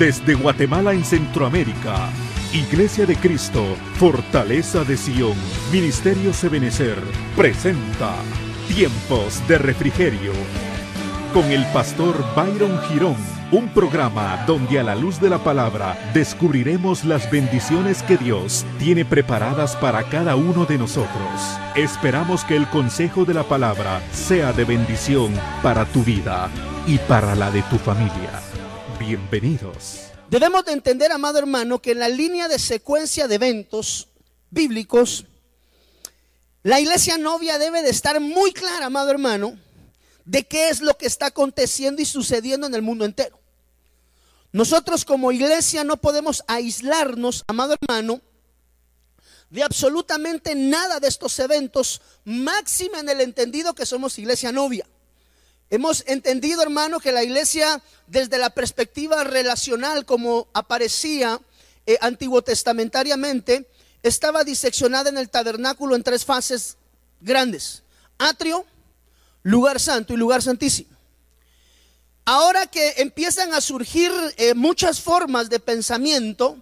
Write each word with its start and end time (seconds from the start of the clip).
Desde 0.00 0.32
Guatemala 0.32 0.94
en 0.94 1.04
Centroamérica, 1.04 2.08
Iglesia 2.54 3.04
de 3.04 3.16
Cristo, 3.16 3.62
Fortaleza 3.96 4.82
de 4.82 4.96
Sion, 4.96 5.36
Ministerio 5.70 6.32
Sebenecer, 6.32 6.96
presenta 7.36 8.14
Tiempos 8.66 9.46
de 9.46 9.58
Refrigerio 9.58 10.32
con 11.34 11.44
el 11.52 11.66
pastor 11.74 12.16
Byron 12.34 12.80
Girón, 12.88 13.16
un 13.52 13.68
programa 13.74 14.42
donde 14.46 14.80
a 14.80 14.84
la 14.84 14.94
luz 14.94 15.20
de 15.20 15.28
la 15.28 15.44
palabra 15.44 15.98
descubriremos 16.14 17.04
las 17.04 17.30
bendiciones 17.30 18.02
que 18.02 18.16
Dios 18.16 18.64
tiene 18.78 19.04
preparadas 19.04 19.76
para 19.76 20.04
cada 20.04 20.34
uno 20.34 20.64
de 20.64 20.78
nosotros. 20.78 21.58
Esperamos 21.76 22.42
que 22.44 22.56
el 22.56 22.66
consejo 22.68 23.26
de 23.26 23.34
la 23.34 23.42
palabra 23.42 24.00
sea 24.12 24.54
de 24.54 24.64
bendición 24.64 25.34
para 25.62 25.84
tu 25.84 26.02
vida 26.02 26.48
y 26.86 26.96
para 27.00 27.34
la 27.34 27.50
de 27.50 27.60
tu 27.64 27.76
familia. 27.76 28.49
Bienvenidos. 29.00 30.10
Debemos 30.28 30.62
de 30.66 30.72
entender, 30.72 31.10
amado 31.10 31.38
hermano, 31.38 31.80
que 31.80 31.92
en 31.92 32.00
la 32.00 32.08
línea 32.10 32.48
de 32.48 32.58
secuencia 32.58 33.26
de 33.26 33.36
eventos 33.36 34.08
bíblicos, 34.50 35.24
la 36.62 36.78
iglesia 36.80 37.16
novia 37.16 37.58
debe 37.58 37.82
de 37.82 37.88
estar 37.88 38.20
muy 38.20 38.52
clara, 38.52 38.86
amado 38.86 39.10
hermano, 39.10 39.58
de 40.26 40.46
qué 40.46 40.68
es 40.68 40.82
lo 40.82 40.98
que 40.98 41.06
está 41.06 41.26
aconteciendo 41.26 42.02
y 42.02 42.04
sucediendo 42.04 42.66
en 42.66 42.74
el 42.74 42.82
mundo 42.82 43.06
entero. 43.06 43.40
Nosotros 44.52 45.06
como 45.06 45.32
iglesia 45.32 45.82
no 45.82 45.96
podemos 45.96 46.44
aislarnos, 46.46 47.42
amado 47.46 47.74
hermano, 47.80 48.20
de 49.48 49.62
absolutamente 49.62 50.54
nada 50.54 51.00
de 51.00 51.08
estos 51.08 51.38
eventos, 51.38 52.02
máxima 52.26 53.00
en 53.00 53.08
el 53.08 53.22
entendido 53.22 53.74
que 53.74 53.86
somos 53.86 54.18
iglesia 54.18 54.52
novia. 54.52 54.86
Hemos 55.70 56.02
entendido, 56.08 56.62
hermano, 56.62 56.98
que 56.98 57.12
la 57.12 57.22
iglesia 57.22 57.80
desde 58.08 58.38
la 58.38 58.50
perspectiva 58.50 59.22
relacional, 59.22 60.04
como 60.04 60.48
aparecía 60.52 61.40
eh, 61.86 61.96
antiguo 62.00 62.42
testamentariamente, 62.42 63.68
estaba 64.02 64.42
diseccionada 64.42 65.10
en 65.10 65.18
el 65.18 65.30
tabernáculo 65.30 65.94
en 65.94 66.02
tres 66.02 66.24
fases 66.24 66.76
grandes. 67.20 67.84
Atrio, 68.18 68.66
lugar 69.44 69.78
santo 69.78 70.12
y 70.12 70.16
lugar 70.16 70.42
santísimo. 70.42 70.90
Ahora 72.24 72.66
que 72.66 72.94
empiezan 72.98 73.54
a 73.54 73.60
surgir 73.60 74.10
eh, 74.36 74.54
muchas 74.54 75.00
formas 75.00 75.50
de 75.50 75.60
pensamiento 75.60 76.58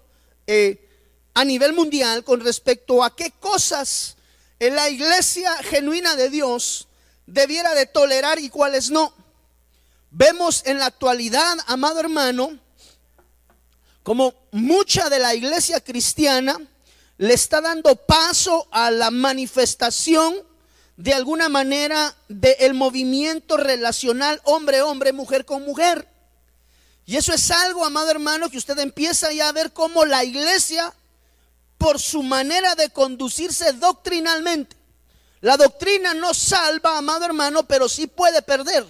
eh, 0.46 0.86
a 1.32 1.44
nivel 1.44 1.72
mundial 1.72 2.24
con 2.24 2.40
respecto 2.40 3.02
a 3.02 3.16
qué 3.16 3.32
cosas 3.40 4.16
en 4.58 4.74
la 4.74 4.90
iglesia 4.90 5.54
genuina 5.62 6.14
de 6.14 6.28
Dios 6.28 6.87
debiera 7.28 7.74
de 7.74 7.86
tolerar 7.86 8.38
y 8.38 8.48
cuáles 8.48 8.90
no. 8.90 9.12
Vemos 10.10 10.62
en 10.64 10.78
la 10.78 10.86
actualidad, 10.86 11.58
amado 11.66 12.00
hermano, 12.00 12.58
como 14.02 14.34
mucha 14.50 15.10
de 15.10 15.18
la 15.18 15.34
iglesia 15.34 15.80
cristiana 15.82 16.58
le 17.18 17.34
está 17.34 17.60
dando 17.60 17.94
paso 17.96 18.66
a 18.70 18.90
la 18.90 19.10
manifestación 19.10 20.36
de 20.96 21.12
alguna 21.12 21.48
manera 21.48 22.16
del 22.28 22.72
movimiento 22.74 23.58
relacional 23.58 24.40
hombre-hombre, 24.44 25.12
mujer 25.12 25.44
con 25.44 25.64
mujer. 25.64 26.08
Y 27.04 27.16
eso 27.16 27.32
es 27.34 27.50
algo, 27.50 27.84
amado 27.84 28.10
hermano, 28.10 28.48
que 28.48 28.58
usted 28.58 28.78
empieza 28.78 29.32
ya 29.32 29.48
a 29.48 29.52
ver 29.52 29.72
cómo 29.72 30.06
la 30.06 30.24
iglesia, 30.24 30.94
por 31.76 32.00
su 32.00 32.22
manera 32.22 32.74
de 32.74 32.88
conducirse 32.90 33.72
doctrinalmente, 33.74 34.77
la 35.40 35.56
doctrina 35.56 36.14
no 36.14 36.34
salva, 36.34 36.98
amado 36.98 37.24
hermano, 37.24 37.66
pero 37.66 37.88
sí 37.88 38.06
puede 38.06 38.42
perder. 38.42 38.84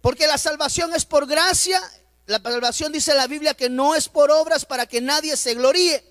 Porque 0.00 0.26
la 0.26 0.38
salvación 0.38 0.94
es 0.94 1.04
por 1.04 1.26
gracia, 1.26 1.80
la 2.26 2.40
salvación 2.40 2.92
dice 2.92 3.14
la 3.14 3.26
Biblia 3.26 3.54
que 3.54 3.68
no 3.68 3.94
es 3.94 4.08
por 4.08 4.30
obras 4.30 4.64
para 4.64 4.86
que 4.86 5.00
nadie 5.00 5.36
se 5.36 5.54
gloríe. 5.54 6.04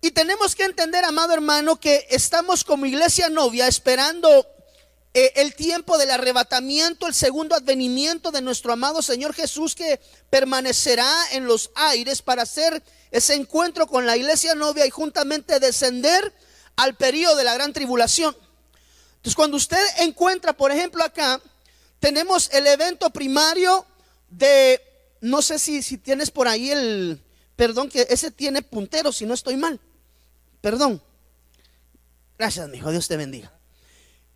Y 0.00 0.10
tenemos 0.10 0.56
que 0.56 0.64
entender, 0.64 1.04
amado 1.04 1.32
hermano, 1.32 1.78
que 1.78 2.06
estamos 2.10 2.64
como 2.64 2.86
iglesia 2.86 3.28
novia 3.28 3.68
esperando 3.68 4.46
eh, 5.14 5.32
el 5.36 5.54
tiempo 5.54 5.98
del 5.98 6.10
arrebatamiento, 6.10 7.06
el 7.06 7.14
segundo 7.14 7.54
advenimiento 7.54 8.30
de 8.30 8.40
nuestro 8.40 8.72
amado 8.72 9.02
Señor 9.02 9.34
Jesús 9.34 9.74
que 9.74 10.00
permanecerá 10.30 11.14
en 11.32 11.44
los 11.44 11.70
aires 11.74 12.22
para 12.22 12.42
hacer 12.42 12.82
ese 13.10 13.34
encuentro 13.34 13.86
con 13.86 14.06
la 14.06 14.16
iglesia 14.16 14.54
novia 14.54 14.86
y 14.86 14.90
juntamente 14.90 15.60
descender 15.60 16.32
al 16.76 16.94
periodo 16.96 17.36
de 17.36 17.44
la 17.44 17.54
gran 17.54 17.72
tribulación. 17.72 18.36
Entonces, 19.16 19.36
cuando 19.36 19.56
usted 19.56 19.84
encuentra, 19.98 20.52
por 20.52 20.72
ejemplo, 20.72 21.04
acá, 21.04 21.40
tenemos 22.00 22.50
el 22.52 22.66
evento 22.66 23.10
primario 23.10 23.86
de, 24.28 24.82
no 25.20 25.42
sé 25.42 25.58
si, 25.58 25.82
si 25.82 25.98
tienes 25.98 26.30
por 26.30 26.48
ahí 26.48 26.70
el, 26.70 27.22
perdón, 27.54 27.88
que 27.88 28.06
ese 28.10 28.30
tiene 28.30 28.62
puntero, 28.62 29.12
si 29.12 29.24
no 29.26 29.34
estoy 29.34 29.56
mal. 29.56 29.78
Perdón. 30.60 31.02
Gracias, 32.38 32.68
mi 32.68 32.78
hijo. 32.78 32.90
Dios 32.90 33.06
te 33.06 33.16
bendiga. 33.16 33.52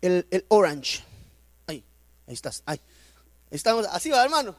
El, 0.01 0.27
el 0.31 0.45
orange. 0.47 1.03
Ahí, 1.67 1.83
ahí 2.27 2.33
estás. 2.33 2.63
Ahí. 2.65 2.79
Estamos, 3.51 3.85
así 3.91 4.09
va, 4.09 4.23
hermano. 4.23 4.55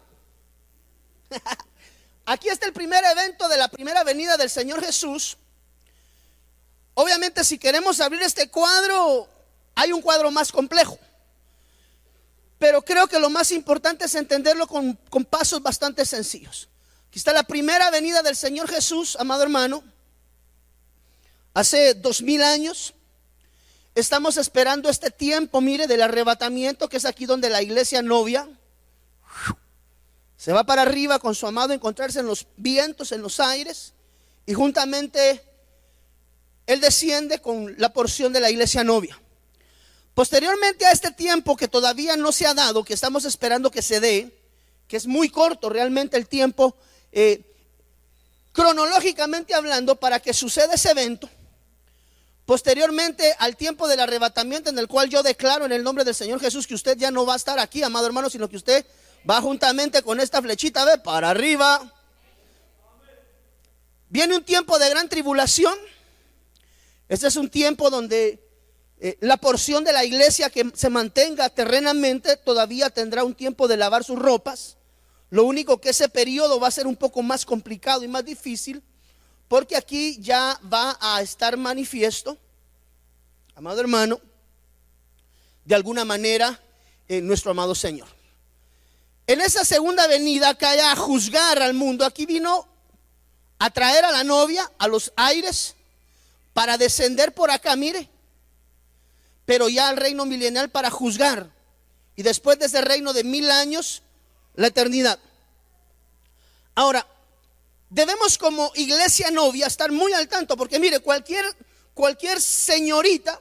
Aquí 2.26 2.48
está 2.48 2.66
el 2.66 2.74
primer 2.74 3.02
evento 3.04 3.48
de 3.48 3.56
la 3.56 3.68
primera 3.68 4.04
venida 4.04 4.36
del 4.36 4.50
Señor 4.50 4.84
Jesús. 4.84 5.38
Obviamente, 7.00 7.44
si 7.44 7.58
queremos 7.58 8.00
abrir 8.00 8.22
este 8.22 8.48
cuadro, 8.48 9.28
hay 9.76 9.92
un 9.92 10.02
cuadro 10.02 10.32
más 10.32 10.50
complejo. 10.50 10.98
Pero 12.58 12.82
creo 12.82 13.06
que 13.06 13.20
lo 13.20 13.30
más 13.30 13.52
importante 13.52 14.06
es 14.06 14.16
entenderlo 14.16 14.66
con, 14.66 14.94
con 15.08 15.24
pasos 15.24 15.62
bastante 15.62 16.04
sencillos. 16.04 16.68
Aquí 17.06 17.20
está 17.20 17.32
la 17.32 17.44
primera 17.44 17.88
venida 17.92 18.20
del 18.24 18.34
Señor 18.34 18.68
Jesús, 18.68 19.14
amado 19.20 19.44
hermano. 19.44 19.84
Hace 21.54 21.94
dos 21.94 22.20
mil 22.20 22.42
años 22.42 22.94
estamos 23.94 24.36
esperando 24.36 24.90
este 24.90 25.12
tiempo, 25.12 25.60
mire, 25.60 25.86
del 25.86 26.02
arrebatamiento, 26.02 26.88
que 26.88 26.96
es 26.96 27.04
aquí 27.04 27.26
donde 27.26 27.48
la 27.48 27.62
iglesia 27.62 28.02
novia 28.02 28.48
se 30.36 30.52
va 30.52 30.64
para 30.64 30.82
arriba 30.82 31.20
con 31.20 31.36
su 31.36 31.46
amado 31.46 31.70
a 31.70 31.76
encontrarse 31.76 32.18
en 32.18 32.26
los 32.26 32.48
vientos, 32.56 33.12
en 33.12 33.22
los 33.22 33.38
aires, 33.38 33.94
y 34.46 34.54
juntamente 34.54 35.47
él 36.68 36.80
desciende 36.80 37.40
con 37.40 37.74
la 37.78 37.92
porción 37.92 38.32
de 38.32 38.40
la 38.40 38.50
iglesia 38.50 38.84
novia. 38.84 39.18
Posteriormente 40.12 40.84
a 40.84 40.92
este 40.92 41.10
tiempo 41.10 41.56
que 41.56 41.66
todavía 41.66 42.16
no 42.16 42.30
se 42.30 42.46
ha 42.46 42.52
dado, 42.52 42.84
que 42.84 42.92
estamos 42.92 43.24
esperando 43.24 43.70
que 43.70 43.80
se 43.80 44.00
dé, 44.00 44.38
que 44.86 44.98
es 44.98 45.06
muy 45.06 45.30
corto 45.30 45.70
realmente 45.70 46.18
el 46.18 46.28
tiempo, 46.28 46.76
eh, 47.10 47.42
cronológicamente 48.52 49.54
hablando, 49.54 49.96
para 49.96 50.20
que 50.20 50.34
suceda 50.34 50.74
ese 50.74 50.90
evento, 50.90 51.30
Posteriormente 52.44 53.34
al 53.40 53.58
tiempo 53.58 53.86
del 53.88 54.00
arrebatamiento 54.00 54.70
en 54.70 54.78
el 54.78 54.88
cual 54.88 55.10
yo 55.10 55.22
declaro 55.22 55.66
en 55.66 55.72
el 55.72 55.84
nombre 55.84 56.02
del 56.02 56.14
Señor 56.14 56.40
Jesús 56.40 56.66
que 56.66 56.74
usted 56.74 56.96
ya 56.96 57.10
no 57.10 57.26
va 57.26 57.34
a 57.34 57.36
estar 57.36 57.58
aquí, 57.58 57.82
amado 57.82 58.06
hermano, 58.06 58.30
sino 58.30 58.48
que 58.48 58.56
usted 58.56 58.86
va 59.28 59.42
juntamente 59.42 60.00
con 60.00 60.18
esta 60.18 60.40
flechita, 60.40 60.86
ve, 60.86 60.96
para 60.96 61.28
arriba. 61.28 61.92
Viene 64.08 64.34
un 64.34 64.44
tiempo 64.44 64.78
de 64.78 64.88
gran 64.88 65.10
tribulación. 65.10 65.74
Este 67.08 67.26
es 67.26 67.36
un 67.36 67.48
tiempo 67.48 67.90
donde 67.90 68.42
eh, 69.00 69.16
la 69.20 69.36
porción 69.36 69.84
de 69.84 69.92
la 69.92 70.04
iglesia 70.04 70.50
que 70.50 70.70
se 70.74 70.90
mantenga 70.90 71.48
terrenamente 71.50 72.36
todavía 72.36 72.90
tendrá 72.90 73.24
un 73.24 73.34
tiempo 73.34 73.68
de 73.68 73.76
lavar 73.76 74.04
sus 74.04 74.18
ropas. 74.18 74.76
Lo 75.30 75.44
único 75.44 75.80
que 75.80 75.90
ese 75.90 76.08
periodo 76.08 76.58
va 76.58 76.68
a 76.68 76.72
ser 76.72 76.86
un 76.86 76.96
poco 76.96 77.22
más 77.22 77.46
complicado 77.46 78.02
y 78.02 78.08
más 78.08 78.24
difícil 78.24 78.82
porque 79.46 79.76
aquí 79.76 80.18
ya 80.20 80.60
va 80.70 80.98
a 81.00 81.22
estar 81.22 81.56
manifiesto, 81.56 82.36
amado 83.54 83.80
hermano, 83.80 84.20
de 85.64 85.74
alguna 85.74 86.04
manera 86.04 86.60
eh, 87.08 87.20
nuestro 87.22 87.52
amado 87.52 87.74
Señor. 87.74 88.08
En 89.26 89.40
esa 89.40 89.64
segunda 89.64 90.06
venida 90.06 90.54
cae 90.54 90.80
a 90.80 90.96
juzgar 90.96 91.60
al 91.62 91.74
mundo. 91.74 92.04
Aquí 92.04 92.24
vino 92.24 92.66
a 93.58 93.70
traer 93.70 94.04
a 94.04 94.10
la 94.10 94.24
novia 94.24 94.70
a 94.78 94.88
los 94.88 95.12
aires 95.16 95.76
para 96.58 96.76
descender 96.76 97.32
por 97.32 97.52
acá, 97.52 97.76
mire. 97.76 98.10
Pero 99.44 99.68
ya 99.68 99.88
al 99.88 99.96
reino 99.96 100.26
milenial 100.26 100.70
para 100.70 100.90
juzgar. 100.90 101.52
Y 102.16 102.24
después 102.24 102.58
de 102.58 102.66
ese 102.66 102.80
reino 102.80 103.12
de 103.12 103.22
mil 103.22 103.48
años, 103.48 104.02
la 104.56 104.66
eternidad. 104.66 105.20
Ahora, 106.74 107.06
debemos 107.90 108.38
como 108.38 108.72
iglesia 108.74 109.30
novia 109.30 109.68
estar 109.68 109.92
muy 109.92 110.12
al 110.14 110.26
tanto, 110.26 110.56
porque 110.56 110.80
mire, 110.80 110.98
cualquier, 110.98 111.44
cualquier 111.94 112.40
señorita 112.40 113.40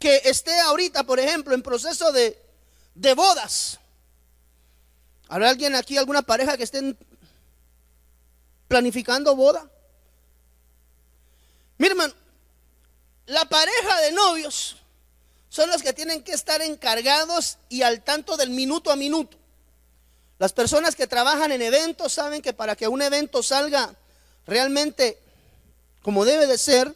que 0.00 0.22
esté 0.24 0.58
ahorita, 0.58 1.04
por 1.04 1.20
ejemplo, 1.20 1.54
en 1.54 1.62
proceso 1.62 2.10
de, 2.10 2.42
de 2.96 3.14
bodas, 3.14 3.78
¿habrá 5.28 5.50
alguien 5.50 5.76
aquí, 5.76 5.96
alguna 5.96 6.22
pareja 6.22 6.56
que 6.56 6.64
estén 6.64 6.98
planificando 8.66 9.36
boda? 9.36 9.70
Mire, 11.80 11.92
hermano, 11.92 12.12
la 13.24 13.46
pareja 13.46 14.00
de 14.02 14.12
novios 14.12 14.76
son 15.48 15.70
los 15.70 15.80
que 15.82 15.94
tienen 15.94 16.22
que 16.22 16.32
estar 16.32 16.60
encargados 16.60 17.56
y 17.70 17.80
al 17.80 18.04
tanto 18.04 18.36
del 18.36 18.50
minuto 18.50 18.90
a 18.90 18.96
minuto. 18.96 19.38
Las 20.38 20.52
personas 20.52 20.94
que 20.94 21.06
trabajan 21.06 21.52
en 21.52 21.62
eventos 21.62 22.12
saben 22.12 22.42
que 22.42 22.52
para 22.52 22.76
que 22.76 22.86
un 22.86 23.00
evento 23.00 23.42
salga 23.42 23.96
realmente 24.46 25.18
como 26.02 26.26
debe 26.26 26.46
de 26.46 26.58
ser, 26.58 26.94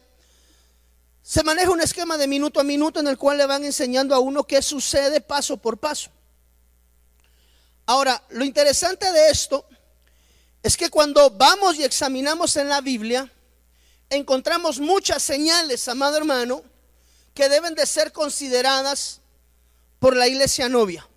se 1.23 1.41
maneja 1.41 1.71
un 1.71 1.81
esquema 1.81 2.15
de 2.15 2.27
minuto 2.27 2.59
a 2.59 2.63
minuto 2.63 2.99
en 2.99 3.07
el 3.07 3.17
cual 3.17 3.39
le 3.39 3.47
van 3.47 3.63
enseñando 3.65 4.13
a 4.13 4.19
uno 4.19 4.43
qué 4.43 4.61
sucede 4.61 5.19
paso 5.19 5.57
por 5.57 5.79
paso. 5.79 6.11
Ahora, 7.87 8.21
lo 8.29 8.45
interesante 8.45 9.11
de 9.11 9.31
esto 9.31 9.65
es 10.61 10.77
que 10.77 10.91
cuando 10.91 11.31
vamos 11.31 11.75
y 11.77 11.83
examinamos 11.83 12.55
en 12.57 12.69
la 12.69 12.81
Biblia, 12.81 13.31
encontramos 14.09 14.79
muchas 14.79 15.23
señales, 15.23 15.87
amado 15.87 16.17
hermano, 16.17 16.63
que 17.33 17.49
deben 17.49 17.75
de 17.75 17.85
ser 17.85 18.11
consideradas 18.11 19.21
por 19.99 20.15
la 20.15 20.27
iglesia 20.27 20.69
novia. 20.69 21.07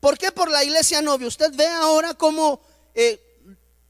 ¿Por 0.00 0.18
qué 0.18 0.30
por 0.32 0.50
la 0.50 0.62
iglesia 0.64 1.02
novia? 1.02 1.26
Usted 1.26 1.52
ve 1.54 1.66
ahora 1.66 2.14
como, 2.14 2.60
eh, 2.94 3.20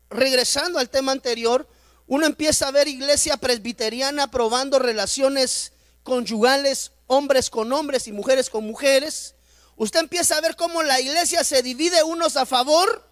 regresando 0.08 0.78
al 0.78 0.88
tema 0.88 1.12
anterior, 1.12 1.68
uno 2.06 2.26
empieza 2.26 2.68
a 2.68 2.70
ver 2.70 2.86
iglesia 2.86 3.36
presbiteriana 3.36 4.30
probando 4.30 4.78
relaciones 4.78 5.72
conyugales, 6.04 6.92
hombres 7.08 7.50
con 7.50 7.72
hombres 7.72 8.06
y 8.06 8.12
mujeres 8.12 8.48
con 8.48 8.64
mujeres. 8.64 9.34
Usted 9.76 10.00
empieza 10.00 10.36
a 10.36 10.40
ver 10.40 10.54
cómo 10.56 10.82
la 10.82 11.00
iglesia 11.00 11.42
se 11.42 11.62
divide 11.62 12.02
unos 12.04 12.36
a 12.36 12.46
favor 12.46 13.04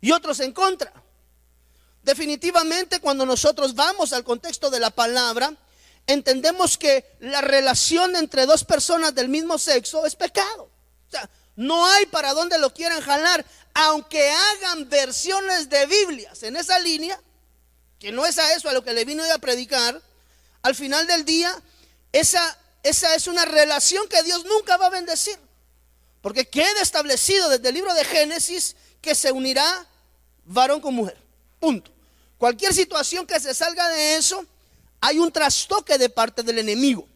y 0.00 0.12
otros 0.12 0.40
en 0.40 0.52
contra. 0.52 1.01
Definitivamente 2.02 3.00
cuando 3.00 3.24
nosotros 3.24 3.74
vamos 3.74 4.12
al 4.12 4.24
contexto 4.24 4.70
de 4.70 4.80
la 4.80 4.90
palabra, 4.90 5.54
entendemos 6.06 6.76
que 6.76 7.16
la 7.20 7.40
relación 7.40 8.16
entre 8.16 8.46
dos 8.46 8.64
personas 8.64 9.14
del 9.14 9.28
mismo 9.28 9.58
sexo 9.58 10.04
es 10.04 10.16
pecado. 10.16 10.64
O 11.08 11.10
sea, 11.10 11.28
no 11.54 11.86
hay 11.86 12.06
para 12.06 12.34
dónde 12.34 12.58
lo 12.58 12.72
quieran 12.74 13.00
jalar, 13.00 13.44
aunque 13.74 14.30
hagan 14.30 14.88
versiones 14.88 15.68
de 15.68 15.86
Biblias 15.86 16.42
en 16.42 16.56
esa 16.56 16.78
línea, 16.80 17.20
que 17.98 18.10
no 18.10 18.26
es 18.26 18.38
a 18.38 18.52
eso 18.54 18.68
a 18.68 18.72
lo 18.72 18.82
que 18.82 18.92
le 18.92 19.04
vino 19.04 19.22
a 19.32 19.38
predicar, 19.38 20.00
al 20.62 20.74
final 20.74 21.06
del 21.06 21.24
día, 21.24 21.54
esa, 22.12 22.58
esa 22.82 23.14
es 23.14 23.26
una 23.26 23.44
relación 23.44 24.08
que 24.08 24.22
Dios 24.24 24.44
nunca 24.44 24.76
va 24.76 24.86
a 24.86 24.90
bendecir. 24.90 25.38
Porque 26.20 26.48
queda 26.48 26.80
establecido 26.80 27.48
desde 27.48 27.68
el 27.68 27.74
libro 27.74 27.92
de 27.94 28.04
Génesis 28.04 28.76
que 29.00 29.14
se 29.14 29.32
unirá 29.32 29.86
varón 30.44 30.80
con 30.80 30.94
mujer. 30.94 31.21
Punto. 31.62 31.92
Cualquier 32.38 32.74
situación 32.74 33.24
que 33.24 33.38
se 33.38 33.54
salga 33.54 33.88
de 33.90 34.16
eso, 34.16 34.44
hay 35.00 35.20
un 35.20 35.30
trastoque 35.30 35.96
de 35.96 36.08
parte 36.08 36.42
del 36.42 36.58
enemigo. 36.58 37.06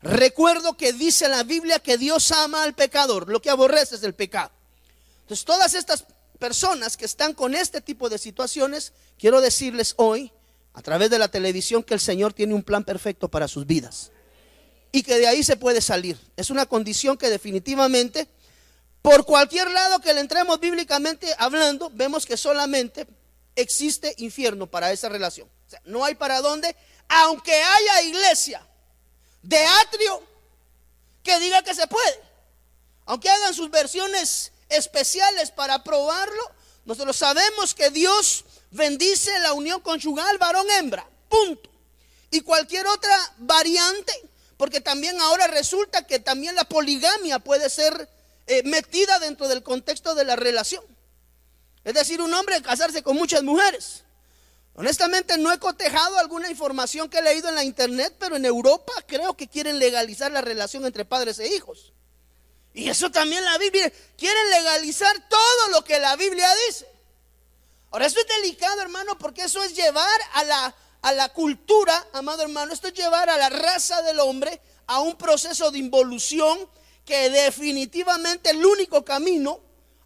Recuerdo 0.00 0.78
que 0.78 0.94
dice 0.94 1.28
la 1.28 1.42
Biblia 1.42 1.78
que 1.78 1.98
Dios 1.98 2.32
ama 2.32 2.62
al 2.62 2.72
pecador, 2.72 3.28
lo 3.28 3.42
que 3.42 3.50
aborrece 3.50 3.96
es 3.96 4.02
el 4.02 4.14
pecado. 4.14 4.50
Entonces, 5.20 5.44
todas 5.44 5.74
estas 5.74 6.06
personas 6.38 6.96
que 6.96 7.04
están 7.04 7.34
con 7.34 7.54
este 7.54 7.82
tipo 7.82 8.08
de 8.08 8.16
situaciones, 8.16 8.94
quiero 9.18 9.42
decirles 9.42 9.92
hoy, 9.98 10.32
a 10.72 10.80
través 10.80 11.10
de 11.10 11.18
la 11.18 11.28
televisión, 11.28 11.82
que 11.82 11.92
el 11.92 12.00
Señor 12.00 12.32
tiene 12.32 12.54
un 12.54 12.62
plan 12.62 12.84
perfecto 12.84 13.28
para 13.28 13.48
sus 13.48 13.66
vidas. 13.66 14.10
Y 14.90 15.02
que 15.02 15.18
de 15.18 15.26
ahí 15.26 15.44
se 15.44 15.58
puede 15.58 15.82
salir. 15.82 16.18
Es 16.38 16.48
una 16.48 16.64
condición 16.64 17.18
que 17.18 17.28
definitivamente, 17.28 18.26
por 19.02 19.26
cualquier 19.26 19.70
lado 19.70 20.00
que 20.00 20.14
le 20.14 20.20
entremos 20.20 20.58
bíblicamente 20.60 21.34
hablando, 21.36 21.90
vemos 21.94 22.24
que 22.24 22.38
solamente 22.38 23.06
existe 23.56 24.14
infierno 24.18 24.66
para 24.66 24.92
esa 24.92 25.08
relación. 25.08 25.48
No 25.84 26.04
hay 26.04 26.14
para 26.14 26.40
dónde, 26.40 26.74
aunque 27.08 27.54
haya 27.54 28.02
iglesia 28.02 28.66
de 29.42 29.64
atrio 29.64 30.22
que 31.22 31.38
diga 31.40 31.62
que 31.62 31.74
se 31.74 31.86
puede. 31.86 32.20
Aunque 33.06 33.28
hagan 33.28 33.54
sus 33.54 33.70
versiones 33.70 34.52
especiales 34.68 35.50
para 35.50 35.82
probarlo, 35.82 36.50
nosotros 36.84 37.16
sabemos 37.16 37.74
que 37.74 37.90
Dios 37.90 38.44
bendice 38.70 39.38
la 39.40 39.52
unión 39.52 39.80
conyugal 39.80 40.38
varón-hembra. 40.38 41.06
Punto. 41.28 41.70
Y 42.30 42.40
cualquier 42.40 42.86
otra 42.86 43.16
variante, 43.38 44.12
porque 44.56 44.80
también 44.80 45.20
ahora 45.20 45.46
resulta 45.48 46.06
que 46.06 46.18
también 46.18 46.54
la 46.54 46.64
poligamia 46.64 47.38
puede 47.38 47.68
ser 47.68 48.08
eh, 48.46 48.62
metida 48.64 49.18
dentro 49.18 49.48
del 49.48 49.62
contexto 49.62 50.14
de 50.14 50.24
la 50.24 50.36
relación. 50.36 50.82
Es 51.84 51.94
decir, 51.94 52.20
un 52.20 52.32
hombre 52.32 52.62
casarse 52.62 53.02
con 53.02 53.16
muchas 53.16 53.42
mujeres. 53.42 54.04
Honestamente 54.74 55.36
no 55.36 55.52
he 55.52 55.58
cotejado 55.58 56.18
alguna 56.18 56.50
información 56.50 57.08
que 57.08 57.18
he 57.18 57.22
leído 57.22 57.48
en 57.48 57.54
la 57.54 57.64
internet, 57.64 58.14
pero 58.18 58.36
en 58.36 58.44
Europa 58.44 58.92
creo 59.06 59.36
que 59.36 59.48
quieren 59.48 59.78
legalizar 59.78 60.32
la 60.32 60.40
relación 60.40 60.86
entre 60.86 61.04
padres 61.04 61.38
e 61.38 61.54
hijos. 61.54 61.92
Y 62.72 62.88
eso 62.88 63.10
también 63.10 63.44
la 63.44 63.58
Biblia, 63.58 63.92
quieren 64.16 64.50
legalizar 64.50 65.28
todo 65.28 65.68
lo 65.72 65.84
que 65.84 65.98
la 65.98 66.16
Biblia 66.16 66.48
dice. 66.68 66.86
Ahora, 67.90 68.06
esto 68.06 68.20
es 68.20 68.26
delicado, 68.40 68.80
hermano, 68.80 69.18
porque 69.18 69.42
eso 69.42 69.62
es 69.62 69.76
llevar 69.76 70.20
a 70.32 70.44
la, 70.44 70.74
a 71.02 71.12
la 71.12 71.28
cultura, 71.28 72.06
amado 72.14 72.42
hermano, 72.42 72.72
esto 72.72 72.88
es 72.88 72.94
llevar 72.94 73.28
a 73.28 73.36
la 73.36 73.50
raza 73.50 74.00
del 74.00 74.20
hombre 74.20 74.58
a 74.86 75.00
un 75.00 75.16
proceso 75.16 75.70
de 75.70 75.78
involución 75.78 76.58
que 77.04 77.28
definitivamente 77.28 78.50
el 78.50 78.64
único 78.64 79.04
camino 79.04 79.60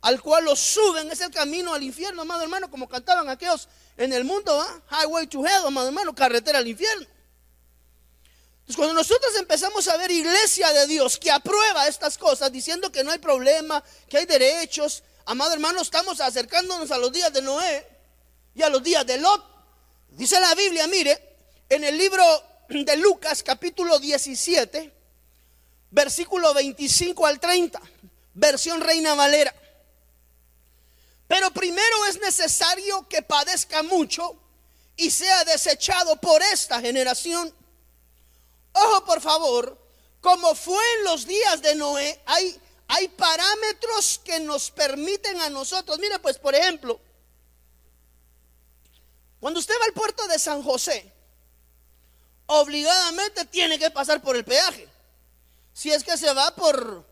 al 0.06 0.22
cual 0.22 0.44
los 0.44 0.60
suben 0.60 1.10
es 1.10 1.20
el 1.20 1.32
camino 1.32 1.74
al 1.74 1.82
infierno, 1.82 2.22
amado 2.22 2.40
hermano, 2.44 2.70
como 2.70 2.88
cantaban 2.88 3.28
aquellos 3.28 3.68
en 3.96 4.12
el 4.12 4.22
mundo, 4.22 4.64
Highway 4.88 5.26
to 5.26 5.44
Hell, 5.44 5.66
amado 5.66 5.88
hermano, 5.88 6.14
carretera 6.14 6.60
al 6.60 6.68
infierno. 6.68 7.08
Entonces, 8.60 8.76
cuando 8.76 8.94
nosotros 8.94 9.34
empezamos 9.36 9.88
a 9.88 9.96
ver 9.96 10.12
iglesia 10.12 10.72
de 10.72 10.86
Dios 10.86 11.18
que 11.18 11.28
aprueba 11.32 11.88
estas 11.88 12.16
cosas, 12.18 12.52
diciendo 12.52 12.92
que 12.92 13.02
no 13.02 13.10
hay 13.10 13.18
problema, 13.18 13.82
que 14.08 14.18
hay 14.18 14.26
derechos, 14.26 15.02
amado 15.24 15.52
hermano, 15.52 15.82
estamos 15.82 16.20
acercándonos 16.20 16.92
a 16.92 16.98
los 16.98 17.10
días 17.10 17.32
de 17.32 17.42
Noé 17.42 17.84
y 18.54 18.62
a 18.62 18.68
los 18.68 18.84
días 18.84 19.04
de 19.04 19.18
Lot. 19.18 19.44
Dice 20.10 20.38
la 20.38 20.54
Biblia, 20.54 20.86
mire, 20.86 21.20
en 21.68 21.82
el 21.82 21.98
libro 21.98 22.24
de 22.68 22.96
Lucas, 22.96 23.42
capítulo 23.42 23.98
17, 23.98 24.92
versículo 25.90 26.54
25 26.54 27.26
al 27.26 27.40
30, 27.40 27.82
versión 28.34 28.80
Reina 28.80 29.16
Valera. 29.16 29.52
Pero 31.28 31.50
primero 31.50 32.06
es 32.08 32.20
necesario 32.20 33.06
que 33.08 33.22
padezca 33.22 33.82
mucho 33.82 34.36
y 34.96 35.10
sea 35.10 35.44
desechado 35.44 36.16
por 36.20 36.42
esta 36.42 36.80
generación. 36.80 37.52
Ojo, 38.72 39.04
por 39.04 39.20
favor, 39.20 39.86
como 40.20 40.54
fue 40.54 40.82
en 40.98 41.04
los 41.04 41.26
días 41.26 41.62
de 41.62 41.74
Noé, 41.74 42.20
hay, 42.26 43.08
parámetros 43.16 44.20
que 44.24 44.38
nos 44.40 44.70
permiten 44.70 45.40
a 45.40 45.50
nosotros. 45.50 45.98
Mire, 45.98 46.18
pues, 46.18 46.38
por 46.38 46.54
ejemplo, 46.54 47.00
cuando 49.40 49.60
usted 49.60 49.74
va 49.80 49.86
al 49.86 49.92
puerto 49.92 50.26
de 50.28 50.38
San 50.38 50.62
José, 50.62 51.12
obligadamente 52.46 53.44
tiene 53.46 53.78
que 53.78 53.90
pasar 53.90 54.22
por 54.22 54.36
el 54.36 54.44
peaje. 54.44 54.88
Si 55.72 55.90
es 55.90 56.04
que 56.04 56.16
se 56.16 56.32
va 56.32 56.54
por... 56.54 57.04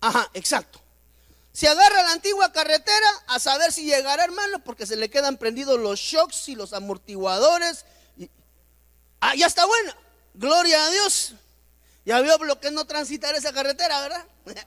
Ajá, 0.00 0.30
exacto. 0.34 0.80
Se 1.58 1.66
agarra 1.66 2.04
la 2.04 2.12
antigua 2.12 2.52
carretera 2.52 3.08
a 3.26 3.40
saber 3.40 3.72
si 3.72 3.82
llegará, 3.82 4.22
hermano, 4.22 4.62
porque 4.62 4.86
se 4.86 4.94
le 4.94 5.10
quedan 5.10 5.38
prendidos 5.38 5.76
los 5.80 5.98
shocks 5.98 6.48
y 6.48 6.54
los 6.54 6.72
amortiguadores. 6.72 7.84
Ah, 9.18 9.34
ya 9.34 9.46
está 9.46 9.66
buena. 9.66 9.96
Gloria 10.34 10.84
a 10.84 10.90
Dios. 10.90 11.32
Ya 12.04 12.20
vio 12.20 12.38
lo 12.44 12.60
que 12.60 12.68
es 12.68 12.72
no 12.72 12.86
transitar 12.86 13.34
esa 13.34 13.52
carretera, 13.52 14.00
¿verdad? 14.02 14.24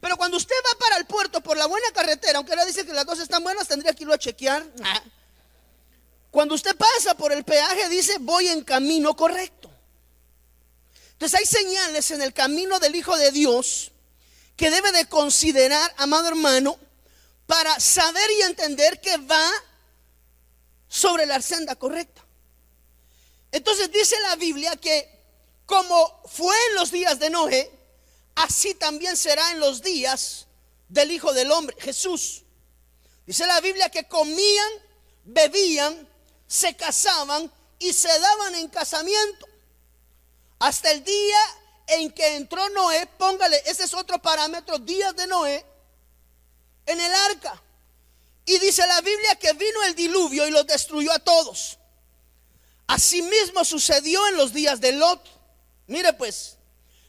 Pero 0.00 0.16
cuando 0.16 0.38
usted 0.38 0.54
va 0.66 0.78
para 0.78 0.96
el 0.96 1.04
puerto 1.04 1.42
por 1.42 1.58
la 1.58 1.66
buena 1.66 1.90
carretera, 1.92 2.38
aunque 2.38 2.52
ahora 2.52 2.64
dice 2.64 2.86
que 2.86 2.94
las 2.94 3.04
dos 3.04 3.18
están 3.18 3.44
buenas, 3.44 3.68
tendría 3.68 3.92
que 3.92 4.04
irlo 4.04 4.14
a 4.14 4.18
chequear. 4.18 4.64
Cuando 6.30 6.54
usted 6.54 6.74
pasa 6.76 7.14
por 7.14 7.30
el 7.30 7.44
peaje, 7.44 7.90
dice, 7.90 8.16
voy 8.20 8.48
en 8.48 8.64
camino 8.64 9.14
correcto. 9.14 9.70
Entonces 11.12 11.40
hay 11.40 11.44
señales 11.44 12.10
en 12.10 12.22
el 12.22 12.32
camino 12.32 12.78
del 12.78 12.96
Hijo 12.96 13.18
de 13.18 13.32
Dios 13.32 13.92
que 14.56 14.70
debe 14.70 14.90
de 14.92 15.06
considerar, 15.06 15.94
amado 15.98 16.28
hermano, 16.28 16.78
para 17.46 17.78
saber 17.78 18.30
y 18.38 18.42
entender 18.42 19.00
que 19.00 19.16
va 19.18 19.50
sobre 20.88 21.26
la 21.26 21.40
senda 21.42 21.76
correcta. 21.76 22.24
Entonces 23.52 23.90
dice 23.92 24.16
la 24.22 24.36
Biblia 24.36 24.76
que 24.76 25.16
como 25.66 26.22
fue 26.26 26.54
en 26.70 26.74
los 26.76 26.90
días 26.90 27.18
de 27.18 27.30
Noé, 27.30 27.70
así 28.34 28.74
también 28.74 29.16
será 29.16 29.50
en 29.50 29.60
los 29.60 29.82
días 29.82 30.46
del 30.88 31.10
Hijo 31.10 31.32
del 31.32 31.50
Hombre, 31.50 31.76
Jesús. 31.80 32.44
Dice 33.26 33.46
la 33.46 33.60
Biblia 33.60 33.90
que 33.90 34.06
comían, 34.06 34.72
bebían, 35.24 36.08
se 36.46 36.76
casaban 36.76 37.52
y 37.78 37.92
se 37.92 38.18
daban 38.18 38.54
en 38.54 38.68
casamiento. 38.68 39.46
Hasta 40.60 40.92
el 40.92 41.02
día 41.02 41.38
en 41.86 42.10
que 42.10 42.36
entró 42.36 42.68
Noé, 42.70 43.06
póngale, 43.18 43.62
ese 43.66 43.84
es 43.84 43.94
otro 43.94 44.20
parámetro, 44.20 44.78
días 44.78 45.14
de 45.14 45.26
Noé, 45.26 45.64
en 46.86 47.00
el 47.00 47.14
arca. 47.30 47.62
Y 48.44 48.58
dice 48.58 48.86
la 48.86 49.00
Biblia 49.00 49.36
que 49.36 49.52
vino 49.52 49.82
el 49.84 49.94
diluvio 49.94 50.46
y 50.46 50.50
los 50.50 50.66
destruyó 50.66 51.12
a 51.12 51.18
todos. 51.18 51.78
Asimismo 52.86 53.64
sucedió 53.64 54.26
en 54.28 54.36
los 54.36 54.52
días 54.52 54.80
de 54.80 54.92
Lot. 54.92 55.20
Mire 55.88 56.12
pues, 56.12 56.56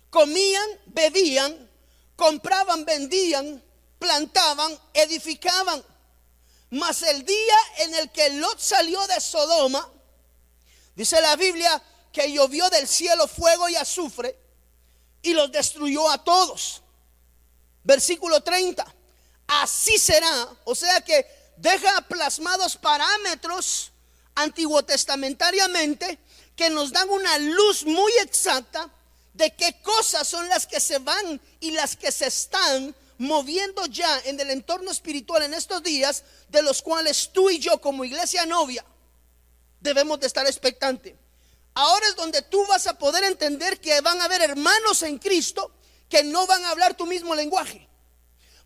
comían, 0.09 0.67
bebían, 0.87 1.69
compraban, 2.15 2.85
vendían, 2.85 3.63
plantaban, 3.99 4.77
edificaban. 4.93 5.83
Mas 6.71 7.01
el 7.03 7.23
día 7.23 7.55
en 7.79 7.95
el 7.95 8.11
que 8.11 8.29
Lot 8.31 8.59
salió 8.59 9.05
de 9.07 9.21
Sodoma, 9.21 9.87
dice 10.95 11.21
la 11.21 11.35
Biblia 11.35 11.81
que 12.11 12.31
llovió 12.31 12.69
del 12.69 12.87
cielo 12.87 13.27
fuego 13.27 13.69
y 13.69 13.75
azufre 13.75 14.46
y 15.21 15.33
los 15.33 15.51
destruyó 15.51 16.09
a 16.09 16.23
todos. 16.23 16.81
Versículo 17.83 18.41
30. 18.41 18.85
Así 19.47 19.97
será, 19.97 20.49
o 20.65 20.75
sea 20.75 21.01
que 21.01 21.25
deja 21.57 22.01
plasmados 22.01 22.75
parámetros 22.75 23.91
antiguo 24.35 24.83
testamentariamente 24.83 26.19
que 26.55 26.69
nos 26.69 26.91
dan 26.91 27.09
una 27.09 27.37
luz 27.37 27.85
muy 27.85 28.11
exacta 28.21 28.89
de 29.33 29.53
qué 29.55 29.79
cosas 29.81 30.27
son 30.27 30.49
las 30.49 30.65
que 30.65 30.79
se 30.79 30.99
van 30.99 31.39
y 31.59 31.71
las 31.71 31.95
que 31.95 32.11
se 32.11 32.27
están 32.27 32.95
moviendo 33.19 33.85
ya 33.85 34.19
en 34.25 34.39
el 34.39 34.49
entorno 34.49 34.91
espiritual 34.91 35.43
en 35.43 35.53
estos 35.53 35.81
días, 35.83 36.23
de 36.49 36.61
los 36.61 36.81
cuales 36.81 37.31
tú 37.31 37.49
y 37.49 37.59
yo 37.59 37.79
como 37.79 38.03
iglesia 38.03 38.45
novia 38.45 38.85
debemos 39.79 40.19
de 40.19 40.27
estar 40.27 40.45
expectantes. 40.45 41.13
Ahora 41.79 42.07
es 42.07 42.15
donde 42.15 42.41
tú 42.41 42.65
vas 42.65 42.87
a 42.87 42.97
poder 42.97 43.23
entender 43.23 43.79
que 43.79 44.01
van 44.01 44.19
a 44.19 44.23
haber 44.25 44.41
hermanos 44.41 45.03
en 45.03 45.19
Cristo 45.19 45.71
que 46.09 46.23
no 46.23 46.47
van 46.47 46.65
a 46.65 46.71
hablar 46.71 46.97
tu 46.97 47.05
mismo 47.05 47.35
lenguaje. 47.35 47.87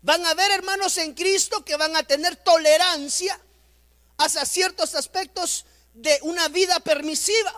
Van 0.00 0.24
a 0.24 0.30
haber 0.30 0.50
hermanos 0.50 0.96
en 0.96 1.12
Cristo 1.12 1.62
que 1.62 1.76
van 1.76 1.94
a 1.94 2.04
tener 2.04 2.36
tolerancia 2.36 3.38
hacia 4.16 4.46
ciertos 4.46 4.94
aspectos 4.94 5.66
de 5.92 6.20
una 6.22 6.48
vida 6.48 6.80
permisiva. 6.80 7.52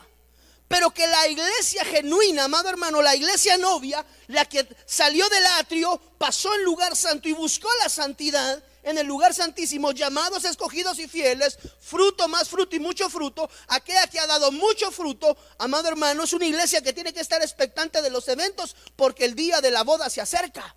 Pero 0.67 0.91
que 0.91 1.07
la 1.07 1.29
iglesia 1.29 1.85
genuina, 1.85 2.47
amado 2.47 2.69
hermano, 2.69 3.01
la 3.01 3.15
iglesia 3.15 3.57
novia, 3.57 4.05
la 4.27 4.47
que 4.47 4.67
salió 4.87 5.29
del 5.29 5.47
atrio, 5.61 6.01
pasó 6.19 6.53
en 6.57 6.65
lugar 6.65 6.97
santo 6.97 7.29
y 7.29 7.33
buscó 7.33 7.69
la 7.81 7.89
santidad 7.89 8.61
en 8.85 8.99
el 8.99 9.07
lugar 9.07 9.35
santísimo, 9.35 9.93
llamados, 9.93 10.45
escogidos 10.45 10.99
y 10.99 11.09
fieles, 11.09 11.59
fruto 11.81 12.29
más 12.29 12.49
fruto 12.49 12.77
y 12.77 12.81
mucho 12.81 13.11
fruto, 13.11 13.51
aquella 13.69 14.07
que 14.07 14.21
ha 14.21 14.27
dado 14.27 14.53
mucho 14.53 14.91
fruto, 14.91 15.37
amado 15.59 15.89
hermano, 15.89 16.25
es 16.25 16.33
una 16.33 16.47
iglesia 16.47 16.83
que 16.83 16.93
tiene 16.93 17.13
que 17.13 17.21
estar 17.21 17.43
expectante 17.43 18.03
de 18.03 18.11
los 18.11 18.29
eventos 18.29 18.77
porque 18.95 19.25
el 19.25 19.35
día 19.35 19.61
de 19.61 19.71
la 19.71 19.83
boda 19.83 20.09
se 20.11 20.21
acerca. 20.21 20.77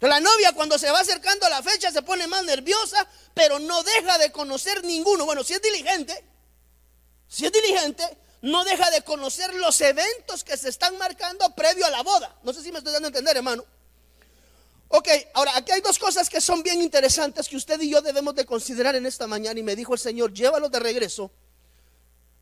La 0.00 0.20
novia 0.20 0.52
cuando 0.52 0.78
se 0.78 0.90
va 0.90 1.00
acercando 1.00 1.46
a 1.46 1.50
la 1.50 1.62
fecha 1.62 1.90
se 1.90 2.02
pone 2.02 2.26
más 2.26 2.44
nerviosa, 2.44 3.08
pero 3.32 3.58
no 3.58 3.82
deja 3.82 4.18
de 4.18 4.32
conocer 4.32 4.84
ninguno. 4.84 5.24
Bueno, 5.24 5.42
si 5.44 5.54
es 5.54 5.62
diligente, 5.62 6.24
si 7.28 7.46
es 7.46 7.52
diligente, 7.52 8.18
no 8.42 8.64
deja 8.64 8.90
de 8.90 9.02
conocer 9.02 9.54
los 9.54 9.80
eventos 9.80 10.44
que 10.44 10.58
se 10.58 10.68
están 10.68 10.98
marcando 10.98 11.54
previo 11.54 11.86
a 11.86 11.90
la 11.90 12.02
boda. 12.02 12.36
No 12.42 12.52
sé 12.52 12.62
si 12.62 12.70
me 12.70 12.78
estoy 12.78 12.92
dando 12.92 13.06
a 13.06 13.10
entender, 13.10 13.36
hermano. 13.36 13.64
Ok, 14.88 15.08
ahora 15.34 15.56
aquí 15.56 15.72
hay 15.72 15.80
dos 15.80 15.98
cosas 15.98 16.28
que 16.28 16.40
son 16.40 16.62
bien 16.62 16.80
interesantes 16.80 17.48
que 17.48 17.56
usted 17.56 17.80
y 17.80 17.90
yo 17.90 18.02
debemos 18.02 18.34
de 18.34 18.44
considerar 18.44 18.94
en 18.94 19.06
esta 19.06 19.26
mañana. 19.26 19.58
Y 19.58 19.62
me 19.62 19.76
dijo 19.76 19.94
el 19.94 20.00
Señor, 20.00 20.32
llévalos 20.32 20.70
de 20.70 20.80
regreso 20.80 21.30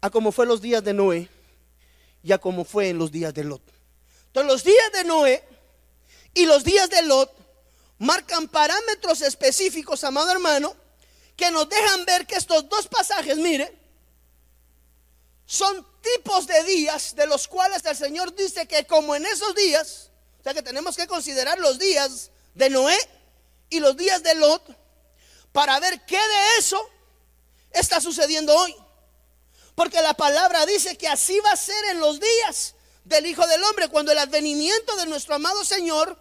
a 0.00 0.10
como 0.10 0.32
fue 0.32 0.46
los 0.46 0.60
días 0.60 0.82
de 0.82 0.92
Noé 0.92 1.28
y 2.22 2.32
a 2.32 2.38
como 2.38 2.64
fue 2.64 2.88
en 2.88 2.98
los 2.98 3.10
días 3.10 3.32
de 3.32 3.44
Lot. 3.44 3.62
Entonces 4.26 4.52
los 4.52 4.64
días 4.64 4.92
de 4.92 5.04
Noé 5.04 5.44
y 6.34 6.46
los 6.46 6.64
días 6.64 6.90
de 6.90 7.02
Lot 7.02 7.30
marcan 7.98 8.48
parámetros 8.48 9.22
específicos, 9.22 10.02
amado 10.04 10.30
hermano, 10.30 10.74
que 11.36 11.50
nos 11.50 11.68
dejan 11.68 12.04
ver 12.04 12.26
que 12.26 12.36
estos 12.36 12.68
dos 12.68 12.88
pasajes, 12.88 13.36
mire, 13.38 13.72
son 15.46 15.86
tipos 16.00 16.46
de 16.46 16.64
días 16.64 17.14
de 17.14 17.26
los 17.26 17.46
cuales 17.46 17.84
el 17.84 17.96
Señor 17.96 18.34
dice 18.34 18.66
que 18.66 18.86
como 18.86 19.14
en 19.14 19.26
esos 19.26 19.54
días, 19.54 20.10
o 20.42 20.44
sea 20.44 20.54
que 20.54 20.62
tenemos 20.62 20.96
que 20.96 21.06
considerar 21.06 21.60
los 21.60 21.78
días 21.78 22.32
de 22.54 22.68
Noé 22.68 22.98
y 23.70 23.78
los 23.78 23.96
días 23.96 24.24
de 24.24 24.34
Lot 24.34 24.76
para 25.52 25.78
ver 25.78 26.04
qué 26.04 26.16
de 26.16 26.58
eso 26.58 26.84
está 27.70 28.00
sucediendo 28.00 28.52
hoy. 28.52 28.74
Porque 29.76 30.02
la 30.02 30.14
palabra 30.14 30.66
dice 30.66 30.98
que 30.98 31.06
así 31.06 31.38
va 31.38 31.52
a 31.52 31.56
ser 31.56 31.84
en 31.92 32.00
los 32.00 32.18
días 32.18 32.74
del 33.04 33.24
Hijo 33.26 33.46
del 33.46 33.62
Hombre, 33.62 33.86
cuando 33.86 34.10
el 34.10 34.18
advenimiento 34.18 34.96
de 34.96 35.06
nuestro 35.06 35.36
amado 35.36 35.64
Señor 35.64 36.18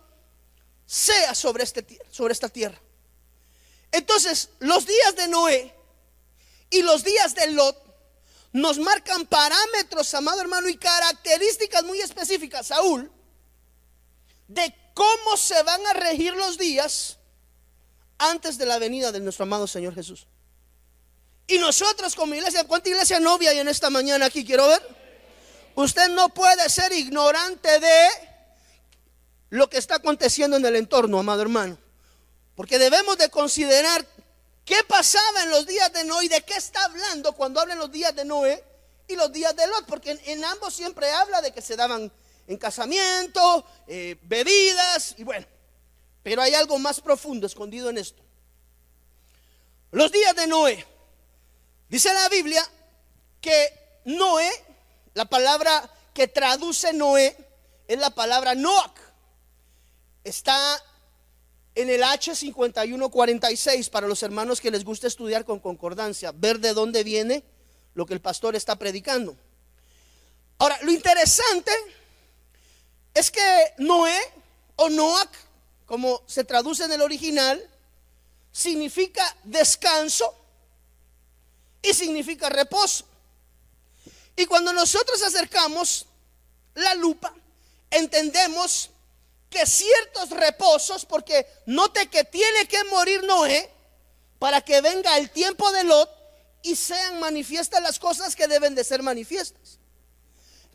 sea 0.85 1.33
sobre, 1.33 1.63
este, 1.63 1.83
sobre 2.11 2.33
esta 2.33 2.47
tierra. 2.47 2.79
Entonces, 3.91 4.49
los 4.59 4.85
días 4.85 5.15
de 5.15 5.27
Noé 5.29 5.75
y 6.69 6.83
los 6.83 7.03
días 7.03 7.33
de 7.33 7.47
Lot 7.47 7.75
nos 8.51 8.77
marcan 8.77 9.25
parámetros, 9.25 10.13
amado 10.13 10.41
hermano, 10.41 10.69
y 10.69 10.77
características 10.77 11.83
muy 11.85 11.99
específicas, 12.01 12.67
Saúl, 12.67 13.11
de 14.53 14.73
cómo 14.93 15.37
se 15.37 15.61
van 15.63 15.85
a 15.87 15.93
regir 15.93 16.33
los 16.33 16.57
días 16.57 17.17
antes 18.17 18.57
de 18.57 18.65
la 18.65 18.79
venida 18.79 19.11
de 19.11 19.19
nuestro 19.19 19.43
amado 19.43 19.67
Señor 19.67 19.95
Jesús. 19.95 20.27
Y 21.47 21.57
nosotros 21.57 22.15
como 22.15 22.35
iglesia, 22.35 22.65
¿cuánta 22.65 22.89
iglesia 22.89 23.19
novia 23.19 23.51
hay 23.51 23.59
en 23.59 23.67
esta 23.67 23.89
mañana 23.89 24.25
aquí? 24.25 24.45
Quiero 24.45 24.67
ver. 24.67 24.81
Usted 25.75 26.09
no 26.09 26.29
puede 26.29 26.69
ser 26.69 26.91
ignorante 26.91 27.79
de 27.79 28.07
lo 29.49 29.69
que 29.69 29.77
está 29.77 29.95
aconteciendo 29.95 30.57
en 30.57 30.65
el 30.65 30.75
entorno, 30.75 31.19
amado 31.19 31.41
hermano. 31.41 31.77
Porque 32.55 32.77
debemos 32.77 33.17
de 33.17 33.29
considerar 33.29 34.05
qué 34.65 34.77
pasaba 34.87 35.43
en 35.43 35.49
los 35.49 35.65
días 35.65 35.91
de 35.93 36.03
Noé 36.03 36.25
y 36.25 36.29
de 36.29 36.41
qué 36.41 36.53
está 36.55 36.83
hablando 36.85 37.33
cuando 37.33 37.59
habla 37.59 37.73
en 37.73 37.79
los 37.79 37.91
días 37.91 38.15
de 38.15 38.25
Noé 38.25 38.63
y 39.07 39.15
los 39.15 39.31
días 39.31 39.55
de 39.55 39.67
Lot. 39.67 39.85
Porque 39.87 40.19
en, 40.25 40.43
ambos 40.45 40.73
siempre 40.73 41.09
habla 41.11 41.41
de 41.41 41.51
que 41.51 41.61
se 41.61 41.75
daban 41.75 42.11
en 42.51 42.57
casamiento, 42.57 43.65
eh, 43.87 44.17
bebidas 44.23 45.15
y 45.17 45.23
bueno. 45.23 45.47
Pero 46.21 46.41
hay 46.41 46.53
algo 46.53 46.77
más 46.77 46.99
profundo 46.99 47.47
escondido 47.47 47.89
en 47.89 47.97
esto. 47.97 48.21
Los 49.91 50.11
días 50.11 50.35
de 50.35 50.47
Noé. 50.47 50.85
Dice 51.87 52.13
la 52.13 52.27
Biblia 52.29 52.61
que 53.39 54.01
Noé, 54.05 54.51
la 55.13 55.25
palabra 55.25 55.89
que 56.13 56.27
traduce 56.27 56.93
Noé, 56.93 57.37
es 57.87 57.97
la 57.97 58.09
palabra 58.09 58.53
Noach 58.53 58.99
está 60.23 60.81
en 61.73 61.89
el 61.89 62.01
H5146 62.03 63.89
para 63.89 64.07
los 64.07 64.23
hermanos 64.23 64.61
que 64.61 64.71
les 64.71 64.83
gusta 64.83 65.07
estudiar 65.07 65.45
con 65.45 65.59
concordancia, 65.59 66.31
ver 66.33 66.59
de 66.59 66.73
dónde 66.73 67.03
viene 67.03 67.43
lo 67.93 68.05
que 68.05 68.13
el 68.13 68.21
pastor 68.21 68.55
está 68.55 68.77
predicando. 68.77 69.35
Ahora, 70.57 70.77
lo 70.83 70.91
interesante 70.91 71.71
es 73.13 73.31
que 73.31 73.73
Noé 73.77 74.19
o 74.75 74.89
Noach, 74.89 75.31
como 75.85 76.21
se 76.25 76.43
traduce 76.43 76.83
en 76.85 76.91
el 76.93 77.01
original, 77.01 77.61
significa 78.51 79.35
descanso 79.43 80.33
y 81.81 81.93
significa 81.93 82.49
reposo. 82.49 83.05
Y 84.35 84.45
cuando 84.45 84.73
nosotros 84.73 85.21
acercamos 85.21 86.05
la 86.75 86.95
lupa, 86.95 87.33
entendemos 87.89 88.89
que 89.49 89.65
ciertos 89.65 90.29
reposos, 90.29 91.05
porque 91.05 91.45
note 91.65 92.07
que 92.07 92.23
tiene 92.23 92.67
que 92.67 92.83
morir 92.85 93.23
Noé 93.23 93.69
para 94.39 94.61
que 94.61 94.79
venga 94.79 95.17
el 95.17 95.29
tiempo 95.29 95.69
de 95.71 95.83
Lot 95.83 96.09
y 96.63 96.75
sean 96.75 97.19
manifiestas 97.19 97.81
las 97.83 97.99
cosas 97.99 98.35
que 98.35 98.47
deben 98.47 98.73
de 98.75 98.83
ser 98.83 99.03
manifiestas. 99.03 99.80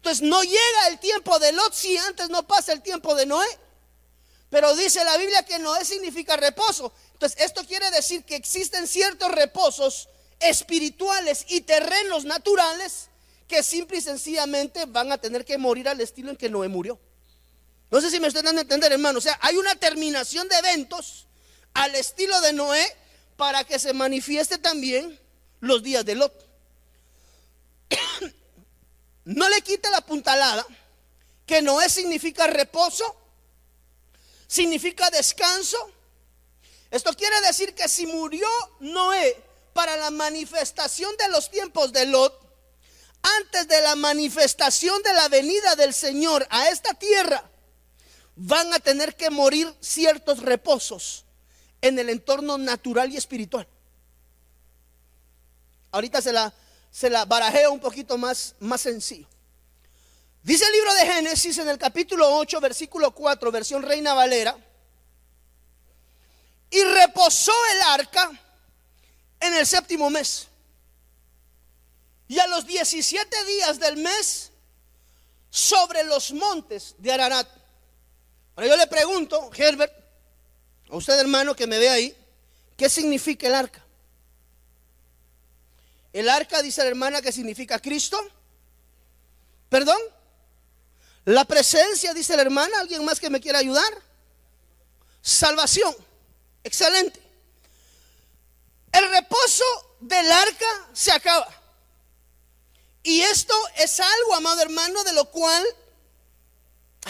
Entonces 0.06 0.28
no 0.28 0.40
llega 0.40 0.88
el 0.88 1.00
tiempo 1.00 1.36
de 1.40 1.50
Lot 1.50 1.74
si 1.74 1.96
antes 1.96 2.30
no 2.30 2.46
pasa 2.46 2.72
el 2.72 2.80
tiempo 2.80 3.16
de 3.16 3.26
Noé. 3.26 3.48
Pero 4.50 4.76
dice 4.76 5.02
la 5.02 5.16
Biblia 5.16 5.44
que 5.44 5.58
Noé 5.58 5.84
significa 5.84 6.36
reposo. 6.36 6.92
Entonces 7.14 7.40
esto 7.40 7.66
quiere 7.66 7.90
decir 7.90 8.22
que 8.22 8.36
existen 8.36 8.86
ciertos 8.86 9.32
reposos 9.32 10.08
espirituales 10.38 11.44
y 11.48 11.62
terrenos 11.62 12.24
naturales 12.24 13.08
que 13.48 13.64
simple 13.64 13.98
y 13.98 14.00
sencillamente 14.00 14.84
van 14.86 15.10
a 15.10 15.18
tener 15.18 15.44
que 15.44 15.58
morir 15.58 15.88
al 15.88 16.00
estilo 16.00 16.30
en 16.30 16.36
que 16.36 16.50
Noé 16.50 16.68
murió. 16.68 17.00
No 17.90 18.00
sé 18.00 18.08
si 18.08 18.20
me 18.20 18.28
estoy 18.28 18.44
dando 18.44 18.60
a 18.60 18.62
entender, 18.62 18.92
hermano. 18.92 19.18
O 19.18 19.22
sea, 19.22 19.36
hay 19.42 19.56
una 19.56 19.74
terminación 19.74 20.48
de 20.48 20.54
eventos 20.54 21.26
al 21.74 21.96
estilo 21.96 22.40
de 22.42 22.52
Noé 22.52 22.96
para 23.36 23.64
que 23.64 23.80
se 23.80 23.92
manifieste 23.92 24.56
también 24.58 25.18
los 25.58 25.82
días 25.82 26.04
de 26.04 26.14
Lot. 26.14 26.45
No 29.26 29.48
le 29.48 29.60
quite 29.62 29.90
la 29.90 30.00
puntalada 30.00 30.64
que 31.46 31.60
Noé 31.60 31.88
significa 31.88 32.46
reposo, 32.46 33.04
significa 34.46 35.10
descanso. 35.10 35.76
Esto 36.92 37.12
quiere 37.14 37.40
decir 37.40 37.74
que 37.74 37.88
si 37.88 38.06
murió 38.06 38.48
Noé 38.78 39.36
para 39.72 39.96
la 39.96 40.12
manifestación 40.12 41.16
de 41.16 41.28
los 41.28 41.50
tiempos 41.50 41.92
de 41.92 42.06
Lot, 42.06 42.40
antes 43.40 43.66
de 43.66 43.80
la 43.80 43.96
manifestación 43.96 45.02
de 45.02 45.12
la 45.12 45.28
venida 45.28 45.74
del 45.74 45.92
Señor 45.92 46.46
a 46.48 46.68
esta 46.68 46.94
tierra, 46.94 47.50
van 48.36 48.72
a 48.72 48.78
tener 48.78 49.16
que 49.16 49.30
morir 49.30 49.74
ciertos 49.80 50.38
reposos 50.38 51.24
en 51.80 51.98
el 51.98 52.10
entorno 52.10 52.58
natural 52.58 53.12
y 53.12 53.16
espiritual. 53.16 53.66
Ahorita 55.90 56.22
se 56.22 56.32
la, 56.32 56.54
se 56.90 57.10
la 57.10 57.24
barajeo 57.24 57.72
un 57.72 57.80
poquito 57.80 58.18
más, 58.18 58.54
más 58.60 58.80
sencillo. 58.80 59.28
Dice 60.42 60.64
el 60.64 60.72
libro 60.72 60.94
de 60.94 61.06
Génesis 61.06 61.58
en 61.58 61.68
el 61.68 61.78
capítulo 61.78 62.36
8, 62.36 62.60
versículo 62.60 63.12
4, 63.12 63.50
versión 63.50 63.82
Reina 63.82 64.14
Valera, 64.14 64.56
posó 67.14 67.52
el 67.72 67.82
arca 67.82 68.30
en 69.40 69.54
el 69.54 69.66
séptimo 69.66 70.10
mes. 70.10 70.48
Y 72.28 72.38
a 72.38 72.46
los 72.48 72.66
17 72.66 73.44
días 73.44 73.78
del 73.78 73.96
mes, 73.96 74.52
sobre 75.56 76.04
los 76.04 76.32
montes 76.32 76.94
de 76.98 77.12
Ararat. 77.12 77.48
Ahora 78.54 78.68
yo 78.68 78.76
le 78.76 78.86
pregunto, 78.88 79.50
Herbert, 79.56 79.90
a 80.90 80.96
usted 80.96 81.18
hermano 81.18 81.56
que 81.56 81.66
me 81.66 81.78
ve 81.78 81.88
ahí, 81.88 82.16
¿qué 82.76 82.90
significa 82.90 83.46
el 83.46 83.54
arca? 83.54 83.85
El 86.16 86.30
arca, 86.30 86.62
dice 86.62 86.80
la 86.82 86.88
hermana, 86.88 87.20
que 87.20 87.30
significa 87.30 87.78
Cristo. 87.78 88.18
¿Perdón? 89.68 90.00
La 91.26 91.44
presencia, 91.44 92.14
dice 92.14 92.34
la 92.36 92.40
hermana, 92.40 92.80
¿alguien 92.80 93.04
más 93.04 93.20
que 93.20 93.28
me 93.28 93.38
quiera 93.38 93.58
ayudar? 93.58 93.92
Salvación. 95.20 95.94
Excelente. 96.64 97.20
El 98.92 99.10
reposo 99.10 99.64
del 100.00 100.32
arca 100.32 100.88
se 100.94 101.12
acaba. 101.12 101.48
Y 103.02 103.20
esto 103.20 103.52
es 103.76 104.00
algo, 104.00 104.36
amado 104.36 104.62
hermano, 104.62 105.04
de 105.04 105.12
lo 105.12 105.30
cual, 105.30 105.66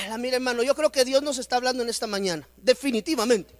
la 0.08 0.18
mira 0.18 0.34
hermano, 0.34 0.64
yo 0.64 0.74
creo 0.74 0.90
que 0.90 1.04
Dios 1.04 1.22
nos 1.22 1.38
está 1.38 1.54
hablando 1.54 1.84
en 1.84 1.90
esta 1.90 2.08
mañana, 2.08 2.48
definitivamente. 2.56 3.55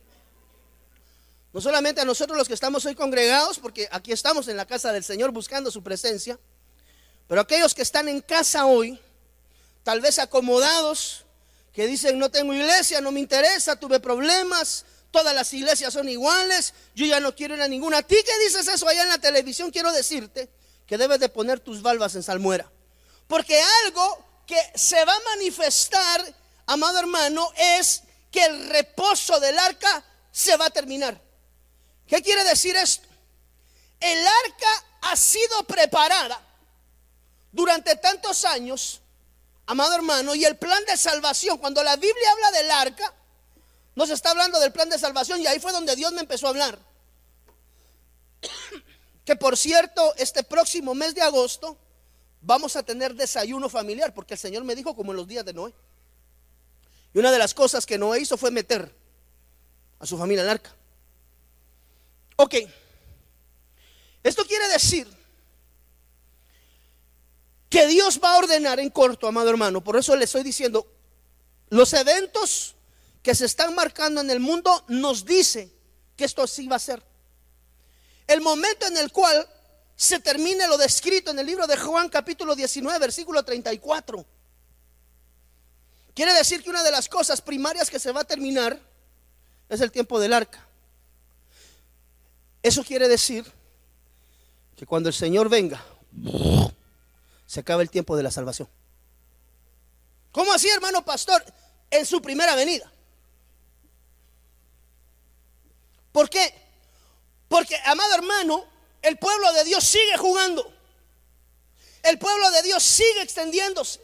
No 1.56 1.62
solamente 1.62 2.02
a 2.02 2.04
nosotros 2.04 2.36
los 2.36 2.48
que 2.48 2.52
estamos 2.52 2.84
hoy 2.84 2.94
congregados, 2.94 3.58
porque 3.58 3.88
aquí 3.90 4.12
estamos 4.12 4.46
en 4.48 4.58
la 4.58 4.66
casa 4.66 4.92
del 4.92 5.02
Señor 5.02 5.30
buscando 5.30 5.70
su 5.70 5.82
presencia, 5.82 6.38
pero 7.28 7.40
aquellos 7.40 7.75
que 7.75 7.80
están 7.80 8.10
en 8.10 8.20
casa 8.20 8.66
hoy, 8.66 9.00
tal 9.82 10.02
vez 10.02 10.18
acomodados, 10.18 11.25
que 11.72 11.86
dicen 11.86 12.18
no 12.18 12.30
tengo 12.30 12.52
iglesia, 12.52 13.00
no 13.00 13.10
me 13.10 13.20
interesa, 13.20 13.75
tuve 13.76 14.00
problemas, 14.00 14.84
todas 15.10 15.34
las 15.34 15.50
iglesias 15.54 15.94
son 15.94 16.10
iguales, 16.10 16.75
yo 16.94 17.06
ya 17.06 17.20
no 17.20 17.34
quiero 17.34 17.54
ir 17.54 17.62
a 17.62 17.68
ninguna. 17.68 17.96
¿A 17.96 18.02
ti 18.02 18.16
qué 18.22 18.38
dices 18.44 18.68
eso 18.68 18.86
allá 18.86 19.04
en 19.04 19.08
la 19.08 19.18
televisión? 19.18 19.70
Quiero 19.70 19.90
decirte 19.92 20.50
que 20.86 20.98
debes 20.98 21.20
de 21.20 21.30
poner 21.30 21.60
tus 21.60 21.80
valvas 21.80 22.14
en 22.16 22.22
salmuera. 22.22 22.70
Porque 23.26 23.58
algo 23.86 24.22
que 24.46 24.60
se 24.75 25.02
va 25.06 25.14
a 25.14 25.36
manifestar, 25.36 26.34
amado 26.66 26.98
hermano, 26.98 27.50
es 27.56 28.02
que 28.30 28.44
el 28.44 28.68
reposo 28.68 29.40
del 29.40 29.58
arca 29.58 30.04
se 30.30 30.54
va 30.58 30.66
a 30.66 30.70
terminar. 30.70 31.25
¿Qué 32.06 32.22
quiere 32.22 32.44
decir 32.44 32.76
esto? 32.76 33.06
El 34.00 34.18
arca 34.26 34.84
ha 35.02 35.16
sido 35.16 35.64
preparada 35.66 36.40
durante 37.52 37.96
tantos 37.96 38.44
años, 38.44 39.00
amado 39.66 39.94
hermano, 39.94 40.34
y 40.34 40.44
el 40.44 40.56
plan 40.56 40.84
de 40.84 40.96
salvación, 40.96 41.58
cuando 41.58 41.82
la 41.82 41.96
Biblia 41.96 42.30
habla 42.32 42.50
del 42.52 42.70
arca, 42.70 43.14
nos 43.94 44.10
está 44.10 44.30
hablando 44.30 44.60
del 44.60 44.72
plan 44.72 44.90
de 44.90 44.98
salvación 44.98 45.40
y 45.40 45.46
ahí 45.46 45.58
fue 45.58 45.72
donde 45.72 45.96
Dios 45.96 46.12
me 46.12 46.20
empezó 46.20 46.46
a 46.46 46.50
hablar. 46.50 46.78
Que 49.25 49.34
por 49.34 49.56
cierto, 49.56 50.14
este 50.18 50.44
próximo 50.44 50.94
mes 50.94 51.12
de 51.12 51.20
agosto 51.20 51.76
vamos 52.40 52.76
a 52.76 52.84
tener 52.84 53.12
desayuno 53.16 53.68
familiar, 53.68 54.14
porque 54.14 54.34
el 54.34 54.38
Señor 54.38 54.62
me 54.62 54.76
dijo 54.76 54.94
como 54.94 55.10
en 55.10 55.16
los 55.16 55.26
días 55.26 55.44
de 55.44 55.52
Noé. 55.52 55.75
Y 57.12 57.18
una 57.18 57.32
de 57.32 57.38
las 57.40 57.52
cosas 57.52 57.84
que 57.84 57.98
Noé 57.98 58.20
hizo 58.20 58.36
fue 58.36 58.52
meter 58.52 58.94
a 59.98 60.06
su 60.06 60.16
familia 60.16 60.44
el 60.44 60.50
arca. 60.50 60.72
Ok, 62.37 62.55
esto 64.23 64.45
quiere 64.45 64.69
decir 64.69 65.09
que 67.71 67.87
Dios 67.87 68.21
va 68.23 68.35
a 68.35 68.38
ordenar 68.38 68.78
en 68.78 68.90
corto, 68.90 69.26
amado 69.26 69.49
hermano. 69.49 69.83
Por 69.83 69.97
eso 69.97 70.14
le 70.14 70.25
estoy 70.25 70.43
diciendo, 70.43 70.87
los 71.71 71.93
eventos 71.95 72.75
que 73.23 73.35
se 73.35 73.47
están 73.47 73.75
marcando 73.75 74.21
en 74.21 74.31
el 74.31 74.40
mundo 74.40 74.85
nos 74.88 75.25
dice 75.25 75.73
que 76.14 76.25
esto 76.25 76.43
así 76.43 76.66
va 76.66 76.76
a 76.76 76.81
ser. 76.81 77.02
El 78.26 78.40
momento 78.40 78.87
en 78.87 78.97
el 78.99 79.11
cual 79.11 79.49
se 79.97 80.20
termine 80.20 80.68
lo 80.68 80.77
descrito 80.77 81.31
en 81.31 81.38
el 81.38 81.46
libro 81.46 81.66
de 81.66 81.77
Juan 81.77 82.09
capítulo 82.09 82.55
19, 82.55 82.99
versículo 82.99 83.44
34. 83.44 84.27
Quiere 86.14 86.33
decir 86.35 86.62
que 86.62 86.70
una 86.70 86.83
de 86.83 86.90
las 86.90 87.09
cosas 87.09 87.40
primarias 87.40 87.90
que 87.90 87.99
se 87.99 88.12
va 88.12 88.20
a 88.20 88.25
terminar 88.25 88.81
es 89.68 89.81
el 89.81 89.90
tiempo 89.90 90.20
del 90.20 90.33
arca. 90.33 90.65
Eso 92.66 92.83
quiere 92.83 93.07
decir 93.07 93.44
que 94.76 94.87
cuando 94.87 95.09
el 95.09 95.14
Señor 95.14 95.48
venga, 95.48 95.81
se 97.46 97.61
acaba 97.61 97.81
el 97.81 97.90
tiempo 97.90 98.16
de 98.16 98.24
la 98.24 98.33
salvación. 98.33 98.68
¿Cómo 100.33 100.52
así, 100.52 100.68
hermano 100.70 101.05
pastor? 101.05 101.44
En 101.88 102.05
su 102.05 102.20
primera 102.20 102.57
venida. 102.57 102.90
¿Por 106.11 106.29
qué? 106.29 106.52
Porque, 107.46 107.76
amado 107.85 108.12
hermano, 108.16 108.64
el 109.00 109.16
pueblo 109.16 109.52
de 109.52 109.62
Dios 109.62 109.85
sigue 109.85 110.16
jugando. 110.16 110.68
El 112.02 112.18
pueblo 112.18 112.50
de 112.50 112.62
Dios 112.62 112.83
sigue 112.83 113.22
extendiéndose. 113.22 114.00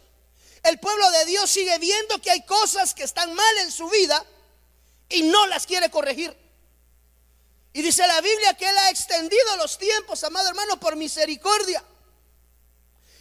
El 0.62 0.79
pueblo 0.79 1.11
de 1.11 1.25
Dios 1.25 1.51
sigue 1.51 1.77
viendo 1.81 2.22
que 2.22 2.31
hay 2.31 2.42
cosas 2.42 2.94
que 2.94 3.03
están 3.03 3.35
mal 3.35 3.59
en 3.59 3.72
su 3.72 3.90
vida 3.90 4.25
y 5.09 5.25
no 5.25 5.48
las 5.48 5.66
quiere 5.66 5.90
corregir. 5.90 6.41
Y 7.72 7.82
dice 7.82 8.06
la 8.06 8.20
Biblia 8.20 8.54
que 8.54 8.68
Él 8.68 8.76
ha 8.78 8.90
extendido 8.90 9.56
los 9.56 9.78
tiempos, 9.78 10.22
amado 10.24 10.48
hermano, 10.48 10.78
por 10.78 10.96
misericordia. 10.96 11.82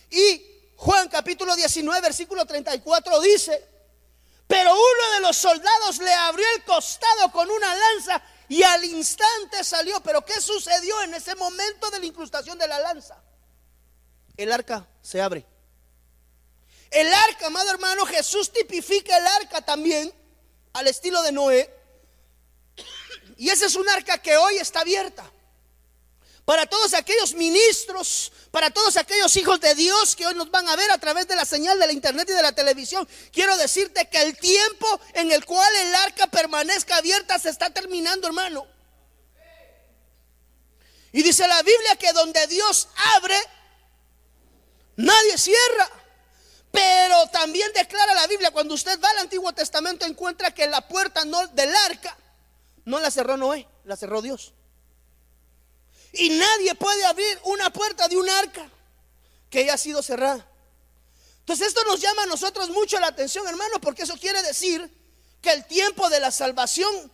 Y 0.09 0.73
Juan 0.75 1.07
capítulo 1.07 1.55
19, 1.55 2.01
versículo 2.01 2.45
34 2.45 3.21
dice, 3.21 3.71
pero 4.51 4.73
uno 4.73 5.13
de 5.13 5.19
los 5.21 5.37
soldados 5.37 5.99
le 5.99 6.13
abrió 6.13 6.45
el 6.57 6.65
costado 6.65 7.31
con 7.31 7.49
una 7.49 7.73
lanza 7.73 8.21
y 8.49 8.61
al 8.63 8.83
instante 8.83 9.63
salió. 9.63 10.03
Pero 10.03 10.25
¿qué 10.25 10.41
sucedió 10.41 11.01
en 11.03 11.13
ese 11.13 11.35
momento 11.35 11.89
de 11.89 11.99
la 12.01 12.05
incrustación 12.05 12.57
de 12.57 12.67
la 12.67 12.77
lanza? 12.79 13.23
El 14.35 14.51
arca 14.51 14.85
se 15.01 15.21
abre. 15.21 15.45
El 16.89 17.13
arca, 17.13 17.47
amado 17.47 17.69
hermano, 17.69 18.05
Jesús 18.05 18.51
tipifica 18.51 19.17
el 19.17 19.25
arca 19.25 19.61
también 19.61 20.13
al 20.73 20.87
estilo 20.89 21.21
de 21.21 21.31
Noé. 21.31 21.73
Y 23.41 23.49
esa 23.49 23.65
es 23.65 23.73
un 23.73 23.89
arca 23.89 24.19
que 24.19 24.37
hoy 24.37 24.57
está 24.57 24.81
abierta 24.81 25.27
para 26.45 26.67
todos 26.67 26.93
aquellos 26.93 27.33
ministros, 27.33 28.31
para 28.51 28.69
todos 28.69 28.97
aquellos 28.97 29.35
hijos 29.35 29.59
de 29.59 29.73
Dios 29.73 30.15
que 30.15 30.27
hoy 30.27 30.35
nos 30.35 30.51
van 30.51 30.69
a 30.69 30.75
ver 30.75 30.91
a 30.91 30.99
través 30.99 31.27
de 31.27 31.35
la 31.35 31.43
señal 31.43 31.79
de 31.79 31.87
la 31.87 31.91
internet 31.91 32.29
y 32.29 32.33
de 32.33 32.41
la 32.43 32.51
televisión. 32.51 33.09
Quiero 33.33 33.57
decirte 33.57 34.07
que 34.09 34.21
el 34.21 34.37
tiempo 34.37 35.01
en 35.15 35.31
el 35.31 35.43
cual 35.43 35.75
el 35.75 35.95
arca 35.95 36.27
permanezca 36.27 36.97
abierta 36.97 37.39
se 37.39 37.49
está 37.49 37.71
terminando, 37.71 38.27
hermano. 38.27 38.67
Y 41.11 41.23
dice 41.23 41.47
la 41.47 41.63
Biblia 41.63 41.95
que 41.95 42.13
donde 42.13 42.45
Dios 42.45 42.89
abre, 43.15 43.39
nadie 44.97 45.35
cierra. 45.39 45.89
Pero 46.69 47.27
también 47.29 47.73
declara 47.73 48.13
la 48.13 48.27
Biblia, 48.27 48.51
cuando 48.51 48.75
usted 48.75 49.01
va 49.01 49.09
al 49.09 49.17
Antiguo 49.17 49.51
Testamento 49.51 50.05
encuentra 50.05 50.53
que 50.53 50.67
la 50.67 50.87
puerta 50.87 51.25
no, 51.25 51.47
del 51.47 51.75
arca 51.75 52.15
no 52.85 52.99
la 52.99 53.11
cerró 53.11 53.37
Noé, 53.37 53.67
la 53.83 53.95
cerró 53.95 54.21
Dios. 54.21 54.53
Y 56.13 56.29
nadie 56.29 56.75
puede 56.75 57.05
abrir 57.05 57.39
una 57.45 57.71
puerta 57.71 58.07
de 58.07 58.17
un 58.17 58.29
arca 58.29 58.69
que 59.49 59.59
haya 59.59 59.77
sido 59.77 60.01
cerrada. 60.01 60.47
Entonces 61.39 61.67
esto 61.67 61.83
nos 61.85 61.99
llama 61.99 62.23
a 62.23 62.27
nosotros 62.27 62.69
mucho 62.69 62.99
la 62.99 63.07
atención, 63.07 63.47
hermano, 63.47 63.79
porque 63.81 64.03
eso 64.03 64.17
quiere 64.17 64.41
decir 64.43 64.89
que 65.41 65.51
el 65.51 65.65
tiempo 65.65 66.09
de 66.09 66.19
la 66.19 66.31
salvación 66.31 67.11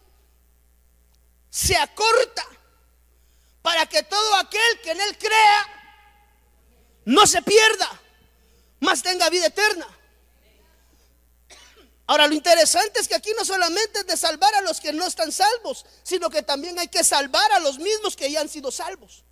se 1.49 1.75
acorta 1.75 2.45
para 3.61 3.85
que 3.85 4.03
todo 4.03 4.35
aquel 4.35 4.81
que 4.83 4.91
en 4.91 5.01
él 5.01 5.17
crea 5.17 5.77
no 7.05 7.25
se 7.25 7.41
pierda, 7.41 7.89
mas 8.79 9.01
tenga 9.01 9.29
vida 9.29 9.47
eterna. 9.47 9.87
Ahora, 12.09 12.25
lo 12.25 12.33
interesante 12.33 13.01
es 13.01 13.07
que 13.07 13.15
aquí 13.15 13.31
no 13.37 13.43
solamente 13.43 13.99
es 13.99 14.07
de 14.07 14.15
salvar 14.15 14.53
a 14.55 14.61
los 14.61 14.79
que 14.79 14.93
no 14.93 15.05
están 15.05 15.29
salvos, 15.29 15.85
sino 16.03 16.29
que 16.29 16.41
también 16.41 16.79
hay 16.79 16.87
que 16.87 17.03
salvar 17.03 17.51
a 17.51 17.59
los 17.59 17.77
mismos 17.79 18.15
que 18.15 18.31
ya 18.31 18.39
han 18.39 18.47
sido 18.47 18.71
salvos. 18.71 19.25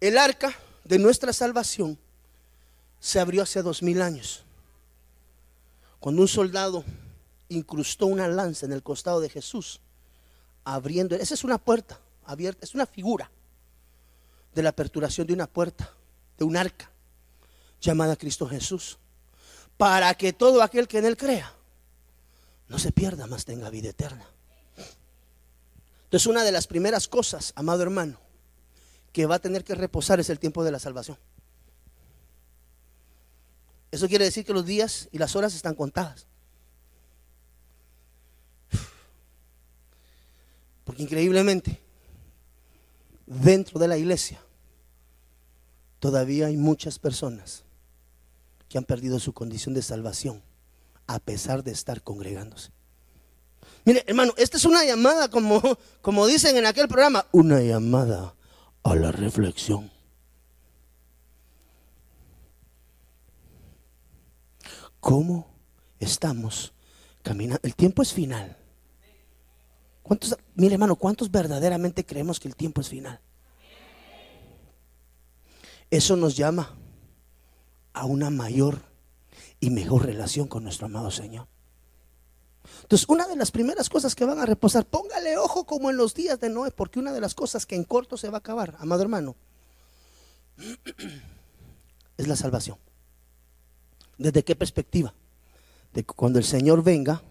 El 0.00 0.16
arca 0.16 0.56
de 0.84 0.98
nuestra 1.00 1.32
salvación 1.32 1.98
se 3.00 3.18
abrió 3.18 3.42
hace 3.42 3.62
dos 3.62 3.82
mil 3.82 4.00
años. 4.00 4.44
Cuando 5.98 6.22
un 6.22 6.28
soldado 6.28 6.84
incrustó 7.48 8.06
una 8.06 8.28
lanza 8.28 8.64
en 8.66 8.72
el 8.72 8.82
costado 8.82 9.20
de 9.20 9.28
Jesús, 9.28 9.80
abriendo, 10.64 11.16
esa 11.16 11.34
es 11.34 11.42
una 11.42 11.58
puerta 11.58 11.98
abierta, 12.24 12.64
es 12.64 12.74
una 12.76 12.86
figura 12.86 13.28
de 14.54 14.62
la 14.62 14.68
aperturación 14.68 15.26
de 15.26 15.32
una 15.32 15.48
puerta, 15.48 15.92
de 16.38 16.44
un 16.44 16.56
arca 16.56 16.89
llamada 17.80 18.16
Cristo 18.16 18.46
Jesús, 18.46 18.98
para 19.76 20.14
que 20.14 20.32
todo 20.32 20.62
aquel 20.62 20.86
que 20.86 20.98
en 20.98 21.06
Él 21.06 21.16
crea 21.16 21.54
no 22.68 22.78
se 22.78 22.92
pierda, 22.92 23.26
más 23.26 23.44
tenga 23.44 23.68
vida 23.70 23.88
eterna. 23.88 24.24
Entonces 26.04 26.26
una 26.26 26.44
de 26.44 26.52
las 26.52 26.66
primeras 26.66 27.08
cosas, 27.08 27.52
amado 27.56 27.82
hermano, 27.82 28.20
que 29.12 29.26
va 29.26 29.36
a 29.36 29.40
tener 29.40 29.64
que 29.64 29.74
reposar 29.74 30.20
es 30.20 30.30
el 30.30 30.38
tiempo 30.38 30.62
de 30.62 30.70
la 30.70 30.78
salvación. 30.78 31.18
Eso 33.90 34.08
quiere 34.08 34.24
decir 34.24 34.44
que 34.44 34.52
los 34.52 34.64
días 34.64 35.08
y 35.10 35.18
las 35.18 35.34
horas 35.34 35.54
están 35.54 35.74
contadas. 35.74 36.26
Porque 40.84 41.02
increíblemente, 41.02 41.80
dentro 43.26 43.80
de 43.80 43.88
la 43.88 43.96
iglesia, 43.96 44.40
todavía 45.98 46.46
hay 46.46 46.56
muchas 46.56 46.98
personas 46.98 47.64
que 48.70 48.78
han 48.78 48.84
perdido 48.84 49.18
su 49.18 49.34
condición 49.34 49.74
de 49.74 49.82
salvación 49.82 50.42
a 51.08 51.18
pesar 51.18 51.64
de 51.64 51.72
estar 51.72 52.02
congregándose. 52.02 52.70
Mire, 53.84 54.04
hermano, 54.06 54.32
esta 54.36 54.56
es 54.56 54.64
una 54.64 54.84
llamada, 54.84 55.28
como, 55.28 55.60
como 56.00 56.26
dicen 56.26 56.56
en 56.56 56.66
aquel 56.66 56.86
programa, 56.86 57.26
una 57.32 57.60
llamada 57.60 58.36
a 58.84 58.94
la 58.94 59.10
reflexión. 59.10 59.90
¿Cómo 65.00 65.48
estamos 65.98 66.72
caminando? 67.22 67.60
El 67.64 67.74
tiempo 67.74 68.02
es 68.02 68.12
final. 68.12 68.56
¿Cuántos, 70.04 70.36
mire 70.54 70.74
hermano, 70.74 70.94
¿cuántos 70.94 71.28
verdaderamente 71.30 72.06
creemos 72.06 72.38
que 72.38 72.46
el 72.46 72.54
tiempo 72.54 72.80
es 72.80 72.88
final? 72.88 73.18
Eso 75.90 76.14
nos 76.14 76.36
llama 76.36 76.76
a 77.92 78.04
una 78.04 78.30
mayor 78.30 78.82
y 79.60 79.70
mejor 79.70 80.06
relación 80.06 80.48
con 80.48 80.64
nuestro 80.64 80.86
amado 80.86 81.10
Señor. 81.10 81.46
Entonces, 82.82 83.08
una 83.08 83.26
de 83.26 83.36
las 83.36 83.50
primeras 83.50 83.88
cosas 83.88 84.14
que 84.14 84.24
van 84.24 84.38
a 84.38 84.46
reposar, 84.46 84.86
póngale 84.86 85.36
ojo 85.38 85.64
como 85.64 85.90
en 85.90 85.96
los 85.96 86.14
días 86.14 86.40
de 86.40 86.50
Noé, 86.50 86.70
porque 86.70 86.98
una 86.98 87.12
de 87.12 87.20
las 87.20 87.34
cosas 87.34 87.66
que 87.66 87.74
en 87.74 87.84
corto 87.84 88.16
se 88.16 88.28
va 88.28 88.36
a 88.36 88.38
acabar, 88.38 88.76
amado 88.78 89.02
hermano, 89.02 89.36
es 92.16 92.28
la 92.28 92.36
salvación. 92.36 92.78
¿Desde 94.18 94.44
qué 94.44 94.54
perspectiva? 94.54 95.14
De 95.92 96.04
que 96.04 96.14
cuando 96.14 96.38
el 96.38 96.44
Señor 96.44 96.82
venga 96.82 97.22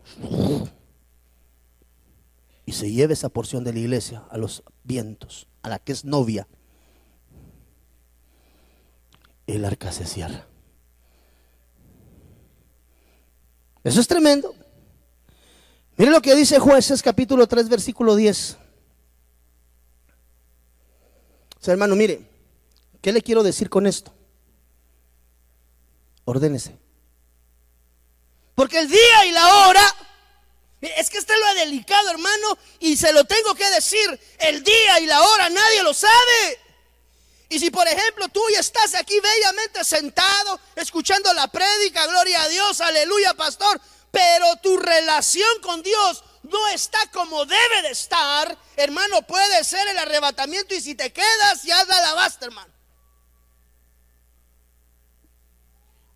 y 2.65 2.71
se 2.71 2.91
lleve 2.91 3.13
esa 3.13 3.29
porción 3.29 3.63
de 3.63 3.73
la 3.73 3.79
iglesia 3.79 4.23
a 4.29 4.37
los 4.37 4.63
vientos, 4.83 5.47
a 5.61 5.69
la 5.69 5.79
que 5.79 5.91
es 5.91 6.05
novia, 6.05 6.47
el 9.55 9.65
arca 9.65 9.91
se 9.91 10.05
cierra. 10.05 10.45
Eso 13.83 14.01
es 14.01 14.07
tremendo. 14.07 14.53
Mire 15.97 16.11
lo 16.11 16.21
que 16.21 16.35
dice 16.35 16.59
jueces 16.59 17.01
capítulo 17.01 17.47
3 17.47 17.69
versículo 17.69 18.15
10. 18.15 18.57
O 21.59 21.63
sea, 21.63 21.73
hermano, 21.73 21.95
mire, 21.95 22.21
¿qué 23.01 23.11
le 23.11 23.21
quiero 23.21 23.43
decir 23.43 23.69
con 23.69 23.85
esto? 23.85 24.13
Ordénese. 26.23 26.77
Porque 28.55 28.79
el 28.79 28.87
día 28.87 29.25
y 29.25 29.31
la 29.31 29.67
hora, 29.67 29.81
es 30.81 31.09
que 31.09 31.17
este 31.17 31.33
es 31.33 31.39
lo 31.39 31.53
delicado, 31.55 32.11
hermano, 32.11 32.57
y 32.79 32.95
se 32.95 33.11
lo 33.11 33.25
tengo 33.25 33.55
que 33.55 33.69
decir, 33.71 34.19
el 34.39 34.63
día 34.63 34.99
y 34.99 35.05
la 35.05 35.21
hora 35.21 35.49
nadie 35.49 35.83
lo 35.83 35.93
sabe. 35.93 36.59
Y 37.49 37.59
si 37.59 37.71
por 37.71 37.87
ejemplo 37.87 38.29
tú 38.29 38.41
ya 38.53 38.59
estás 38.59 38.93
aquí 38.93 39.19
bellamente 39.19 39.83
sentado, 39.83 40.59
escuchando 40.75 41.33
la 41.33 41.47
prédica, 41.47 42.05
gloria 42.05 42.43
a 42.43 42.47
Dios, 42.47 42.79
aleluya, 42.79 43.33
pastor, 43.33 43.81
pero 44.11 44.55
tu 44.57 44.77
relación 44.77 45.59
con 45.61 45.81
Dios 45.81 46.23
no 46.43 46.67
está 46.69 46.99
como 47.11 47.45
debe 47.45 47.81
de 47.81 47.89
estar, 47.89 48.55
hermano, 48.75 49.23
puede 49.23 49.63
ser 49.63 49.87
el 49.87 49.97
arrebatamiento 49.97 50.75
y 50.75 50.81
si 50.81 50.93
te 50.93 51.11
quedas 51.11 51.63
ya 51.63 51.83
la 51.85 52.13
basta, 52.13 52.45
hermano. 52.45 52.71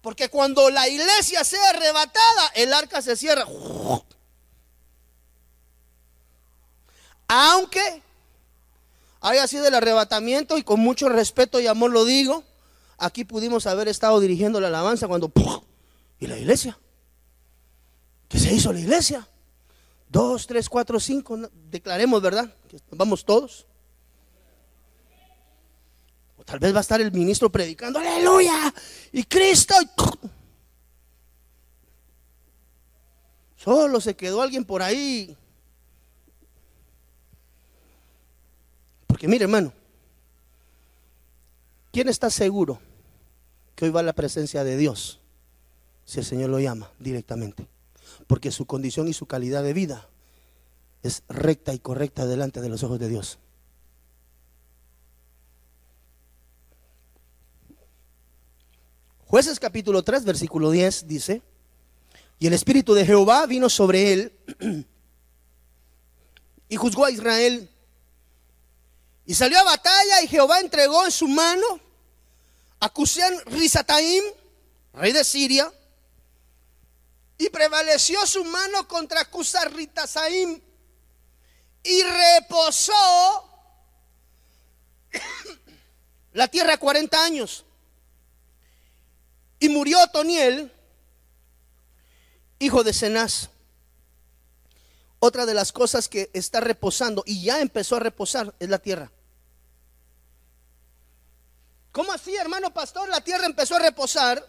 Porque 0.02 0.30
cuando 0.30 0.70
la 0.70 0.88
iglesia 0.88 1.44
sea 1.44 1.70
arrebatada, 1.70 2.52
el 2.56 2.74
arca 2.74 3.02
se 3.02 3.16
cierra. 3.16 3.48
Aunque 7.28 8.04
haya 9.24 9.48
sido 9.48 9.68
el 9.68 9.74
arrebatamiento 9.74 10.58
y 10.58 10.64
con 10.64 10.82
mucho 10.82 11.08
respeto 11.08 11.60
y 11.60 11.68
amor 11.68 11.92
lo 11.92 12.04
digo, 12.04 12.44
aquí 12.98 13.24
pudimos 13.24 13.66
haber 13.66 13.88
estado 13.88 14.20
dirigiendo 14.20 14.60
la 14.60 14.68
alabanza 14.68 15.08
cuando... 15.08 15.32
¿Y 16.20 16.28
la 16.28 16.38
iglesia? 16.38 16.78
¿Qué 18.28 18.38
se 18.38 18.54
hizo 18.54 18.74
la 18.74 18.82
iglesia? 18.82 19.28
Dos, 20.10 20.46
tres, 20.46 20.70
cuatro, 20.70 21.00
cinco, 21.00 21.40
declaremos, 21.70 22.22
¿verdad? 22.22 22.54
Que 22.68 22.78
vamos 22.92 23.24
todos. 23.24 23.66
O 26.38 26.44
tal 26.44 26.60
vez 26.60 26.74
va 26.74 26.80
a 26.80 26.82
estar 26.82 27.00
el 27.00 27.12
ministro 27.12 27.50
predicando, 27.50 28.00
aleluya, 28.00 28.74
y 29.14 29.24
Cristo. 29.24 29.74
Solo 33.56 34.02
se 34.02 34.16
quedó 34.16 34.42
alguien 34.42 34.66
por 34.66 34.82
ahí 34.82 35.38
Porque 39.24 39.32
mire, 39.32 39.46
hermano, 39.46 39.72
¿quién 41.94 42.10
está 42.10 42.30
seguro 42.30 42.82
que 43.74 43.86
hoy 43.86 43.92
va 43.92 44.02
a 44.02 44.04
la 44.04 44.12
presencia 44.12 44.66
de 44.66 44.76
Dios 44.76 45.22
si 46.04 46.20
el 46.20 46.26
Señor 46.26 46.50
lo 46.50 46.60
llama 46.60 46.92
directamente? 47.00 47.66
Porque 48.28 48.52
su 48.52 48.66
condición 48.66 49.08
y 49.08 49.14
su 49.14 49.26
calidad 49.26 49.64
de 49.64 49.72
vida 49.72 50.10
es 51.04 51.24
recta 51.30 51.74
y 51.74 51.80
correcta 51.80 52.26
delante 52.26 52.60
de 52.60 52.68
los 52.68 52.84
ojos 52.84 53.00
de 53.00 53.08
Dios. 53.08 53.40
Jueces 59.28 59.58
capítulo 59.58 60.04
3, 60.04 60.26
versículo 60.26 60.70
10 60.70 61.08
dice, 61.08 61.42
y 62.40 62.48
el 62.48 62.52
Espíritu 62.52 62.94
de 62.94 63.06
Jehová 63.06 63.46
vino 63.46 63.70
sobre 63.70 64.12
él 64.12 64.34
y 66.68 66.76
juzgó 66.76 67.06
a 67.06 67.12
Israel 67.12 67.70
y 69.26 69.34
salió 69.34 69.60
a 69.60 69.64
batalla 69.64 70.22
y 70.22 70.28
Jehová 70.28 70.60
entregó 70.60 71.06
en 71.06 71.12
su 71.12 71.28
mano 71.28 71.80
a 72.80 72.90
Cusán 72.90 73.40
Rizataim, 73.46 74.24
rey 74.94 75.14
de 75.14 75.24
Siria, 75.24 75.72
y 77.38 77.50
prevaleció 77.50 78.26
su 78.28 78.44
mano 78.44 78.88
contra 78.88 79.26
Cusán 79.26 79.74
Rizataim 79.74 80.62
y 81.84 82.04
reposó 82.04 83.50
la 86.34 86.48
tierra 86.48 86.78
40 86.78 87.24
años. 87.24 87.66
Y 89.60 89.70
murió 89.70 90.06
Toniel, 90.08 90.72
hijo 92.60 92.84
de 92.84 92.94
Cenaz. 92.94 93.50
Otra 95.26 95.46
de 95.46 95.54
las 95.54 95.72
cosas 95.72 96.10
que 96.10 96.30
está 96.34 96.60
reposando 96.60 97.24
y 97.26 97.42
ya 97.42 97.62
empezó 97.62 97.96
a 97.96 98.02
reposar 98.02 98.54
es 98.60 98.68
la 98.68 98.78
tierra. 98.78 99.10
¿Cómo 101.94 102.12
así, 102.12 102.36
hermano 102.36 102.74
pastor? 102.74 103.08
La 103.08 103.22
tierra 103.22 103.46
empezó 103.46 103.78
a 103.78 103.80
reposar. 103.80 104.46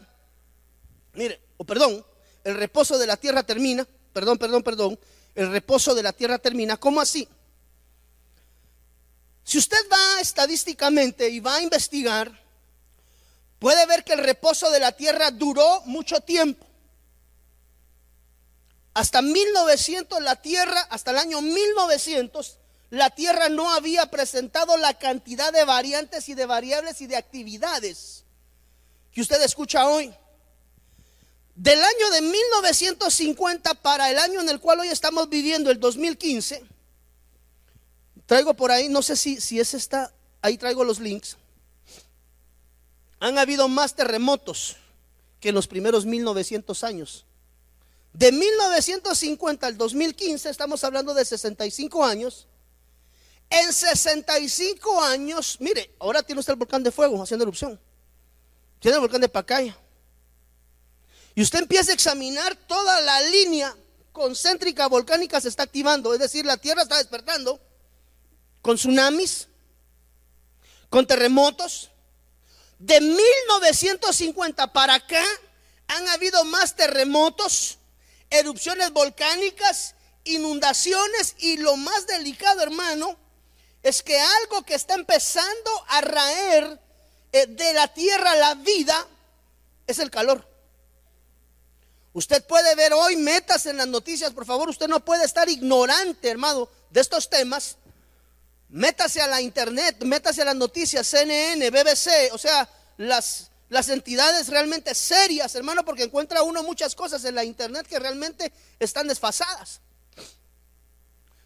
Mire, 1.12 1.40
o 1.58 1.64
perdón, 1.64 2.04
el 2.42 2.56
reposo 2.56 2.98
de 2.98 3.06
la 3.06 3.16
tierra 3.16 3.44
termina. 3.44 3.86
Perdón, 4.12 4.36
perdón, 4.36 4.64
perdón. 4.64 4.98
El 5.36 5.52
reposo 5.52 5.94
de 5.94 6.02
la 6.02 6.12
tierra 6.12 6.38
termina. 6.38 6.76
¿Cómo 6.76 7.00
así? 7.00 7.28
Si 9.44 9.58
usted 9.58 9.78
va 9.92 10.20
estadísticamente 10.20 11.28
y 11.28 11.38
va 11.38 11.54
a 11.54 11.62
investigar, 11.62 12.36
puede 13.60 13.86
ver 13.86 14.02
que 14.02 14.14
el 14.14 14.24
reposo 14.24 14.72
de 14.72 14.80
la 14.80 14.90
tierra 14.90 15.30
duró 15.30 15.82
mucho 15.82 16.20
tiempo. 16.22 16.66
Hasta 18.94 19.22
1900 19.22 20.22
la 20.22 20.36
Tierra, 20.36 20.80
hasta 20.88 21.10
el 21.10 21.18
año 21.18 21.40
1900, 21.40 22.58
la 22.90 23.10
Tierra 23.10 23.48
no 23.48 23.74
había 23.74 24.06
presentado 24.06 24.76
la 24.76 24.94
cantidad 24.94 25.52
de 25.52 25.64
variantes 25.64 26.28
y 26.28 26.34
de 26.34 26.46
variables 26.46 27.00
y 27.00 27.08
de 27.08 27.16
actividades 27.16 28.24
que 29.12 29.20
usted 29.20 29.42
escucha 29.42 29.88
hoy. 29.88 30.14
Del 31.56 31.80
año 31.82 32.10
de 32.12 32.22
1950 32.22 33.74
para 33.74 34.10
el 34.10 34.18
año 34.18 34.40
en 34.40 34.48
el 34.48 34.60
cual 34.60 34.80
hoy 34.80 34.88
estamos 34.88 35.28
viviendo, 35.28 35.72
el 35.72 35.80
2015, 35.80 36.64
traigo 38.26 38.54
por 38.54 38.70
ahí, 38.70 38.88
no 38.88 39.02
sé 39.02 39.16
si, 39.16 39.40
si 39.40 39.58
ese 39.58 39.76
está, 39.76 40.12
ahí 40.40 40.56
traigo 40.56 40.84
los 40.84 41.00
links. 41.00 41.36
Han 43.18 43.38
habido 43.38 43.66
más 43.68 43.94
terremotos 43.94 44.76
que 45.40 45.48
en 45.48 45.56
los 45.56 45.66
primeros 45.66 46.06
1900 46.06 46.84
años. 46.84 47.24
De 48.14 48.30
1950 48.30 49.66
al 49.66 49.76
2015, 49.76 50.48
estamos 50.48 50.84
hablando 50.84 51.14
de 51.14 51.24
65 51.24 52.04
años. 52.04 52.46
En 53.50 53.72
65 53.72 55.02
años, 55.02 55.56
mire, 55.58 55.94
ahora 55.98 56.22
tiene 56.22 56.38
usted 56.38 56.52
el 56.52 56.58
volcán 56.58 56.84
de 56.84 56.92
fuego 56.92 57.20
haciendo 57.20 57.42
erupción. 57.42 57.78
Tiene 58.78 58.94
el 58.94 59.00
volcán 59.00 59.20
de 59.20 59.28
Pacaya. 59.28 59.76
Y 61.34 61.42
usted 61.42 61.58
empieza 61.58 61.90
a 61.90 61.94
examinar 61.94 62.54
toda 62.54 63.00
la 63.00 63.20
línea 63.22 63.76
concéntrica 64.12 64.86
volcánica 64.86 65.40
se 65.40 65.48
está 65.48 65.64
activando. 65.64 66.14
Es 66.14 66.20
decir, 66.20 66.46
la 66.46 66.56
Tierra 66.56 66.82
está 66.82 66.98
despertando 66.98 67.60
con 68.62 68.76
tsunamis, 68.76 69.48
con 70.88 71.04
terremotos. 71.04 71.90
De 72.78 73.00
1950 73.00 74.72
para 74.72 74.94
acá 74.94 75.24
han 75.88 76.08
habido 76.10 76.44
más 76.44 76.76
terremotos 76.76 77.78
erupciones 78.38 78.92
volcánicas 78.92 79.94
inundaciones 80.24 81.34
y 81.38 81.58
lo 81.58 81.76
más 81.76 82.06
delicado, 82.06 82.62
hermano, 82.62 83.16
es 83.82 84.02
que 84.02 84.18
algo 84.18 84.62
que 84.62 84.74
está 84.74 84.94
empezando 84.94 85.70
a 85.88 86.00
raer 86.00 86.80
eh, 87.32 87.46
de 87.46 87.72
la 87.74 87.88
tierra 87.88 88.34
la 88.36 88.54
vida 88.54 89.06
es 89.86 89.98
el 89.98 90.10
calor. 90.10 90.48
Usted 92.14 92.44
puede 92.46 92.74
ver 92.74 92.92
hoy 92.92 93.16
metas 93.16 93.66
en 93.66 93.76
las 93.76 93.88
noticias, 93.88 94.32
por 94.32 94.46
favor, 94.46 94.70
usted 94.70 94.88
no 94.88 95.04
puede 95.04 95.24
estar 95.24 95.48
ignorante, 95.48 96.30
hermano, 96.30 96.68
de 96.90 97.00
estos 97.00 97.28
temas. 97.28 97.76
Métase 98.68 99.20
a 99.20 99.26
la 99.26 99.40
internet, 99.40 100.02
métase 100.04 100.42
a 100.42 100.46
las 100.46 100.56
noticias, 100.56 101.06
CNN, 101.06 101.70
BBC, 101.70 102.32
o 102.32 102.38
sea, 102.38 102.68
las, 102.96 103.50
las 103.68 103.88
entidades 103.88 104.48
realmente 104.48 104.94
serias, 104.94 105.54
hermano, 105.54 105.84
porque 105.84 106.04
encuentra 106.04 106.42
uno 106.42 106.62
muchas 106.62 106.94
cosas 106.94 107.24
en 107.24 107.34
la 107.34 107.44
internet 107.44 107.86
que 107.86 107.98
realmente 107.98 108.52
están 108.78 109.08
desfasadas. 109.08 109.80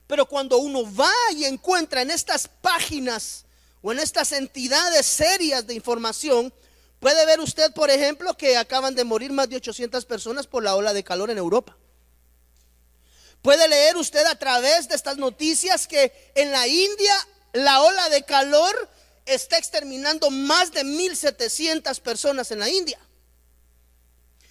Pero 0.07 0.26
cuando 0.26 0.59
uno 0.59 0.83
va 0.94 1.12
y 1.33 1.44
encuentra 1.44 2.02
en 2.02 2.11
estas 2.11 2.48
páginas 2.48 3.44
o 3.83 3.92
en 3.92 3.98
estas 3.98 4.33
entidades 4.33 5.07
serias 5.07 5.66
de 5.66 5.74
información, 5.74 6.52
puede 6.98 7.24
ver 7.26 7.40
usted, 7.40 7.72
por 7.72 7.90
ejemplo, 7.90 8.37
que 8.37 8.57
acaban 8.57 8.94
de 8.94 9.04
morir 9.04 9.33
más 9.33 9.48
de 9.48 9.57
800 9.57 10.04
personas 10.07 10.46
por 10.46 10.64
la 10.64 10.74
ola 10.74 10.92
de 10.92 11.04
calor 11.04 11.31
en 11.31 11.38
Europa. 11.38 11.76
Puede 13.42 13.68
leer 13.68 13.96
usted 13.96 14.24
a 14.26 14.38
través 14.38 14.88
de 14.88 14.96
estas 14.96 15.16
noticias 15.16 15.87
que 15.87 16.33
en 16.35 16.50
la 16.50 16.66
India 16.66 17.14
la 17.52 17.83
ola 17.83 18.09
de 18.09 18.24
calor 18.24 18.88
está 19.29 19.59
exterminando 19.59 20.31
más 20.31 20.73
de 20.73 20.85
1.700 20.85 22.01
personas 22.01 22.51
en 22.51 22.61
la 22.61 22.69
India. 22.69 22.99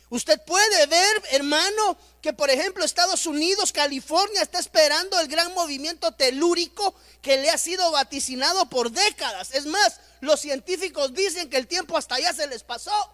Usted 0.10 0.40
puede 0.46 0.86
ver, 0.86 1.24
hermano, 1.32 1.98
que 2.22 2.32
por 2.32 2.50
ejemplo 2.50 2.86
Estados 2.86 3.26
Unidos, 3.26 3.74
California 3.74 4.42
está 4.42 4.60
esperando 4.60 5.20
el 5.20 5.28
gran 5.28 5.54
movimiento 5.54 6.14
telúrico 6.14 6.96
que 7.22 7.38
le 7.38 7.50
ha 7.50 7.58
sido 7.58 7.92
vaticinado 7.92 8.70
por 8.70 8.92
décadas. 8.92 9.54
Es 9.54 9.66
más, 9.66 10.00
los 10.22 10.40
científicos 10.40 11.14
dicen 11.14 11.50
que 11.50 11.58
el 11.58 11.68
tiempo 11.68 11.98
hasta 11.98 12.16
allá 12.16 12.34
se 12.34 12.48
les 12.48 12.64
pasó. 12.64 13.14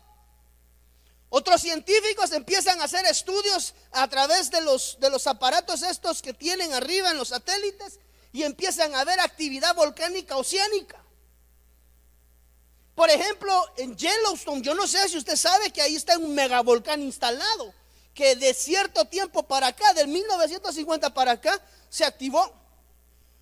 Otros 1.29 1.61
científicos 1.61 2.31
empiezan 2.31 2.79
a 2.79 2.83
hacer 2.83 3.07
estudios 3.07 3.73
a 3.91 4.07
través 4.07 4.51
de 4.51 4.61
los, 4.61 4.99
de 4.99 5.09
los 5.09 5.25
aparatos 5.25 5.81
estos 5.81 6.21
que 6.21 6.33
tienen 6.35 6.73
arriba 6.73 7.09
en 7.09 7.17
los 7.17 7.29
satélites 7.29 7.99
y 8.31 8.43
empiezan 8.43 8.93
a 8.93 9.03
ver 9.03 9.19
actividad 9.19 9.73
volcánica 9.73 10.37
oceánica. 10.37 11.02
Por 12.95 13.09
ejemplo, 13.09 13.51
en 13.77 13.97
Yellowstone, 13.97 14.61
yo 14.61 14.75
no 14.75 14.87
sé 14.87 15.09
si 15.09 15.17
usted 15.17 15.35
sabe 15.35 15.71
que 15.71 15.81
ahí 15.81 15.95
está 15.95 16.17
un 16.17 16.35
megavolcán 16.35 17.01
instalado, 17.01 17.73
que 18.13 18.35
de 18.35 18.53
cierto 18.53 19.05
tiempo 19.05 19.43
para 19.43 19.67
acá, 19.67 19.93
del 19.93 20.07
1950 20.07 21.13
para 21.13 21.31
acá, 21.31 21.59
se 21.89 22.05
activó. 22.05 22.53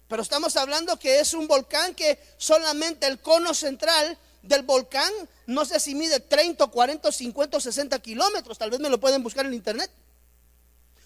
Pero 0.07 0.23
estamos 0.23 0.55
hablando 0.55 0.97
que 0.97 1.19
es 1.19 1.33
un 1.33 1.47
volcán 1.47 1.95
que 1.95 2.19
solamente 2.37 3.07
el 3.07 3.19
cono 3.19 3.53
central 3.53 4.17
del 4.41 4.63
volcán, 4.63 5.11
no 5.47 5.65
sé 5.65 5.79
si 5.79 5.95
mide 5.95 6.19
30, 6.19 6.67
40, 6.67 7.11
50, 7.11 7.59
60 7.59 7.99
kilómetros, 7.99 8.57
tal 8.57 8.69
vez 8.71 8.79
me 8.79 8.89
lo 8.89 8.99
pueden 8.99 9.21
buscar 9.21 9.45
en 9.45 9.53
internet. 9.53 9.91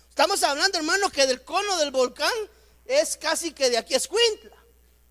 Estamos 0.09 0.43
hablando, 0.43 0.77
hermano, 0.77 1.09
que 1.09 1.27
del 1.27 1.43
cono 1.43 1.77
del 1.77 1.91
volcán 1.91 2.31
es 2.85 3.17
casi 3.17 3.51
que 3.51 3.69
de 3.69 3.77
aquí 3.77 3.95
a 3.95 3.97
Escuintla, 3.97 4.55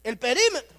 el 0.04 0.18
perímetro. 0.18 0.73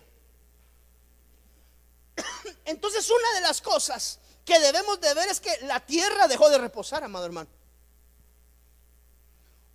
Entonces 2.65 3.09
una 3.09 3.33
de 3.35 3.41
las 3.41 3.61
cosas 3.61 4.19
que 4.43 4.59
debemos 4.59 5.01
de 5.01 5.13
ver 5.13 5.29
es 5.29 5.39
que 5.39 5.57
la 5.63 5.79
tierra 5.79 6.27
dejó 6.27 6.49
de 6.49 6.57
reposar, 6.57 7.03
amado 7.03 7.25
hermano. 7.25 7.49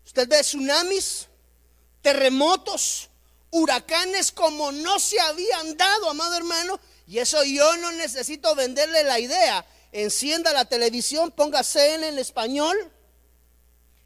Usted 0.05 0.29
ve 0.29 0.41
tsunamis, 0.41 1.27
terremotos, 2.03 3.11
huracanes 3.51 4.33
como 4.33 4.73
no 4.73 4.99
se 4.99 5.21
habían 5.21 5.77
dado, 5.77 6.11
amado 6.11 6.37
hermano. 6.37 6.81
Y 7.07 7.19
eso 7.19 7.43
yo 7.45 7.77
no 7.79 7.93
necesito 7.93 8.55
venderle 8.55 9.05
la 9.05 9.19
idea. 9.19 9.67
Encienda 9.93 10.53
la 10.53 10.65
televisión, 10.65 11.33
ponga 11.33 11.65
CN 11.65 12.09
en 12.09 12.19
español 12.19 12.77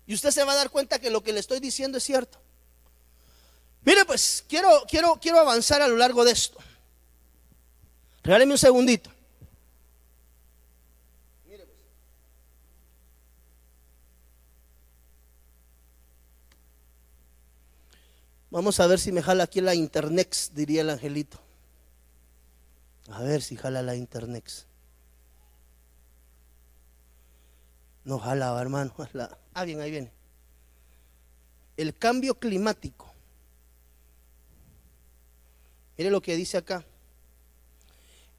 y 0.06 0.14
usted 0.14 0.30
se 0.30 0.44
va 0.44 0.52
a 0.52 0.56
dar 0.56 0.70
cuenta 0.70 0.98
que 0.98 1.10
lo 1.10 1.22
que 1.22 1.32
le 1.32 1.40
estoy 1.40 1.60
diciendo 1.60 1.98
es 1.98 2.04
cierto. 2.04 2.38
Mire, 3.82 4.04
pues 4.04 4.44
quiero, 4.48 4.84
quiero, 4.88 5.18
quiero 5.20 5.40
avanzar 5.40 5.82
a 5.82 5.88
lo 5.88 5.96
largo 5.96 6.24
de 6.24 6.32
esto. 6.32 6.58
Regáleme 8.24 8.52
un 8.52 8.58
segundito. 8.58 9.10
Vamos 18.50 18.80
a 18.80 18.86
ver 18.86 18.98
si 18.98 19.12
me 19.12 19.20
jala 19.20 19.44
aquí 19.44 19.60
la 19.60 19.74
Internex, 19.74 20.54
diría 20.54 20.80
el 20.80 20.90
angelito. 20.90 21.38
A 23.10 23.20
ver 23.22 23.42
si 23.42 23.56
jala 23.56 23.82
la 23.82 23.94
Internex. 23.94 24.66
No 28.04 28.18
jala, 28.18 28.58
hermano. 28.58 28.94
Ah, 29.56 29.64
bien, 29.64 29.80
ahí 29.80 29.90
viene. 29.90 30.10
El 31.76 31.96
cambio 31.96 32.40
climático. 32.40 33.12
Mire 35.96 36.10
lo 36.10 36.20
que 36.20 36.34
dice 36.34 36.56
acá 36.56 36.84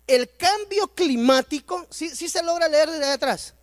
el 0.08 0.36
cambio 0.36 0.88
climático, 0.94 1.88
¿sí, 1.90 2.10
se 2.10 2.44
logra 2.44 2.68
leer 2.68 2.90
desde 2.90 3.12
atrás? 3.12 3.54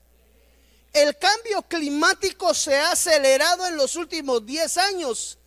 El 0.92 1.16
cambio 1.16 1.62
climático 1.62 2.52
se 2.52 2.76
ha 2.76 2.92
acelerado 2.92 3.66
en 3.66 3.76
los 3.76 3.96
últimos 3.96 4.44
10 4.44 4.78
años, 4.78 5.38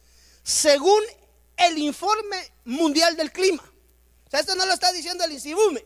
según 0.43 1.01
el 1.57 1.77
informe 1.77 2.51
mundial 2.63 3.15
del 3.15 3.31
clima. 3.31 3.63
O 4.25 4.29
sea, 4.29 4.39
esto 4.39 4.55
no 4.55 4.65
lo 4.65 4.73
está 4.73 4.91
diciendo 4.91 5.23
el 5.23 5.33
Insibume. 5.33 5.83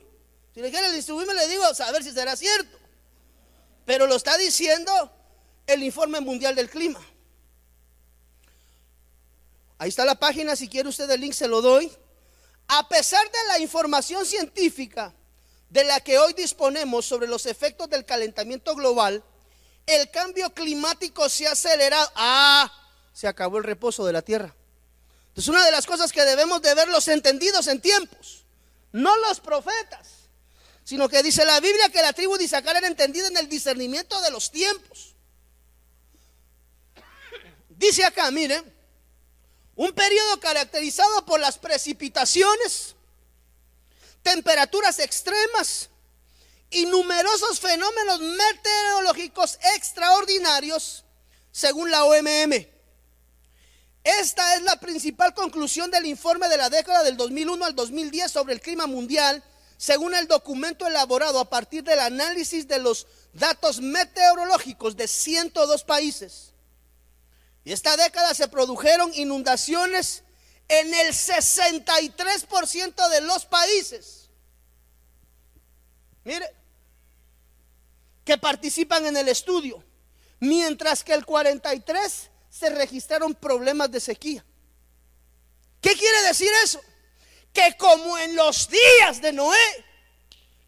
Si 0.54 0.62
le 0.62 0.72
quiere 0.72 0.88
el 0.88 0.96
Insibume 0.96 1.34
le 1.34 1.48
digo, 1.48 1.64
a 1.66 1.92
ver 1.92 2.04
si 2.04 2.12
será 2.12 2.36
cierto. 2.36 2.78
Pero 3.86 4.08
lo 4.08 4.16
está 4.16 4.38
diciendo 4.38 5.12
el 5.68 5.84
informe 5.84 6.20
mundial 6.22 6.56
del 6.56 6.70
clima. 6.70 7.00
Ahí 9.78 9.90
está 9.90 10.06
la 10.06 10.16
página, 10.16 10.56
si 10.56 10.68
quiere 10.68 10.90
usted 10.90 11.10
el 11.10 11.22
link 11.22 11.34
se 11.34 11.48
lo 11.48 11.62
doy. 11.62 11.92
A 12.72 12.88
pesar 12.88 13.26
de 13.32 13.48
la 13.48 13.60
información 13.60 14.28
científica 14.28 15.12
de 15.70 15.84
la 15.84 16.02
que 16.02 16.20
hoy 16.20 16.34
disponemos 16.34 17.04
sobre 17.04 17.28
los 17.28 17.48
efectos 17.48 17.90
del 17.90 18.06
calentamiento 18.06 18.76
global, 18.76 19.24
el 19.88 20.12
cambio 20.12 20.54
climático 20.54 21.28
se 21.30 21.48
ha 21.48 21.54
acelerado. 21.54 22.12
Ah, 22.14 22.72
se 23.12 23.28
acabó 23.28 23.58
el 23.58 23.64
reposo 23.64 24.06
de 24.06 24.14
la 24.14 24.22
tierra. 24.22 24.56
Es 25.36 25.48
una 25.48 25.66
de 25.66 25.72
las 25.72 25.88
cosas 25.88 26.12
que 26.12 26.24
debemos 26.24 26.62
de 26.62 26.76
ver 26.76 26.90
los 26.90 27.08
entendidos 27.08 27.66
en 27.66 27.82
tiempos, 27.82 28.46
no 28.92 29.18
los 29.18 29.40
profetas, 29.40 30.30
sino 30.84 31.10
que 31.10 31.24
dice 31.24 31.46
la 31.46 31.60
Biblia 31.60 31.90
que 31.90 32.04
la 32.04 32.14
tribu 32.14 32.38
de 32.38 32.44
Isaacar 32.44 32.76
era 32.76 32.88
entendida 32.88 33.30
en 33.30 33.38
el 33.38 33.50
discernimiento 33.50 34.22
de 34.22 34.30
los 34.30 34.52
tiempos. 34.52 35.16
Dice 37.70 38.06
acá, 38.06 38.30
miren, 38.30 38.64
un 39.80 39.94
periodo 39.94 40.42
caracterizado 40.42 41.24
por 41.24 41.40
las 41.40 41.58
precipitaciones, 41.58 42.96
temperaturas 44.22 45.00
extremas 45.00 45.90
y 46.70 46.86
numerosos 46.86 47.62
fenómenos 47.62 48.20
meteorológicos 48.20 49.58
extraordinarios, 49.78 51.06
según 51.54 51.92
la 51.92 52.04
OMM. 52.04 52.68
Esta 54.04 54.56
es 54.56 54.64
la 54.64 54.78
principal 54.82 55.34
conclusión 55.34 55.90
del 55.90 56.08
informe 56.08 56.50
de 56.50 56.58
la 56.58 56.70
década 56.70 57.02
del 57.04 57.16
2001 57.16 57.64
al 57.64 57.74
2010 57.74 58.30
sobre 58.30 58.56
el 58.56 58.60
clima 58.60 58.86
mundial, 58.86 59.42
según 59.78 60.14
el 60.14 60.28
documento 60.28 60.88
elaborado 60.88 61.40
a 61.40 61.50
partir 61.50 61.86
del 61.86 62.00
análisis 62.00 62.68
de 62.68 62.80
los 62.80 63.08
datos 63.32 63.80
meteorológicos 63.80 64.98
de 64.98 65.08
102 65.08 65.86
países. 65.86 66.49
Y 67.64 67.72
esta 67.74 67.98
década 67.98 68.34
se 68.34 68.48
produjeron 68.48 69.12
inundaciones 69.14 70.24
en 70.68 70.94
el 70.94 71.08
63% 71.14 73.10
de 73.10 73.22
los 73.22 73.46
países. 73.46 74.30
Mire, 76.24 76.56
que 78.24 78.38
participan 78.38 79.06
en 79.08 79.18
el 79.18 79.28
estudio, 79.28 79.84
mientras 80.40 81.04
que 81.04 81.14
el 81.14 81.26
43 81.26 82.30
se 82.50 82.70
registraron 82.70 83.34
problemas 83.34 83.92
de 83.92 84.00
sequía. 84.00 84.46
¿Qué 85.82 85.96
quiere 85.96 86.22
decir 86.24 86.52
eso? 86.64 86.82
Que 87.54 87.76
como 87.78 88.18
en 88.18 88.36
los 88.36 88.70
días 88.70 89.22
de 89.22 89.34
Noé, 89.34 89.58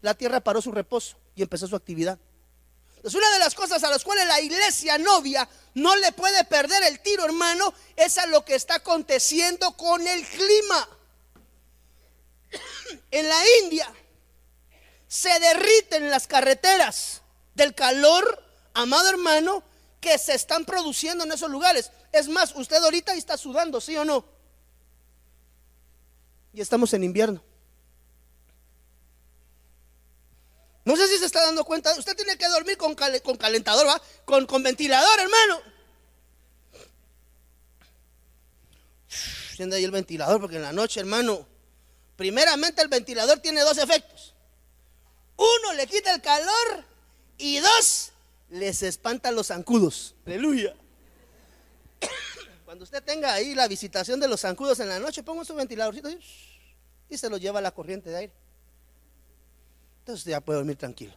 la 0.00 0.14
tierra 0.14 0.40
paró 0.40 0.60
su 0.60 0.72
reposo 0.72 1.16
y 1.36 1.42
empezó 1.42 1.68
su 1.68 1.76
actividad. 1.76 2.18
Es 3.02 3.14
una 3.14 3.30
de 3.30 3.38
las 3.38 3.54
cosas 3.54 3.82
a 3.84 3.90
las 3.90 4.04
cuales 4.04 4.26
la 4.26 4.40
iglesia 4.40 4.98
novia 4.98 5.48
no 5.74 5.96
le 5.96 6.12
puede 6.12 6.44
perder 6.44 6.82
el 6.84 7.00
tiro, 7.00 7.24
hermano, 7.24 7.72
es 7.96 8.18
a 8.18 8.26
lo 8.26 8.44
que 8.44 8.54
está 8.54 8.76
aconteciendo 8.76 9.76
con 9.76 10.06
el 10.06 10.26
clima. 10.26 10.88
En 13.10 13.28
la 13.28 13.42
India 13.62 13.90
se 15.08 15.38
derriten 15.40 16.10
las 16.10 16.26
carreteras 16.26 17.22
del 17.54 17.74
calor, 17.74 18.42
amado 18.74 19.08
hermano, 19.08 19.62
que 20.00 20.18
se 20.18 20.34
están 20.34 20.64
produciendo 20.64 21.24
en 21.24 21.32
esos 21.32 21.50
lugares. 21.50 21.90
Es 22.12 22.28
más, 22.28 22.54
usted 22.56 22.82
ahorita 22.82 23.14
está 23.14 23.36
sudando, 23.36 23.80
¿sí 23.80 23.96
o 23.96 24.04
no? 24.04 24.24
Y 26.52 26.60
estamos 26.60 26.92
en 26.92 27.04
invierno. 27.04 27.42
No 30.84 30.96
sé 30.96 31.06
si 31.06 31.18
se 31.18 31.26
está 31.26 31.44
dando 31.44 31.64
cuenta. 31.64 31.94
Usted 31.96 32.16
tiene 32.16 32.36
que 32.36 32.48
dormir 32.48 32.76
con, 32.76 32.94
con 32.94 33.36
calentador, 33.36 33.86
¿va? 33.86 34.00
Con, 34.24 34.46
con 34.46 34.62
ventilador, 34.62 35.20
hermano. 35.20 35.60
Siendo 39.56 39.76
ahí 39.76 39.84
el 39.84 39.90
ventilador, 39.90 40.40
porque 40.40 40.56
en 40.56 40.62
la 40.62 40.72
noche, 40.72 40.98
hermano, 41.00 41.46
primeramente 42.16 42.82
el 42.82 42.88
ventilador 42.88 43.38
tiene 43.40 43.60
dos 43.60 43.78
efectos. 43.78 44.34
Uno, 45.36 45.72
le 45.74 45.86
quita 45.86 46.14
el 46.14 46.20
calor 46.20 46.84
y 47.38 47.58
dos, 47.58 48.12
les 48.50 48.82
espanta 48.82 49.30
los 49.30 49.48
zancudos. 49.48 50.14
Aleluya. 50.26 50.74
Cuando 52.64 52.84
usted 52.84 53.02
tenga 53.02 53.34
ahí 53.34 53.54
la 53.54 53.68
visitación 53.68 54.18
de 54.18 54.28
los 54.28 54.40
zancudos 54.40 54.80
en 54.80 54.88
la 54.88 54.98
noche, 54.98 55.22
ponga 55.22 55.44
su 55.44 55.54
ventiladorcito 55.54 56.08
y 57.08 57.18
se 57.18 57.28
lo 57.28 57.36
lleva 57.36 57.58
a 57.58 57.62
la 57.62 57.70
corriente 57.70 58.10
de 58.10 58.16
aire. 58.16 58.32
Entonces 60.02 60.24
ya 60.24 60.40
puede 60.40 60.58
dormir 60.58 60.76
tranquilo. 60.76 61.14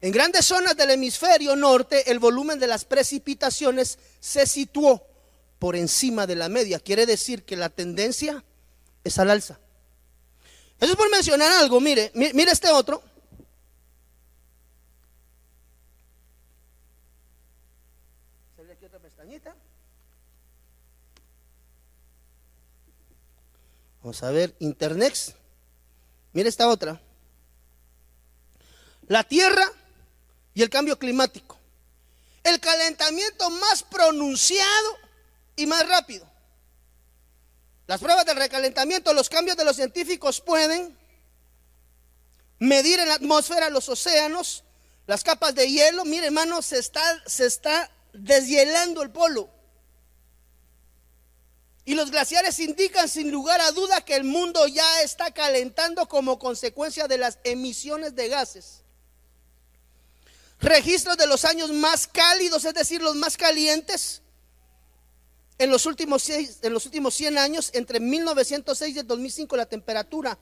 En 0.00 0.12
grandes 0.12 0.46
zonas 0.46 0.74
del 0.78 0.92
hemisferio 0.92 1.54
norte, 1.56 2.10
el 2.10 2.18
volumen 2.18 2.58
de 2.58 2.66
las 2.66 2.86
precipitaciones 2.86 3.98
se 4.18 4.46
situó 4.46 5.06
por 5.58 5.76
encima 5.76 6.26
de 6.26 6.36
la 6.36 6.48
media. 6.48 6.80
Quiere 6.80 7.04
decir 7.04 7.44
que 7.44 7.54
la 7.54 7.68
tendencia 7.68 8.42
es 9.04 9.18
al 9.18 9.28
alza. 9.28 9.60
Eso 10.80 10.92
es 10.92 10.96
por 10.96 11.10
mencionar 11.10 11.52
algo. 11.52 11.80
Mire, 11.80 12.10
mire 12.14 12.50
este 12.50 12.70
otro. 12.70 13.02
aquí 18.72 18.86
otra 18.86 19.00
pestañita. 19.00 19.54
Vamos 24.02 24.22
a 24.22 24.30
ver, 24.30 24.54
Internet. 24.60 25.14
Mire 26.32 26.48
esta 26.48 26.68
otra. 26.68 27.00
La 29.08 29.24
Tierra 29.24 29.70
y 30.54 30.62
el 30.62 30.70
cambio 30.70 30.98
climático. 30.98 31.58
El 32.42 32.60
calentamiento 32.60 33.50
más 33.50 33.82
pronunciado 33.82 34.96
y 35.56 35.66
más 35.66 35.86
rápido. 35.86 36.26
Las 37.86 38.00
pruebas 38.00 38.24
del 38.24 38.36
recalentamiento, 38.36 39.12
los 39.12 39.28
cambios 39.28 39.56
de 39.56 39.64
los 39.64 39.76
científicos 39.76 40.40
pueden 40.40 40.96
medir 42.58 43.00
en 43.00 43.08
la 43.08 43.14
atmósfera 43.14 43.68
los 43.68 43.88
océanos, 43.88 44.64
las 45.06 45.24
capas 45.24 45.54
de 45.54 45.68
hielo. 45.68 46.04
Mire, 46.04 46.26
hermano, 46.26 46.62
se 46.62 46.78
está, 46.78 47.02
se 47.26 47.46
está 47.46 47.90
deshielando 48.12 49.02
el 49.02 49.10
polo. 49.10 49.50
Y 51.90 51.96
los 51.96 52.12
glaciares 52.12 52.60
indican 52.60 53.08
sin 53.08 53.32
lugar 53.32 53.60
a 53.60 53.72
duda 53.72 54.00
que 54.02 54.14
el 54.14 54.22
mundo 54.22 54.64
ya 54.68 55.02
está 55.02 55.32
calentando 55.32 56.06
como 56.06 56.38
consecuencia 56.38 57.08
de 57.08 57.18
las 57.18 57.40
emisiones 57.42 58.14
de 58.14 58.28
gases. 58.28 58.84
Registros 60.60 61.16
de 61.16 61.26
los 61.26 61.44
años 61.44 61.72
más 61.72 62.06
cálidos, 62.06 62.64
es 62.64 62.74
decir, 62.74 63.02
los 63.02 63.16
más 63.16 63.36
calientes, 63.36 64.22
en 65.58 65.68
los 65.68 65.84
últimos, 65.84 66.30
en 66.30 66.72
los 66.72 66.86
últimos 66.86 67.12
100 67.12 67.38
años, 67.38 67.70
entre 67.72 67.98
1906 67.98 68.94
y 68.94 68.98
el 69.00 69.06
2005, 69.08 69.56
la 69.56 69.66
temperatura 69.66 70.38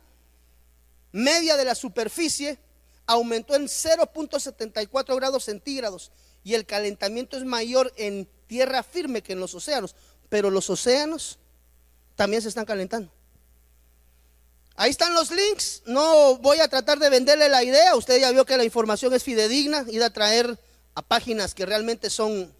media 1.12 1.56
de 1.56 1.64
la 1.64 1.74
superficie 1.74 2.58
aumentó 3.06 3.54
en 3.54 3.68
0.74 3.68 5.16
grados 5.16 5.44
centígrados 5.44 6.12
y 6.44 6.52
el 6.52 6.66
calentamiento 6.66 7.38
es 7.38 7.44
mayor 7.44 7.90
en 7.96 8.28
tierra 8.46 8.82
firme 8.82 9.22
que 9.22 9.32
en 9.32 9.40
los 9.40 9.54
océanos 9.54 9.94
pero 10.28 10.50
los 10.50 10.68
océanos 10.70 11.38
también 12.16 12.42
se 12.42 12.48
están 12.48 12.64
calentando. 12.64 13.10
Ahí 14.74 14.90
están 14.90 15.12
los 15.12 15.30
links. 15.30 15.82
No 15.86 16.36
voy 16.36 16.60
a 16.60 16.68
tratar 16.68 16.98
de 16.98 17.10
venderle 17.10 17.48
la 17.48 17.64
idea. 17.64 17.96
Usted 17.96 18.20
ya 18.20 18.30
vio 18.30 18.46
que 18.46 18.56
la 18.56 18.64
información 18.64 19.12
es 19.12 19.24
fidedigna. 19.24 19.84
Ir 19.88 20.02
a 20.04 20.10
traer 20.10 20.58
a 20.94 21.02
páginas 21.02 21.52
que 21.52 21.66
realmente 21.66 22.10
son, 22.10 22.54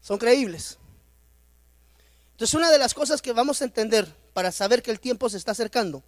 son 0.00 0.18
creíbles. 0.18 0.78
Entonces, 2.32 2.54
una 2.54 2.70
de 2.70 2.78
las 2.78 2.94
cosas 2.94 3.20
que 3.20 3.32
vamos 3.32 3.60
a 3.60 3.64
entender 3.64 4.06
para 4.32 4.52
saber 4.52 4.82
que 4.82 4.90
el 4.90 5.00
tiempo 5.00 5.28
se 5.28 5.36
está 5.36 5.52
acercando 5.52 6.02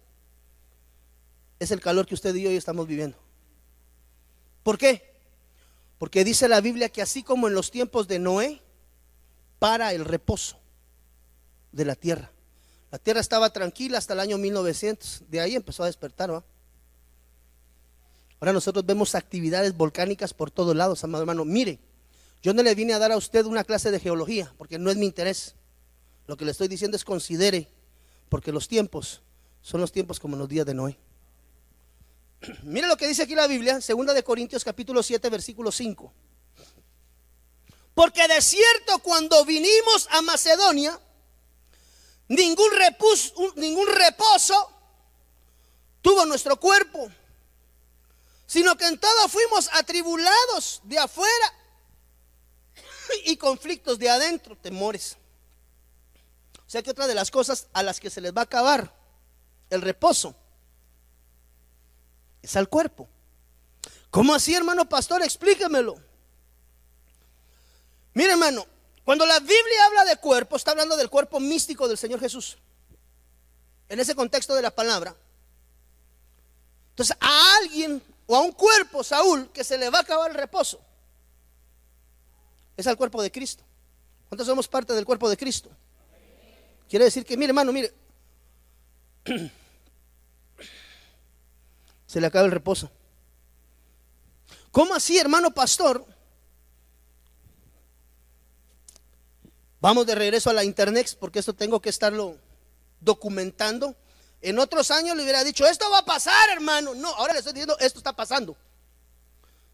es 1.59 1.71
el 1.71 1.81
calor 1.81 2.07
que 2.07 2.15
usted 2.15 2.33
y 2.33 2.43
yo 2.43 2.49
hoy 2.49 2.55
estamos 2.55 2.87
viviendo. 2.87 3.17
¿Por 4.63 4.77
qué? 4.77 5.19
Porque 5.97 6.23
dice 6.23 6.47
la 6.47 6.61
Biblia 6.61 6.89
que 6.89 7.01
así 7.01 7.21
como 7.21 7.47
en 7.47 7.53
los 7.53 7.71
tiempos 7.71 8.07
de 8.07 8.19
Noé, 8.19 8.61
para 9.59 9.93
el 9.93 10.05
reposo 10.05 10.57
de 11.71 11.85
la 11.85 11.95
tierra. 11.95 12.31
La 12.91 12.97
tierra 12.97 13.19
estaba 13.19 13.51
tranquila 13.51 13.97
hasta 13.97 14.13
el 14.13 14.21
año 14.21 14.37
1900, 14.37 15.23
de 15.29 15.41
ahí 15.41 15.55
empezó 15.55 15.83
a 15.83 15.87
despertar. 15.87 16.31
Ahora 16.31 16.43
nosotros 18.53 18.85
vemos 18.85 19.13
actividades 19.13 19.77
volcánicas 19.77 20.33
por 20.33 20.49
todos 20.49 20.75
lados, 20.75 21.03
amado 21.03 21.23
hermano. 21.23 21.45
Mire, 21.45 21.79
yo 22.41 22.53
no 22.53 22.63
le 22.63 22.73
vine 22.73 22.93
a 22.93 22.99
dar 22.99 23.11
a 23.11 23.17
usted 23.17 23.45
una 23.45 23.63
clase 23.63 23.91
de 23.91 23.99
geología, 23.99 24.53
porque 24.57 24.79
no 24.79 24.89
es 24.89 24.97
mi 24.97 25.05
interés. 25.05 25.55
Lo 26.25 26.37
que 26.37 26.45
le 26.45 26.51
estoy 26.51 26.67
diciendo 26.67 26.95
es 26.95 27.03
considere, 27.03 27.67
porque 28.29 28.51
los 28.51 28.67
tiempos 28.67 29.21
son 29.61 29.81
los 29.81 29.91
tiempos 29.91 30.19
como 30.19 30.37
los 30.37 30.47
días 30.47 30.65
de 30.65 30.73
Noé. 30.73 30.97
Mire 32.63 32.87
lo 32.87 32.97
que 32.97 33.07
dice 33.07 33.23
aquí 33.23 33.35
la 33.35 33.47
Biblia, 33.47 33.81
segunda 33.81 34.13
de 34.13 34.23
Corintios 34.23 34.63
capítulo 34.63 35.03
7, 35.03 35.29
versículo 35.29 35.71
5. 35.71 36.13
Porque 37.99 38.25
de 38.29 38.41
cierto 38.41 38.99
cuando 38.99 39.43
vinimos 39.43 40.07
a 40.11 40.21
Macedonia, 40.21 40.97
ningún, 42.29 42.69
ningún 43.57 43.87
reposo 43.89 44.55
tuvo 46.01 46.25
nuestro 46.25 46.57
cuerpo, 46.57 47.11
sino 48.47 48.77
que 48.77 48.87
en 48.87 48.97
todo 48.97 49.27
fuimos 49.27 49.69
atribulados 49.73 50.79
de 50.85 50.97
afuera 50.97 51.53
y 53.25 53.35
conflictos 53.35 53.99
de 53.99 54.09
adentro, 54.09 54.55
temores. 54.55 55.17
O 56.65 56.69
sea 56.69 56.81
que 56.81 56.91
otra 56.91 57.05
de 57.05 57.15
las 57.15 57.29
cosas 57.29 57.67
a 57.73 57.83
las 57.83 57.99
que 57.99 58.09
se 58.09 58.21
les 58.21 58.33
va 58.33 58.39
a 58.39 58.45
acabar 58.45 58.95
el 59.69 59.81
reposo 59.81 60.33
es 62.41 62.55
al 62.55 62.69
cuerpo. 62.69 63.09
¿Cómo 64.09 64.33
así, 64.33 64.55
hermano 64.55 64.87
pastor? 64.87 65.21
Explíquemelo. 65.21 66.08
Mire, 68.19 68.31
hermano, 68.33 68.67
cuando 69.05 69.25
la 69.25 69.39
Biblia 69.39 69.85
habla 69.85 70.03
de 70.03 70.17
cuerpo, 70.17 70.57
está 70.57 70.71
hablando 70.71 70.97
del 70.97 71.09
cuerpo 71.09 71.39
místico 71.39 71.87
del 71.87 71.97
Señor 71.97 72.19
Jesús. 72.19 72.57
En 73.87 73.97
ese 73.97 74.13
contexto 74.13 74.53
de 74.55 74.61
la 74.61 74.71
palabra. 74.71 75.15
Entonces, 76.89 77.15
a 77.17 77.55
alguien 77.59 78.03
o 78.27 78.35
a 78.35 78.41
un 78.41 78.51
cuerpo, 78.51 79.05
Saúl, 79.05 79.49
que 79.53 79.63
se 79.63 79.77
le 79.77 79.89
va 79.89 79.99
a 79.99 80.01
acabar 80.01 80.29
el 80.29 80.35
reposo, 80.35 80.81
es 82.75 82.85
al 82.87 82.97
cuerpo 82.97 83.21
de 83.21 83.31
Cristo. 83.31 83.63
¿Cuántos 84.27 84.47
somos 84.47 84.67
parte 84.67 84.91
del 84.91 85.05
cuerpo 85.05 85.29
de 85.29 85.37
Cristo? 85.37 85.69
Quiere 86.89 87.05
decir 87.05 87.23
que, 87.23 87.37
mire, 87.37 87.51
hermano, 87.51 87.71
mire, 87.71 87.93
se 92.05 92.19
le 92.19 92.27
acaba 92.27 92.47
el 92.47 92.51
reposo. 92.51 92.91
¿Cómo 94.73 94.93
así, 94.93 95.17
hermano 95.17 95.51
pastor? 95.51 96.18
Vamos 99.81 100.05
de 100.05 100.15
regreso 100.15 100.49
a 100.49 100.53
la 100.53 100.63
internet 100.63 101.15
porque 101.19 101.39
esto 101.39 101.53
tengo 101.53 101.81
que 101.81 101.89
estarlo 101.89 102.37
documentando. 102.99 103.95
En 104.41 104.59
otros 104.59 104.91
años 104.91 105.15
le 105.15 105.23
hubiera 105.23 105.43
dicho, 105.43 105.65
esto 105.65 105.89
va 105.89 105.99
a 105.99 106.05
pasar, 106.05 106.49
hermano. 106.49 106.93
No, 106.95 107.09
ahora 107.09 107.33
le 107.33 107.39
estoy 107.39 107.53
diciendo, 107.53 107.77
esto 107.79 107.99
está 107.99 108.13
pasando. 108.13 108.57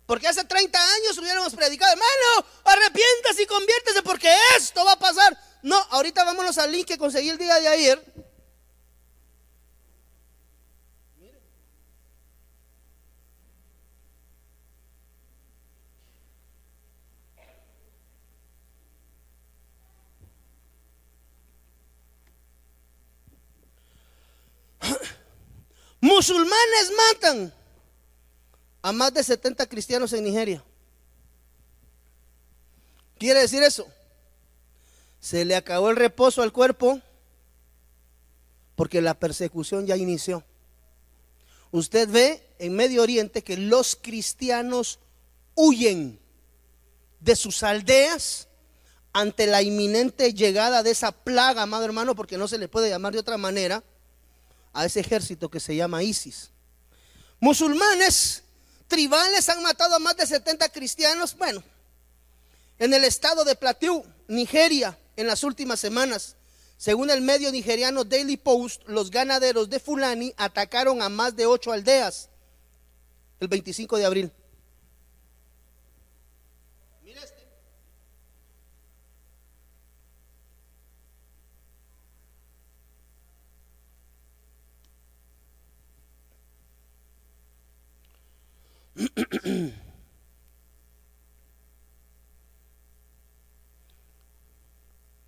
Porque 0.06 0.28
hace 0.28 0.43
30 0.43 0.80
años 0.80 1.18
hubiéramos 1.18 1.56
predicado, 1.56 1.91
hermano, 1.91 2.47
arrepiéntase 2.64 3.43
y 3.43 3.45
conviértese 3.47 4.03
porque 4.03 4.32
esto 4.56 4.86
va 4.86 4.93
a 4.93 4.99
pasar. 4.99 5.38
No, 5.64 5.76
ahorita 5.89 6.24
vámonos 6.24 6.60
al 6.60 6.72
link 6.72 6.88
que 6.88 6.97
conseguí 6.97 7.30
el 7.30 7.39
día 7.39 7.56
de 7.60 7.68
ayer 7.68 8.24
Musulmanes 26.02 26.91
matan 26.98 27.54
a 28.82 28.91
más 28.91 29.14
de 29.14 29.24
70 29.24 29.68
cristianos 29.68 30.14
en 30.14 30.24
Nigeria. 30.24 30.64
¿Quiere 33.18 33.39
decir 33.41 33.64
eso? 33.64 33.88
Se 35.20 35.46
le 35.46 35.56
acabó 35.56 35.89
el 35.89 35.96
reposo 35.96 36.41
al 36.41 36.52
cuerpo 36.52 37.02
porque 38.76 39.02
la 39.02 39.14
persecución 39.14 39.88
ya 39.88 39.98
inició. 39.98 40.43
Usted 41.72 42.10
ve 42.10 42.56
en 42.60 42.76
Medio 42.76 43.02
Oriente 43.02 43.43
que 43.43 43.58
los 43.58 43.96
cristianos 43.96 45.00
huyen 45.56 46.20
de 47.20 47.36
sus 47.36 47.64
aldeas 47.64 48.48
ante 49.14 49.48
la 49.48 49.62
inminente 49.62 50.34
llegada 50.34 50.84
de 50.84 50.91
esa 50.91 51.12
plaga, 51.12 51.64
amado 51.64 51.86
hermano, 51.86 52.16
porque 52.16 52.38
no 52.38 52.48
se 52.48 52.58
le 52.58 52.68
puede 52.68 52.89
llamar 52.89 53.14
de 53.14 53.20
otra 53.20 53.38
manera, 53.38 53.84
a 54.76 54.86
ese 54.86 54.99
ejército 54.99 55.49
que 55.49 55.59
se 55.59 55.76
llama 55.76 56.03
ISIS. 56.03 56.51
Musulmanes 57.39 58.43
tribales 58.88 59.49
han 59.49 59.63
matado 59.63 59.95
a 59.95 59.99
más 59.99 60.17
de 60.17 60.28
70 60.28 60.69
cristianos, 60.69 61.36
bueno, 61.38 61.63
en 62.78 62.93
el 62.93 63.03
estado 63.05 63.43
de 63.45 63.55
Plateau, 63.55 64.05
Nigeria, 64.28 64.97
en 65.15 65.28
las 65.28 65.43
últimas 65.43 65.80
semanas. 65.80 66.36
Según 66.78 67.09
el 67.09 67.21
medio 67.21 67.51
nigeriano 67.51 68.03
Daily 68.03 68.36
Post, 68.36 68.84
los 68.86 69.09
ganaderos 69.09 69.69
de 69.69 69.80
Fulani 69.80 70.34
atacaron 70.36 71.01
a 71.01 71.07
más 71.07 71.36
de 71.36 71.45
ocho 71.45 71.71
aldeas 71.71 72.30
el 73.39 73.47
25 73.47 73.97
de 73.97 74.05
abril. 74.05 74.32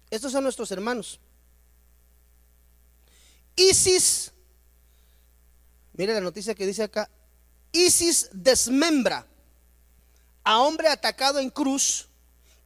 Estos 0.10 0.32
son 0.32 0.44
nuestros 0.44 0.72
hermanos. 0.72 1.20
Isis, 3.56 4.32
mire 5.94 6.14
la 6.14 6.22
noticia 6.22 6.56
que 6.56 6.66
dice 6.66 6.84
acá, 6.84 7.10
Isis 7.72 8.30
desmembra 8.32 9.28
a 10.44 10.60
hombre 10.60 10.88
atacado 10.88 11.40
en 11.40 11.50
cruz 11.50 12.08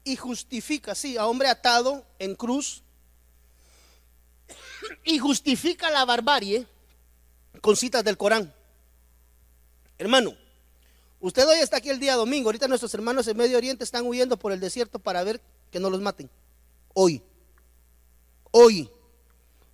y 0.03 0.15
justifica, 0.15 0.93
sí, 0.93 1.17
a 1.17 1.25
hombre 1.27 1.47
atado 1.47 2.05
en 2.19 2.35
cruz 2.35 2.83
y 5.03 5.17
justifica 5.17 5.89
la 5.89 6.05
barbarie 6.05 6.67
con 7.61 7.75
citas 7.75 8.03
del 8.03 8.17
Corán. 8.17 8.53
Hermano, 9.97 10.35
usted 11.21 11.47
hoy 11.47 11.59
está 11.59 11.77
aquí 11.77 11.89
el 11.89 11.99
día 11.99 12.15
domingo, 12.15 12.49
ahorita 12.49 12.67
nuestros 12.67 12.93
hermanos 12.93 13.27
en 13.27 13.37
Medio 13.37 13.57
Oriente 13.57 13.83
están 13.83 14.05
huyendo 14.05 14.37
por 14.37 14.51
el 14.51 14.59
desierto 14.59 14.99
para 14.99 15.23
ver 15.23 15.41
que 15.71 15.79
no 15.79 15.89
los 15.89 16.01
maten. 16.01 16.29
Hoy, 16.93 17.23
hoy, 18.51 18.89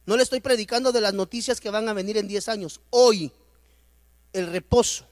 no 0.06 0.16
le 0.16 0.24
estoy 0.24 0.40
predicando 0.40 0.92
de 0.92 1.02
las 1.02 1.14
noticias 1.14 1.60
que 1.60 1.70
van 1.70 1.90
a 1.90 1.94
venir 1.94 2.18
en 2.18 2.28
10 2.28 2.48
años. 2.50 2.80
Hoy, 2.92 3.32
el 4.34 4.48
reposo 4.48 5.06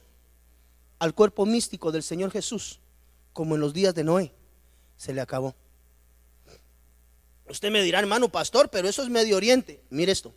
al 0.98 1.14
cuerpo 1.14 1.44
místico 1.44 1.92
del 1.92 2.02
Señor 2.02 2.30
Jesús, 2.30 2.80
como 3.32 3.56
en 3.56 3.60
los 3.60 3.74
días 3.74 3.94
de 3.94 4.04
Noé, 4.04 4.32
se 4.96 5.12
le 5.12 5.20
acabó. 5.20 5.54
Usted 7.48 7.70
me 7.70 7.82
dirá, 7.82 7.98
hermano 7.98 8.28
pastor, 8.30 8.70
pero 8.70 8.88
eso 8.88 9.02
es 9.02 9.08
Medio 9.08 9.36
Oriente. 9.36 9.82
Mire 9.90 10.12
esto. 10.12 10.34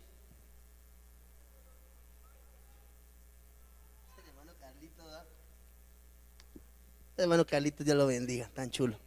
Hermano 7.22 7.46
Carlito, 7.46 7.84
Dios 7.84 7.96
lo 7.96 8.06
bendiga, 8.06 8.50
tan 8.54 8.70
chulo. 8.70 8.98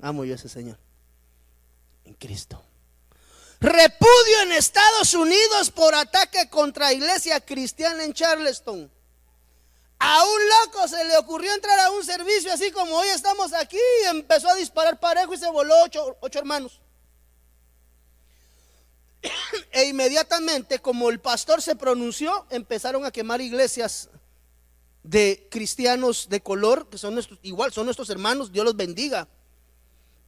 Amo 0.00 0.24
yo 0.24 0.32
a 0.32 0.36
ese 0.36 0.48
Señor. 0.48 0.78
En 2.04 2.14
Cristo. 2.14 2.62
Repudio 3.60 4.42
en 4.42 4.52
Estados 4.52 5.14
Unidos 5.14 5.70
por 5.70 5.94
ataque 5.94 6.48
contra 6.48 6.92
iglesia 6.92 7.40
cristiana 7.40 8.02
en 8.04 8.12
Charleston. 8.12 8.90
A 9.98 10.24
un 10.24 10.40
loco 10.48 10.88
se 10.88 11.04
le 11.04 11.16
ocurrió 11.16 11.54
entrar 11.54 11.78
a 11.78 11.90
un 11.92 12.04
servicio 12.04 12.52
así 12.52 12.72
como 12.72 12.96
hoy 12.96 13.06
estamos 13.08 13.52
aquí 13.52 13.78
y 14.02 14.06
empezó 14.08 14.48
a 14.48 14.56
disparar 14.56 14.98
parejo 14.98 15.32
y 15.34 15.38
se 15.38 15.48
voló 15.48 15.74
ocho, 15.84 16.16
ocho 16.20 16.40
hermanos. 16.40 16.80
e 19.70 19.84
inmediatamente, 19.84 20.80
como 20.80 21.08
el 21.10 21.20
pastor 21.20 21.62
se 21.62 21.76
pronunció, 21.76 22.46
empezaron 22.50 23.04
a 23.04 23.12
quemar 23.12 23.40
iglesias 23.40 24.08
de 25.02 25.48
cristianos 25.50 26.28
de 26.28 26.40
color, 26.40 26.88
que 26.88 26.98
son 26.98 27.14
nuestros, 27.14 27.38
igual 27.42 27.72
son 27.72 27.86
nuestros 27.86 28.08
hermanos, 28.10 28.52
Dios 28.52 28.64
los 28.64 28.76
bendiga. 28.76 29.28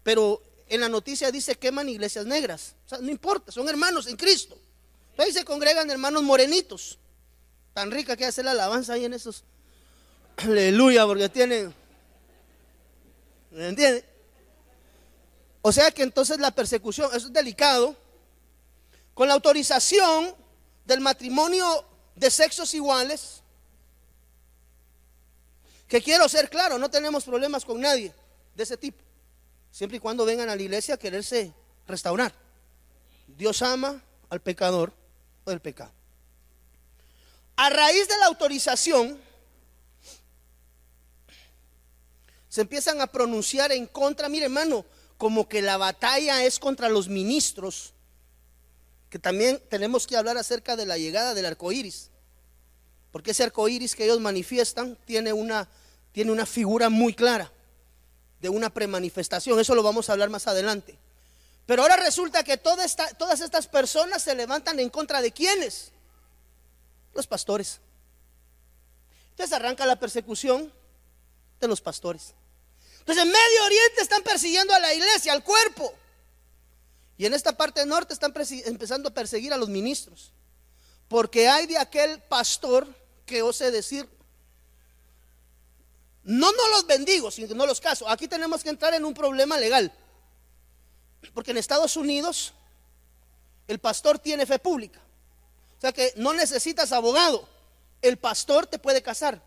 Pero 0.03 0.43
en 0.69 0.81
la 0.81 0.89
noticia 0.89 1.31
dice 1.31 1.57
queman 1.57 1.89
iglesias 1.89 2.27
negras. 2.27 2.75
O 2.87 2.89
sea, 2.89 2.99
no 2.99 3.11
importa, 3.11 3.53
son 3.53 3.69
hermanos 3.69 4.07
en 4.07 4.17
Cristo. 4.17 4.59
Ahí 5.17 5.33
se 5.33 5.45
congregan 5.45 5.91
hermanos 5.91 6.23
morenitos. 6.23 6.99
Tan 7.73 7.91
rica 7.91 8.17
que 8.17 8.25
hace 8.25 8.43
la 8.43 8.53
alabanza 8.53 8.95
ahí 8.95 9.05
en 9.05 9.15
esos. 9.15 9.45
Aleluya, 10.37 11.07
porque 11.07 11.29
tienen. 11.29 11.75
¿Me 13.51 13.69
entiende? 13.69 14.05
O 15.63 15.73
sea 15.73 15.91
que 15.93 16.03
entonces 16.03 16.39
la 16.41 16.51
persecución, 16.51 17.09
eso 17.15 17.29
es 17.29 17.33
delicado. 17.33 17.97
Con 19.15 19.29
la 19.29 19.35
autorización 19.35 20.35
del 20.85 21.01
matrimonio 21.01 21.87
de 22.17 22.31
sexos 22.31 22.75
iguales, 22.75 23.44
que 25.89 26.03
quiero 26.03 26.29
ser 26.29 26.49
claro, 26.51 26.79
no 26.79 26.91
tenemos 26.91 27.25
problemas 27.25 27.65
con 27.65 27.81
nadie 27.81 28.13
de 28.55 28.63
ese 28.63 28.77
tipo 28.77 29.05
siempre 29.75 29.97
y 29.97 30.01
cuando 30.01 30.25
vengan 30.25 30.49
a 30.49 30.55
la 30.55 30.63
iglesia 30.63 30.95
a 30.95 30.99
quererse 30.99 31.53
restaurar. 31.89 32.33
Dios 33.27 33.61
ama 33.61 34.01
al 34.31 34.41
pecador 34.41 34.93
o 35.45 35.51
del 35.51 35.59
pecado. 35.59 35.91
A 37.57 37.71
raíz 37.71 38.07
de 38.07 38.17
la 38.19 38.27
autorización, 38.27 39.19
se 42.49 42.61
empiezan 42.61 43.01
a 43.01 43.09
pronunciar 43.09 43.73
en 43.73 43.89
contra, 43.89 44.29
mire 44.29 44.45
hermano, 44.45 44.85
como 45.19 45.49
que 45.49 45.61
la 45.61 45.77
batalla 45.77 46.45
es 46.45 46.61
contra 46.61 46.89
los 46.89 47.09
ministros, 47.09 47.95
que 49.11 49.19
también 49.19 49.61
tenemos 49.69 50.07
que 50.07 50.17
hablar 50.17 50.39
acerca 50.39 50.77
de 50.77 50.87
la 50.87 50.99
llegada 50.99 51.35
del 51.35 51.47
arco 51.47 51.73
iris, 51.73 52.11
porque 53.15 53.31
ese 53.31 53.45
arco 53.45 53.69
iris 53.69 53.95
que 53.95 54.03
ellos 54.03 54.19
manifiestan 54.19 54.99
tiene 55.05 55.33
una, 55.33 55.69
tiene 56.11 56.33
una 56.33 56.45
figura 56.47 56.89
muy 56.89 57.15
clara 57.15 57.49
de 58.41 58.49
una 58.49 58.71
premanifestación. 58.71 59.61
Eso 59.61 59.77
lo 59.77 59.85
vamos 59.85 60.09
a 60.09 60.15
hablar 60.15 60.31
más 60.31 60.49
adelante. 60.49 60.99
Pero 61.65 61.83
ahora 61.83 61.95
resulta 61.95 62.43
que 62.43 62.57
todas 62.57 63.41
estas 63.41 63.69
personas 63.69 64.21
se 64.21 64.35
levantan 64.35 64.81
en 64.81 64.91
contra 64.91 65.23
de 65.23 65.31
quiénes? 65.31 65.93
Los 67.15 67.29
pastores. 67.29 67.79
Entonces 69.31 69.55
arranca 69.55 69.87
la 69.87 70.01
persecución 70.01 70.73
de 71.61 71.69
los 71.69 71.81
pastores. 71.81 72.35
Entonces 72.99 73.23
en 73.23 73.31
Medio 73.31 73.65
Oriente 73.65 74.03
están 74.03 74.25
persiguiendo 74.25 74.75
a 74.75 74.81
la 74.81 74.93
iglesia, 74.93 75.33
al 75.33 75.45
cuerpo. 75.45 75.95
Y 77.17 77.27
en 77.27 77.35
esta 77.35 77.57
parte 77.57 77.87
norte 77.87 78.13
están 78.13 78.35
empezando 78.65 79.11
a 79.11 79.15
perseguir 79.15 79.53
a 79.53 79.57
los 79.57 79.69
ministros. 79.69 80.33
Porque 81.07 81.49
hay 81.49 81.69
de 81.69 81.79
aquel 81.79 82.21
pastor 82.23 83.04
que 83.25 83.43
ose 83.43 83.71
decir, 83.71 84.09
no, 86.25 86.51
no 86.53 86.69
los 86.69 86.87
bendigo, 86.87 87.31
sino 87.31 87.49
que 87.49 87.55
no 87.55 87.67
los 87.67 87.81
caso. 87.81 88.09
Aquí 88.09 88.27
tenemos 88.29 88.63
que 88.63 88.71
entrar 88.71 88.95
en 88.95 89.05
un 89.05 89.15
problema 89.15 89.59
legal. 89.59 89.93
Porque 91.33 91.51
en 91.51 91.59
Estados 91.59 91.97
Unidos 91.97 92.55
el 93.69 93.79
pastor 93.79 94.19
tiene 94.19 94.47
fe 94.47 94.59
pública. 94.59 95.01
O 95.79 95.81
sea 95.81 95.93
que 95.93 96.13
no 96.17 96.33
necesitas 96.33 96.93
abogado. 96.93 97.47
El 98.01 98.17
pastor 98.17 98.67
te 98.67 98.79
puede 98.79 99.03
casar. 99.03 99.43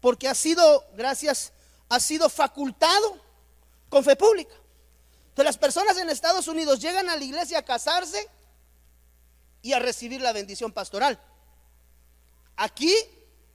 Porque 0.00 0.28
ha 0.28 0.34
sido, 0.34 0.86
gracias, 0.94 1.52
ha 1.88 1.98
sido 1.98 2.28
facultado 2.28 3.20
con 3.88 4.04
fe 4.04 4.16
pública. 4.16 4.54
Entonces 5.30 5.44
las 5.44 5.58
personas 5.58 5.96
en 5.96 6.08
Estados 6.10 6.46
Unidos 6.46 6.80
llegan 6.80 7.08
a 7.08 7.16
la 7.16 7.24
iglesia 7.24 7.58
a 7.58 7.64
casarse 7.64 8.28
y 9.60 9.72
a 9.72 9.78
recibir 9.78 10.20
la 10.20 10.32
bendición 10.32 10.72
pastoral. 10.72 11.18
Aquí 12.56 12.94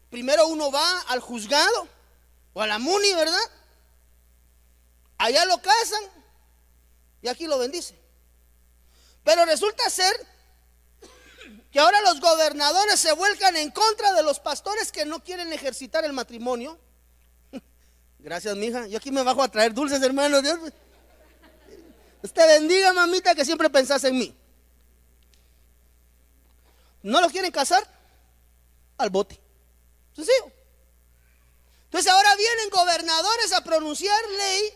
primero 0.10 0.48
uno 0.48 0.72
va 0.72 1.02
al 1.08 1.20
juzgado 1.20 1.88
o 2.54 2.62
a 2.62 2.68
la 2.68 2.80
Muni, 2.80 3.14
¿verdad? 3.14 3.52
Allá 5.18 5.46
lo 5.46 5.62
casan 5.62 6.04
y 7.22 7.28
aquí 7.28 7.48
lo 7.48 7.58
bendice. 7.58 7.96
Pero 9.24 9.46
resulta 9.46 9.90
ser 9.90 10.16
que 11.72 11.80
ahora 11.80 12.02
los 12.02 12.22
gobernadores 12.22 13.00
se 13.00 13.12
vuelcan 13.12 13.56
en 13.58 13.72
contra 13.72 14.14
de 14.14 14.24
los 14.24 14.40
pastores 14.40 14.92
que 14.92 15.06
no 15.06 15.24
quieren 15.24 15.52
ejercitar 15.52 16.06
el 16.06 16.14
matrimonio. 16.14 16.80
Gracias, 18.20 18.56
mija. 18.56 18.88
Yo 18.88 18.98
aquí 18.98 19.12
me 19.12 19.24
bajo 19.24 19.44
a 19.44 19.50
traer 19.50 19.74
dulces, 19.74 20.02
hermanos. 20.02 20.44
Dios. 20.44 20.60
Usted 22.22 22.48
bendiga, 22.48 22.94
mamita, 22.94 23.36
que 23.36 23.46
siempre 23.46 23.70
pensás 23.70 24.04
en 24.04 24.18
mí. 24.18 24.36
¿No 27.04 27.22
los 27.22 27.32
quieren 27.32 27.52
casar? 27.52 27.97
Al 28.98 29.10
bote. 29.10 29.40
Sencillo. 30.16 30.52
Entonces 31.86 32.12
ahora 32.12 32.36
vienen 32.36 32.70
gobernadores 32.70 33.54
a 33.54 33.64
pronunciar 33.64 34.20
ley 34.30 34.74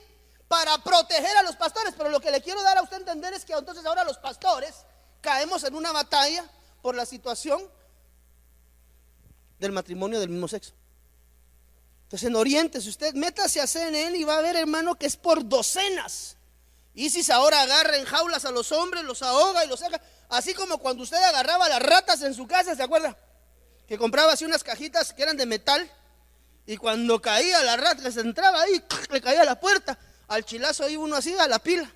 para 0.47 0.78
proteger 0.84 1.36
a 1.38 1.43
los 1.43 1.55
pastores, 1.55 1.93
pero 1.97 2.09
lo 2.09 2.19
que 2.19 2.32
le 2.32 2.41
quiero 2.41 2.61
dar 2.61 2.78
a 2.78 2.82
usted 2.82 2.97
a 2.97 2.99
entender 2.99 3.34
es 3.34 3.45
que 3.45 3.53
entonces 3.53 3.86
ahora 3.86 4.03
los 4.03 4.17
pastores 4.17 4.76
caemos 5.22 5.63
en 5.63 5.76
una 5.76 5.91
batalla 5.91 6.49
por 6.82 6.95
la 6.95 7.05
situación 7.05 7.61
del 9.59 9.72
matrimonio 9.72 10.19
del 10.19 10.30
mismo 10.30 10.47
sexo. 10.47 10.74
Entonces 12.03 12.28
en 12.28 12.36
Oriente, 12.36 12.82
si 12.82 12.89
usted 12.89 13.13
métase 13.13 13.61
a 13.61 13.67
CNN 13.67 14.17
y 14.17 14.24
va 14.24 14.38
a 14.38 14.41
ver, 14.41 14.55
hermano, 14.55 14.95
que 14.95 15.05
es 15.05 15.15
por 15.15 15.47
docenas. 15.47 16.36
ISIS 16.93 17.30
ahora 17.30 17.61
agarra 17.61 17.95
en 17.95 18.05
jaulas 18.05 18.43
a 18.43 18.51
los 18.51 18.72
hombres, 18.74 19.03
los 19.03 19.22
ahoga 19.22 19.63
y 19.63 19.67
los 19.67 19.80
saca. 19.80 20.01
Así 20.28 20.53
como 20.53 20.78
cuando 20.78 21.03
usted 21.03 21.24
agarraba 21.24 21.69
las 21.69 21.82
ratas 21.82 22.22
en 22.24 22.34
su 22.34 22.47
casa, 22.47 22.76
¿se 22.76 22.84
acuerda? 22.84 23.17
Que 23.91 23.97
compraba 23.97 24.31
así 24.31 24.45
unas 24.45 24.63
cajitas 24.63 25.11
que 25.11 25.21
eran 25.21 25.35
de 25.35 25.45
metal. 25.45 25.91
Y 26.65 26.77
cuando 26.77 27.21
caía 27.21 27.61
la 27.61 27.75
rata, 27.75 28.01
les 28.01 28.15
entraba 28.15 28.61
ahí, 28.61 28.81
le 29.09 29.19
caía 29.19 29.41
a 29.41 29.43
la 29.43 29.59
puerta. 29.59 29.99
Al 30.29 30.45
chilazo 30.45 30.87
iba 30.87 31.03
uno 31.03 31.17
así 31.17 31.37
a 31.37 31.45
la 31.45 31.59
pila. 31.59 31.91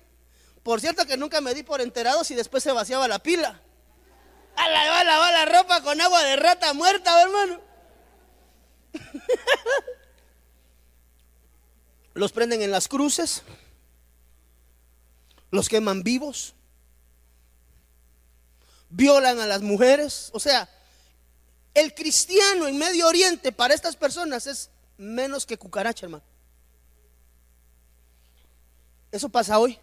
Por 0.62 0.82
cierto 0.82 1.06
que 1.06 1.16
nunca 1.16 1.40
me 1.40 1.54
di 1.54 1.62
por 1.62 1.80
enterado 1.80 2.22
si 2.22 2.34
después 2.34 2.62
se 2.62 2.70
vaciaba 2.70 3.08
la 3.08 3.18
pila. 3.18 3.62
A 4.56 4.68
lavar, 4.68 5.06
lavar 5.06 5.32
la 5.32 5.44
ropa 5.46 5.80
con 5.80 5.98
agua 5.98 6.22
de 6.22 6.36
rata 6.36 6.74
muerta, 6.74 7.22
hermano. 7.22 7.62
Los 12.12 12.30
prenden 12.30 12.60
en 12.60 12.72
las 12.72 12.88
cruces. 12.88 13.42
Los 15.50 15.70
queman 15.70 16.02
vivos. 16.02 16.54
Violan 18.90 19.40
a 19.40 19.46
las 19.46 19.62
mujeres. 19.62 20.28
O 20.34 20.40
sea, 20.40 20.68
el 21.76 21.94
cristiano 21.94 22.66
en 22.66 22.78
Medio 22.78 23.06
Oriente 23.06 23.52
para 23.52 23.74
estas 23.74 23.96
personas 23.96 24.46
es 24.46 24.70
menos 24.96 25.44
que 25.44 25.58
cucaracha, 25.58 26.06
hermano. 26.06 26.24
Eso 29.12 29.28
pasa 29.28 29.58
hoy. 29.58 29.78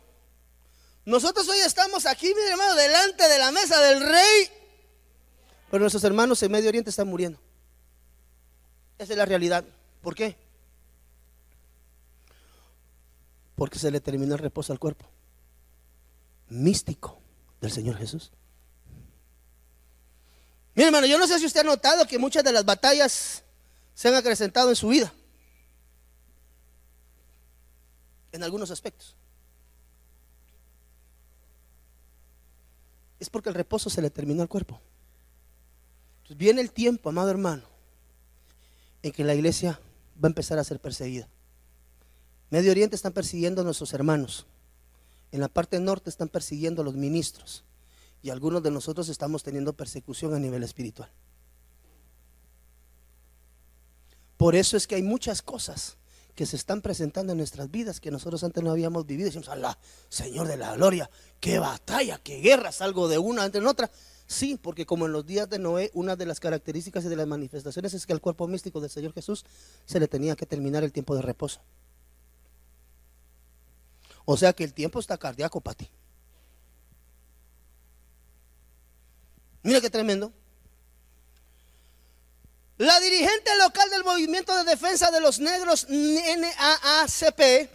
Nosotros 1.05 1.47
hoy 1.47 1.59
estamos 1.59 2.07
aquí, 2.07 2.33
mi 2.33 2.41
hermano, 2.49 2.73
delante 2.73 3.27
de 3.27 3.37
la 3.37 3.51
mesa 3.51 3.79
del 3.79 4.01
rey. 4.01 4.49
Pero 5.69 5.81
nuestros 5.81 6.03
hermanos 6.03 6.41
en 6.41 6.51
Medio 6.51 6.69
Oriente 6.69 6.89
están 6.89 7.07
muriendo. 7.07 7.39
Esa 8.97 9.13
es 9.13 9.17
la 9.17 9.25
realidad. 9.25 9.63
¿Por 10.01 10.15
qué? 10.15 10.35
Porque 13.53 13.77
se 13.77 13.91
le 13.91 14.01
terminó 14.01 14.33
el 14.33 14.39
reposo 14.39 14.73
al 14.73 14.79
cuerpo. 14.79 15.05
Místico 16.49 17.19
del 17.61 17.71
Señor 17.71 17.97
Jesús. 17.97 18.31
Mira, 20.75 20.87
hermano, 20.87 21.05
yo 21.05 21.17
no 21.17 21.27
sé 21.27 21.37
si 21.39 21.45
usted 21.45 21.61
ha 21.61 21.63
notado 21.63 22.07
que 22.07 22.17
muchas 22.17 22.43
de 22.43 22.51
las 22.51 22.65
batallas 22.65 23.43
se 23.93 24.07
han 24.07 24.15
acrecentado 24.15 24.69
en 24.69 24.75
su 24.75 24.87
vida. 24.87 25.13
En 28.31 28.43
algunos 28.43 28.71
aspectos. 28.71 29.15
Es 33.19 33.29
porque 33.29 33.49
el 33.49 33.55
reposo 33.55 33.89
se 33.89 34.01
le 34.01 34.09
terminó 34.09 34.41
al 34.41 34.49
cuerpo. 34.49 34.81
Entonces 36.17 36.37
viene 36.37 36.61
el 36.61 36.71
tiempo, 36.71 37.09
amado 37.09 37.29
hermano, 37.29 37.63
en 39.03 39.11
que 39.11 39.23
la 39.23 39.35
iglesia 39.35 39.79
va 40.21 40.27
a 40.27 40.31
empezar 40.31 40.57
a 40.57 40.63
ser 40.63 40.79
perseguida. 40.79 41.27
Medio 42.49 42.71
Oriente 42.71 42.95
están 42.95 43.13
persiguiendo 43.13 43.61
a 43.61 43.63
nuestros 43.63 43.93
hermanos. 43.93 44.45
En 45.31 45.41
la 45.41 45.47
parte 45.47 45.79
norte 45.79 46.09
están 46.09 46.29
persiguiendo 46.29 46.81
a 46.81 46.85
los 46.85 46.95
ministros. 46.95 47.63
Y 48.23 48.29
algunos 48.29 48.63
de 48.63 48.71
nosotros 48.71 49.09
estamos 49.09 49.43
teniendo 49.43 49.73
persecución 49.73 50.33
a 50.33 50.39
nivel 50.39 50.63
espiritual. 50.63 51.11
Por 54.37 54.55
eso 54.55 54.77
es 54.77 54.87
que 54.87 54.95
hay 54.95 55.03
muchas 55.03 55.41
cosas 55.41 55.97
que 56.33 56.45
se 56.45 56.55
están 56.55 56.81
presentando 56.81 57.33
en 57.33 57.37
nuestras 57.37 57.69
vidas 57.69 57.99
que 57.99 58.11
nosotros 58.11 58.43
antes 58.43 58.63
no 58.63 58.71
habíamos 58.71 59.05
vivido. 59.05 59.27
Decimos, 59.27 59.49
Allah, 59.49 59.77
Señor 60.09 60.47
de 60.47 60.57
la 60.57 60.73
gloria, 60.75 61.09
qué 61.39 61.59
batalla, 61.59 62.17
qué 62.23 62.37
guerra, 62.39 62.71
salgo 62.71 63.07
de 63.07 63.17
una 63.17 63.45
entre 63.45 63.61
en 63.61 63.67
otra. 63.67 63.91
Sí, 64.25 64.57
porque 64.59 64.85
como 64.85 65.05
en 65.05 65.11
los 65.11 65.25
días 65.25 65.49
de 65.49 65.59
Noé, 65.59 65.91
una 65.93 66.15
de 66.15 66.25
las 66.25 66.39
características 66.39 67.03
y 67.05 67.09
de 67.09 67.17
las 67.17 67.27
manifestaciones 67.27 67.93
es 67.93 68.05
que 68.05 68.13
al 68.13 68.21
cuerpo 68.21 68.47
místico 68.47 68.79
del 68.79 68.89
Señor 68.89 69.13
Jesús 69.13 69.45
se 69.85 69.99
le 69.99 70.07
tenía 70.07 70.35
que 70.35 70.45
terminar 70.45 70.83
el 70.83 70.93
tiempo 70.93 71.13
de 71.13 71.21
reposo. 71.21 71.61
O 74.25 74.37
sea 74.37 74.53
que 74.53 74.63
el 74.63 74.73
tiempo 74.73 74.99
está 74.99 75.17
cardíaco 75.17 75.59
para 75.59 75.75
ti. 75.75 75.89
Mira 79.63 79.81
qué 79.81 79.89
tremendo. 79.89 80.31
La 82.77 82.99
dirigente 82.99 83.55
local 83.57 83.89
del 83.89 84.03
Movimiento 84.03 84.55
de 84.55 84.63
Defensa 84.65 85.09
de 85.09 85.21
los 85.21 85.39
Negros, 85.39 85.87
NAACP, 85.89 87.69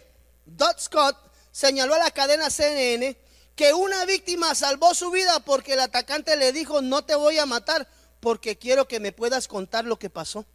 Dot 0.45 0.79
Scott, 0.79 1.17
señaló 1.51 1.95
a 1.95 1.99
la 1.99 2.11
cadena 2.11 2.49
CNN 2.49 3.17
que 3.55 3.73
una 3.73 4.05
víctima 4.05 4.53
salvó 4.55 4.93
su 4.93 5.09
vida 5.09 5.39
porque 5.41 5.73
el 5.73 5.79
atacante 5.79 6.37
le 6.37 6.53
dijo, 6.53 6.81
no 6.81 7.03
te 7.03 7.15
voy 7.15 7.39
a 7.39 7.45
matar 7.45 7.87
porque 8.19 8.57
quiero 8.57 8.87
que 8.87 8.99
me 8.99 9.11
puedas 9.11 9.47
contar 9.47 9.85
lo 9.85 9.97
que 9.97 10.09
pasó. 10.09 10.45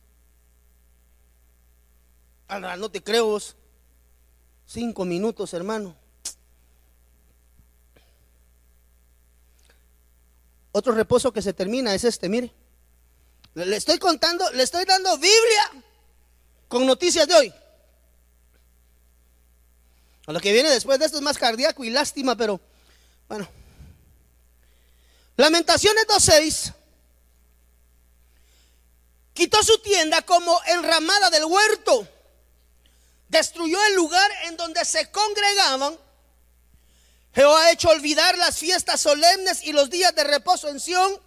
Ahora, 2.46 2.76
no 2.76 2.90
te 2.90 3.02
creo. 3.02 3.38
Cinco 4.66 5.04
minutos, 5.04 5.52
hermano. 5.52 5.96
Otro 10.76 10.92
reposo 10.92 11.32
que 11.32 11.40
se 11.40 11.52
termina 11.52 11.94
es 11.94 12.02
este, 12.02 12.28
mire. 12.28 12.52
Le 13.54 13.76
estoy 13.76 13.98
contando, 13.98 14.50
le 14.50 14.64
estoy 14.64 14.84
dando 14.84 15.16
Biblia 15.16 15.70
con 16.66 16.84
noticias 16.84 17.28
de 17.28 17.34
hoy. 17.34 17.54
A 20.26 20.32
lo 20.32 20.40
que 20.40 20.52
viene 20.52 20.68
después 20.70 20.98
de 20.98 21.06
esto 21.06 21.18
es 21.18 21.22
más 21.22 21.38
cardíaco 21.38 21.84
y 21.84 21.90
lástima, 21.90 22.34
pero 22.34 22.60
bueno. 23.28 23.48
Lamentaciones 25.36 26.06
2.6 26.08 26.74
quitó 29.32 29.62
su 29.62 29.78
tienda 29.78 30.22
como 30.22 30.60
enramada 30.66 31.30
del 31.30 31.44
huerto 31.44 32.08
destruyó 33.28 33.78
el 33.86 33.94
lugar 33.94 34.28
en 34.46 34.56
donde 34.56 34.84
se 34.84 35.08
congregaban. 35.12 35.96
Jehová 37.34 37.64
ha 37.64 37.72
hecho 37.72 37.88
olvidar 37.88 38.38
las 38.38 38.58
fiestas 38.58 39.00
solemnes 39.00 39.64
y 39.64 39.72
los 39.72 39.90
días 39.90 40.14
de 40.14 40.24
reposo 40.24 40.68
en 40.68 40.78
Sión. 40.78 41.20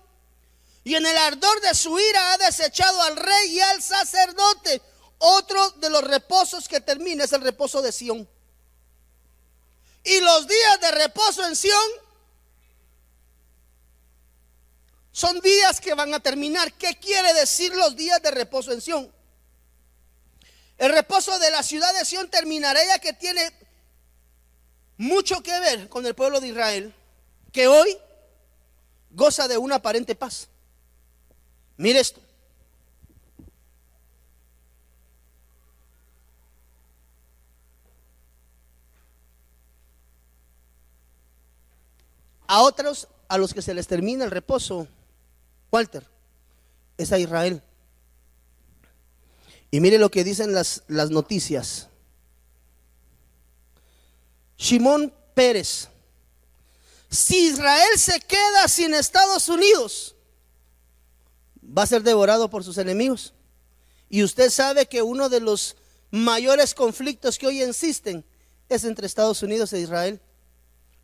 Y 0.84 0.96
en 0.96 1.06
el 1.06 1.18
ardor 1.18 1.60
de 1.60 1.76
su 1.76 2.00
ira 2.00 2.34
ha 2.34 2.38
desechado 2.38 3.02
al 3.02 3.18
rey 3.18 3.52
y 3.52 3.60
al 3.60 3.84
sacerdote. 3.84 4.82
Otro 5.18 5.72
de 5.72 5.90
los 5.90 6.04
reposos 6.04 6.68
que 6.70 6.80
termina 6.80 7.26
es 7.26 7.34
el 7.34 7.42
reposo 7.42 7.82
de 7.82 7.92
Sión. 7.92 8.28
Y 10.06 10.22
los 10.22 10.48
días 10.48 10.80
de 10.80 10.92
reposo 10.92 11.46
en 11.46 11.56
Sión 11.58 11.92
son 15.12 15.42
días 15.42 15.82
que 15.82 15.94
van 15.94 16.14
a 16.14 16.22
terminar. 16.22 16.72
¿Qué 16.74 16.98
quiere 16.98 17.34
decir 17.34 17.76
los 17.76 17.98
días 17.98 18.22
de 18.22 18.32
reposo 18.32 18.72
en 18.72 18.80
Sión? 18.80 19.12
El 20.78 20.94
reposo 20.94 21.38
de 21.40 21.52
la 21.52 21.64
ciudad 21.64 21.94
de 21.96 22.06
Sión 22.06 22.30
terminará 22.30 22.80
ya 22.86 23.00
que 23.00 23.12
tiene 23.12 23.52
mucho 24.98 25.42
que 25.42 25.60
ver 25.60 25.90
con 25.90 26.06
el 26.06 26.16
pueblo 26.16 26.40
de 26.40 26.48
Israel, 26.48 26.94
que 27.52 27.68
hoy 27.68 27.98
goza 29.12 29.48
de 29.48 29.58
una 29.58 29.76
aparente 29.76 30.16
paz. 30.16 30.48
Mire 31.78 32.00
esto. 32.00 32.22
A 42.48 42.62
otros, 42.62 43.08
a 43.28 43.38
los 43.38 43.54
que 43.54 43.62
se 43.62 43.74
les 43.74 43.88
termina 43.88 44.24
el 44.24 44.32
reposo, 44.32 44.88
Walter, 45.70 46.08
es 46.98 47.12
a 47.12 47.20
Israel. 47.20 47.62
Y 49.70 49.82
mire 49.82 50.00
lo 50.00 50.10
que 50.10 50.24
dicen 50.24 50.54
las, 50.54 50.84
las 50.88 51.10
noticias. 51.10 51.87
Shimón 54.58 55.14
Pérez, 55.34 55.88
si 57.10 57.48
Israel 57.48 57.98
se 57.98 58.20
queda 58.20 58.68
sin 58.68 58.94
Estados 58.94 59.48
Unidos, 59.50 60.16
va 61.66 61.84
a 61.84 61.88
ser 61.88 62.04
devorado 62.04 62.50
por 62.50 62.64
sus 62.64 62.78
enemigos. 62.78 63.34
Y 64.10 64.24
usted 64.24 64.50
sabe 64.50 64.88
que 64.88 65.02
uno 65.02 65.30
de 65.30 65.40
los 65.40 65.76
mayores 66.12 66.74
conflictos 66.74 67.38
que 67.38 67.48
hoy 67.48 67.62
existen 67.62 68.26
es 68.70 68.84
entre 68.84 69.08
Estados 69.08 69.42
Unidos 69.44 69.72
e 69.74 69.80
Israel, 69.80 70.22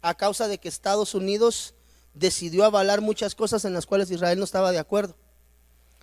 a 0.02 0.16
causa 0.16 0.48
de 0.48 0.58
que 0.58 0.68
Estados 0.68 1.14
Unidos 1.14 1.74
decidió 2.14 2.66
avalar 2.66 3.02
muchas 3.02 3.36
cosas 3.36 3.66
en 3.66 3.74
las 3.74 3.86
cuales 3.86 4.12
Israel 4.12 4.38
no 4.38 4.46
estaba 4.46 4.72
de 4.72 4.80
acuerdo. 4.80 5.16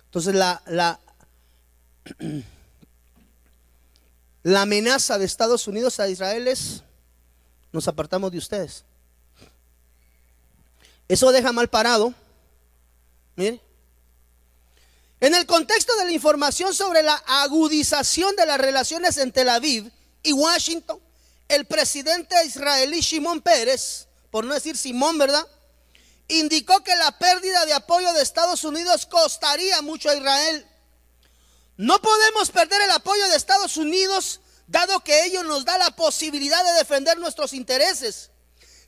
Entonces 0.05 0.35
la, 0.35 0.61
la, 0.65 0.99
la 4.43 4.61
amenaza 4.63 5.17
de 5.17 5.25
Estados 5.25 5.67
Unidos 5.67 5.99
a 5.99 6.09
Israel 6.09 6.47
es, 6.47 6.83
nos 7.71 7.87
apartamos 7.87 8.31
de 8.31 8.37
ustedes. 8.37 8.83
Eso 11.07 11.31
deja 11.31 11.51
mal 11.51 11.69
parado. 11.69 12.13
Mire. 13.35 13.61
En 15.19 15.35
el 15.35 15.45
contexto 15.45 15.95
de 15.97 16.05
la 16.05 16.11
información 16.11 16.73
sobre 16.73 17.03
la 17.03 17.15
agudización 17.27 18.35
de 18.35 18.45
las 18.45 18.59
relaciones 18.59 19.17
en 19.17 19.31
Tel 19.31 19.49
Aviv 19.49 19.91
y 20.23 20.33
Washington, 20.33 20.99
el 21.47 21.65
presidente 21.65 22.35
israelí 22.45 23.01
Shimon 23.01 23.41
Pérez, 23.41 24.07
por 24.31 24.45
no 24.45 24.53
decir 24.53 24.77
Simón, 24.77 25.17
¿verdad? 25.17 25.45
Indicó 26.27 26.81
que 26.81 26.95
la 26.95 27.17
pérdida 27.19 27.65
de 27.65 27.73
apoyo 27.73 28.11
de 28.13 28.21
Estados 28.21 28.63
Unidos 28.63 29.05
costaría 29.05 29.81
mucho 29.81 30.09
a 30.09 30.15
Israel 30.15 30.65
No 31.75 32.01
podemos 32.01 32.49
perder 32.49 32.81
el 32.81 32.91
apoyo 32.91 33.27
de 33.27 33.35
Estados 33.35 33.75
Unidos, 33.75 34.39
dado 34.71 35.01
que 35.01 35.25
ello 35.25 35.43
nos 35.43 35.65
da 35.65 35.77
la 35.77 35.91
posibilidad 35.91 36.63
de 36.63 36.71
defender 36.73 37.17
nuestros 37.17 37.53
intereses. 37.53 38.31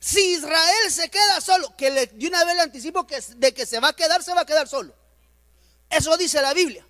Si 0.00 0.32
Israel 0.32 0.90
se 0.90 1.10
queda 1.10 1.40
solo, 1.40 1.76
que 1.76 1.90
le, 1.90 2.06
de 2.06 2.26
una 2.26 2.44
vez 2.44 2.56
le 2.56 2.62
anticipo 2.62 3.06
que 3.06 3.20
de 3.36 3.54
que 3.54 3.66
se 3.66 3.80
va 3.80 3.88
a 3.88 3.92
quedar, 3.92 4.22
se 4.22 4.34
va 4.34 4.40
a 4.40 4.46
quedar 4.46 4.66
solo. 4.66 4.94
Eso 5.90 6.16
dice 6.16 6.40
la 6.42 6.54
Biblia. 6.54 6.86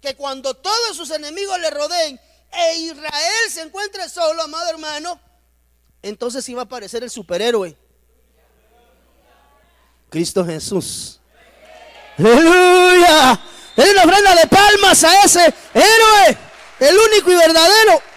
Que 0.00 0.16
cuando 0.16 0.54
todos 0.54 0.96
sus 0.96 1.10
enemigos 1.10 1.58
le 1.60 1.70
rodeen 1.70 2.20
e 2.52 2.76
Israel 2.76 3.50
se 3.50 3.62
encuentre 3.62 4.08
solo, 4.08 4.42
amado 4.42 4.68
hermano, 4.68 5.20
entonces 6.02 6.46
iba 6.48 6.62
a 6.62 6.64
aparecer 6.64 7.02
el 7.02 7.10
superhéroe. 7.10 7.76
Cristo 10.10 10.44
Jesús. 10.44 11.20
Aleluya. 12.18 13.40
Es 13.76 13.90
una 13.90 14.02
ofrenda 14.04 14.34
de 14.36 14.46
palmas 14.46 15.02
a 15.02 15.24
ese 15.24 15.52
héroe, 15.72 16.38
el 16.80 16.96
único 16.96 17.32
y 17.32 17.34
verdadero. 17.34 18.13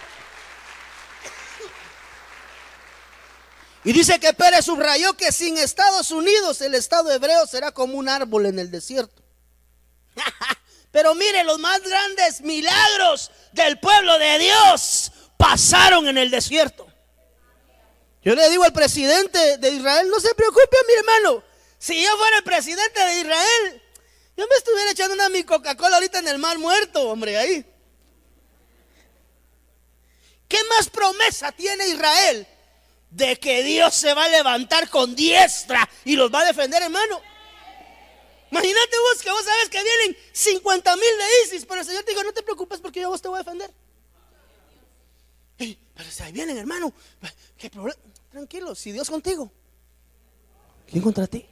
Y 3.88 3.92
dice 3.94 4.20
que 4.20 4.34
Pérez 4.34 4.66
subrayó 4.66 5.16
que 5.16 5.32
sin 5.32 5.56
Estados 5.56 6.10
Unidos 6.10 6.60
el 6.60 6.74
Estado 6.74 7.10
hebreo 7.10 7.46
será 7.46 7.72
como 7.72 7.96
un 7.96 8.06
árbol 8.06 8.44
en 8.44 8.58
el 8.58 8.70
desierto. 8.70 9.22
Pero 10.92 11.14
mire, 11.14 11.42
los 11.42 11.58
más 11.58 11.80
grandes 11.80 12.42
milagros 12.42 13.30
del 13.52 13.80
pueblo 13.80 14.18
de 14.18 14.40
Dios 14.40 15.10
pasaron 15.38 16.06
en 16.06 16.18
el 16.18 16.30
desierto. 16.30 16.86
Yo 18.22 18.34
le 18.34 18.50
digo 18.50 18.62
al 18.64 18.74
presidente 18.74 19.56
de 19.56 19.70
Israel, 19.70 20.06
no 20.10 20.20
se 20.20 20.34
preocupe, 20.34 20.76
mi 20.86 20.92
hermano. 20.92 21.42
Si 21.78 22.04
yo 22.04 22.14
fuera 22.18 22.36
el 22.36 22.44
presidente 22.44 23.00
de 23.00 23.20
Israel, 23.20 23.82
yo 24.36 24.46
me 24.46 24.56
estuviera 24.56 24.90
echando 24.90 25.14
una 25.14 25.30
mi 25.30 25.44
Coca-Cola 25.44 25.96
ahorita 25.96 26.18
en 26.18 26.28
el 26.28 26.36
mar 26.36 26.58
muerto, 26.58 27.08
hombre, 27.08 27.38
ahí. 27.38 27.64
¿Qué 30.46 30.58
más 30.76 30.90
promesa 30.90 31.52
tiene 31.52 31.88
Israel 31.88 32.46
de 33.10 33.36
que 33.38 33.62
Dios 33.62 33.94
se 33.94 34.12
va 34.14 34.24
a 34.24 34.28
levantar 34.28 34.88
con 34.90 35.14
diestra 35.14 35.88
y 36.04 36.16
los 36.16 36.32
va 36.32 36.40
a 36.40 36.46
defender, 36.46 36.82
hermano. 36.82 37.20
Imagínate 38.50 38.96
vos 38.98 39.22
que 39.22 39.30
vos 39.30 39.44
sabes 39.44 39.68
que 39.68 39.82
vienen 39.82 40.16
50 40.32 40.96
mil 40.96 41.04
de 41.04 41.44
ISIS, 41.44 41.66
pero 41.66 41.80
el 41.80 41.86
Señor 41.86 42.02
te 42.04 42.12
dijo, 42.12 42.22
no 42.22 42.32
te 42.32 42.42
preocupes 42.42 42.80
porque 42.80 43.00
yo 43.00 43.10
vos 43.10 43.20
te 43.20 43.28
voy 43.28 43.36
a 43.36 43.42
defender. 43.42 43.72
pero 45.56 46.10
si 46.10 46.22
ahí 46.22 46.32
vienen, 46.32 46.56
hermano, 46.56 46.92
¿qué 47.56 47.70
problema? 47.70 48.00
Tranquilo, 48.30 48.74
si 48.74 48.92
Dios 48.92 49.08
contigo, 49.08 49.50
¿quién 50.86 51.02
contra 51.02 51.26
ti? 51.26 51.44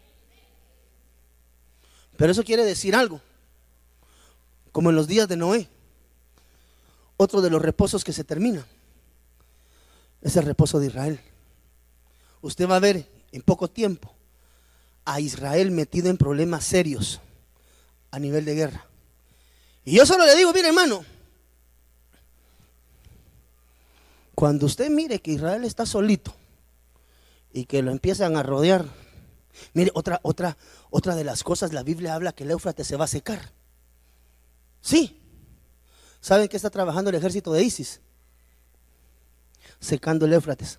Pero 2.17 2.33
eso 2.33 2.45
quiere 2.45 2.65
decir 2.65 2.95
algo, 2.95 3.21
como 4.73 4.91
en 4.91 4.97
los 4.97 5.07
días 5.07 5.29
de 5.29 5.37
Noé, 5.37 5.69
otro 7.19 7.41
de 7.41 7.51
los 7.51 7.61
reposos 7.61 8.05
que 8.05 8.13
se 8.13 8.25
termina, 8.25 8.67
es 10.23 10.37
el 10.37 10.45
reposo 10.45 10.79
de 10.79 10.87
Israel 10.87 11.21
usted 12.47 12.69
va 12.69 12.77
a 12.77 12.81
ver 12.81 13.09
en 13.33 13.43
poco 13.43 13.69
tiempo 13.69 14.15
a 15.05 15.21
Israel 15.21 15.71
metido 15.71 16.11
en 16.11 16.17
problemas 16.17 16.65
serios 16.65 17.21
a 18.11 18.19
nivel 18.19 18.45
de 18.45 18.55
guerra. 18.55 18.87
Y 19.85 19.97
yo 19.97 20.07
solo 20.07 20.25
le 20.25 20.37
digo, 20.37 20.53
mire 20.53 20.69
hermano, 20.69 21.05
cuando 24.35 24.67
usted 24.67 24.91
mire 24.91 25.21
que 25.21 25.33
Israel 25.33 25.65
está 25.65 25.87
solito 25.87 26.35
y 27.53 27.65
que 27.67 27.83
lo 27.83 27.91
empiezan 27.91 28.37
a 28.37 28.43
rodear, 28.43 28.87
mire, 29.75 29.91
otra, 29.95 30.21
otra, 30.23 30.57
otra 30.91 31.15
de 31.15 31.25
las 31.25 31.43
cosas, 31.43 31.73
la 31.73 31.83
Biblia 31.83 32.15
habla 32.15 32.33
que 32.33 32.45
el 32.45 32.51
Éufrates 32.51 32.87
se 32.87 32.97
va 32.97 33.05
a 33.05 33.09
secar. 33.09 33.53
Sí. 34.81 35.21
¿Saben 36.21 36.49
qué 36.49 36.57
está 36.57 36.71
trabajando 36.71 37.11
el 37.11 37.17
ejército 37.17 37.53
de 37.53 37.63
ISIS? 37.63 38.01
Secando 39.79 40.27
el 40.27 40.33
Éufrates 40.33 40.79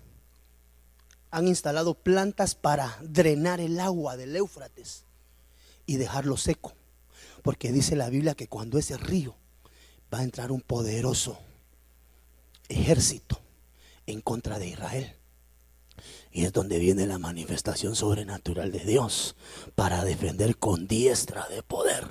han 1.30 1.48
instalado 1.48 1.94
plantas 1.94 2.54
para 2.54 2.98
drenar 3.02 3.60
el 3.60 3.80
agua 3.80 4.16
del 4.16 4.34
Éufrates 4.36 5.04
y 5.86 5.96
dejarlo 5.96 6.36
seco. 6.36 6.74
Porque 7.42 7.72
dice 7.72 7.96
la 7.96 8.10
Biblia 8.10 8.34
que 8.34 8.48
cuando 8.48 8.78
ese 8.78 8.96
río 8.96 9.36
va 10.12 10.18
a 10.20 10.24
entrar 10.24 10.52
un 10.52 10.60
poderoso 10.60 11.38
ejército 12.68 13.40
en 14.06 14.20
contra 14.20 14.58
de 14.58 14.68
Israel. 14.68 15.14
Y 16.30 16.44
es 16.44 16.52
donde 16.52 16.78
viene 16.78 17.06
la 17.06 17.18
manifestación 17.18 17.96
sobrenatural 17.96 18.70
de 18.70 18.80
Dios 18.80 19.34
para 19.74 20.04
defender 20.04 20.56
con 20.56 20.86
diestra 20.86 21.48
de 21.48 21.62
poder 21.62 22.06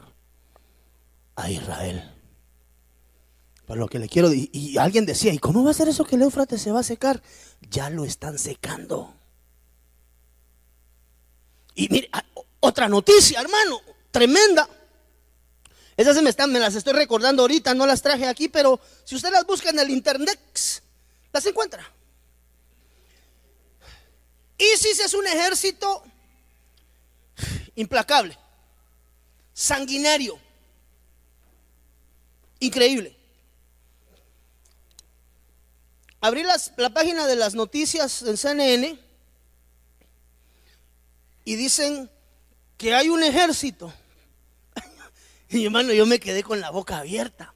a 1.35 1.49
Israel. 1.49 2.16
Por 3.67 3.77
lo 3.77 3.89
que 3.89 3.99
le 3.99 4.07
quiero, 4.07 4.31
y, 4.33 4.77
alguien 4.77 5.05
decía, 5.05 5.33
¿y 5.33 5.39
cómo 5.39 5.61
va 5.61 5.71
a 5.71 5.73
ser 5.73 5.89
eso 5.89 6.05
que 6.05 6.15
el 6.15 6.21
Éufrates 6.21 6.61
se 6.61 6.71
va 6.71 6.79
a 6.79 6.83
secar? 6.83 7.21
Ya 7.69 7.89
lo 7.89 8.05
están 8.05 8.39
secando. 8.39 9.13
Y 11.75 11.89
mire, 11.89 12.07
ah, 12.13 12.23
otra 12.61 12.87
noticia, 12.87 13.41
hermano, 13.41 13.81
tremenda. 14.09 14.69
Esas 15.97 16.21
me, 16.23 16.29
están, 16.29 16.49
me 16.53 16.59
las 16.59 16.75
estoy 16.75 16.93
recordando 16.93 17.41
ahorita, 17.41 17.73
no 17.73 17.85
las 17.85 18.01
traje 18.01 18.25
aquí, 18.25 18.47
pero 18.47 18.79
si 19.03 19.15
usted 19.15 19.31
las 19.31 19.45
busca 19.45 19.69
en 19.69 19.79
el 19.79 19.89
internet, 19.89 20.39
las 21.33 21.45
encuentra. 21.45 21.91
ISIS 24.57 25.01
es 25.01 25.13
un 25.13 25.27
ejército 25.27 26.03
implacable, 27.75 28.37
sanguinario, 29.53 30.39
increíble. 32.61 33.16
Abrí 36.19 36.43
la 36.43 36.89
página 36.89 37.27
de 37.27 37.35
las 37.35 37.53
noticias 37.53 38.23
en 38.23 38.37
CNN 38.37 38.99
y 41.45 41.55
dicen 41.55 42.09
que 42.77 42.93
hay 42.93 43.09
un 43.09 43.23
ejército. 43.23 43.93
Y 45.49 45.65
hermano, 45.65 45.93
yo 45.93 46.05
me 46.05 46.19
quedé 46.19 46.43
con 46.43 46.59
la 46.59 46.71
boca 46.71 46.97
abierta. 46.97 47.53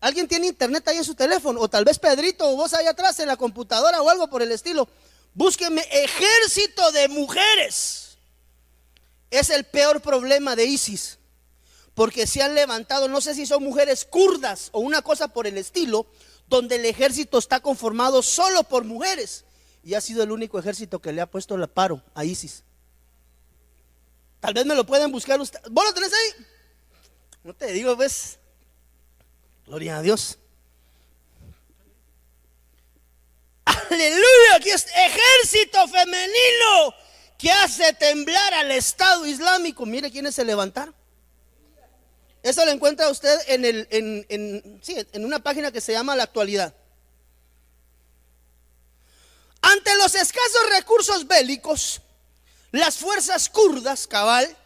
Alguien 0.00 0.28
tiene 0.28 0.46
internet 0.48 0.86
ahí 0.86 0.98
en 0.98 1.04
su 1.04 1.14
teléfono, 1.14 1.60
o 1.60 1.68
tal 1.68 1.84
vez 1.84 1.98
Pedrito 1.98 2.48
o 2.48 2.56
vos 2.56 2.74
ahí 2.74 2.86
atrás 2.86 3.18
en 3.20 3.28
la 3.28 3.36
computadora 3.36 4.02
o 4.02 4.10
algo 4.10 4.28
por 4.28 4.42
el 4.42 4.52
estilo. 4.52 4.88
Búsqueme 5.34 5.86
ejército 5.90 6.92
de 6.92 7.08
mujeres. 7.08 8.18
Es 9.30 9.50
el 9.50 9.64
peor 9.64 10.00
problema 10.00 10.56
de 10.56 10.66
ISIS. 10.66 11.18
Porque 11.94 12.26
se 12.26 12.42
han 12.42 12.54
levantado, 12.54 13.08
no 13.08 13.20
sé 13.20 13.34
si 13.34 13.46
son 13.46 13.64
mujeres 13.64 14.04
kurdas 14.04 14.68
o 14.72 14.80
una 14.80 15.02
cosa 15.02 15.28
por 15.28 15.46
el 15.46 15.58
estilo, 15.58 16.06
donde 16.48 16.76
el 16.76 16.84
ejército 16.86 17.38
está 17.38 17.60
conformado 17.60 18.22
solo 18.22 18.64
por 18.64 18.84
mujeres 18.84 19.44
y 19.84 19.94
ha 19.94 20.00
sido 20.00 20.22
el 20.22 20.32
único 20.32 20.58
ejército 20.58 21.00
que 21.00 21.12
le 21.12 21.20
ha 21.20 21.26
puesto 21.26 21.54
el 21.54 21.68
paro 21.68 22.02
a 22.14 22.24
ISIS. 22.24 22.64
Tal 24.40 24.54
vez 24.54 24.66
me 24.66 24.74
lo 24.74 24.86
pueden 24.86 25.10
buscar 25.10 25.40
ustedes. 25.40 25.70
¿Vos 25.70 25.84
lo 25.84 25.92
tenés 25.92 26.12
ahí? 26.12 26.46
No 27.44 27.54
te 27.54 27.72
digo, 27.72 27.96
ves. 27.96 28.38
Gloria 29.66 29.98
a 29.98 30.02
Dios. 30.02 30.38
Aleluya, 33.64 34.56
aquí 34.56 34.70
es 34.70 34.86
ejército 34.86 35.88
femenino 35.88 36.94
que 37.38 37.50
hace 37.50 37.92
temblar 37.94 38.54
al 38.54 38.70
Estado 38.72 39.26
Islámico. 39.26 39.86
Mire 39.86 40.10
quiénes 40.10 40.34
se 40.34 40.44
levantaron. 40.44 40.94
Eso 42.42 42.64
lo 42.64 42.70
encuentra 42.70 43.08
usted 43.08 43.38
en, 43.48 43.64
el, 43.64 43.88
en, 43.90 44.80
en 45.12 45.24
una 45.24 45.40
página 45.40 45.72
que 45.72 45.80
se 45.80 45.92
llama 45.92 46.16
La 46.16 46.24
Actualidad. 46.24 46.74
Ante 49.60 49.94
los 49.96 50.14
escasos 50.14 50.70
recursos 50.70 51.26
bélicos, 51.26 52.00
las 52.70 52.96
fuerzas 52.96 53.48
kurdas, 53.48 54.06
cabal, 54.06 54.56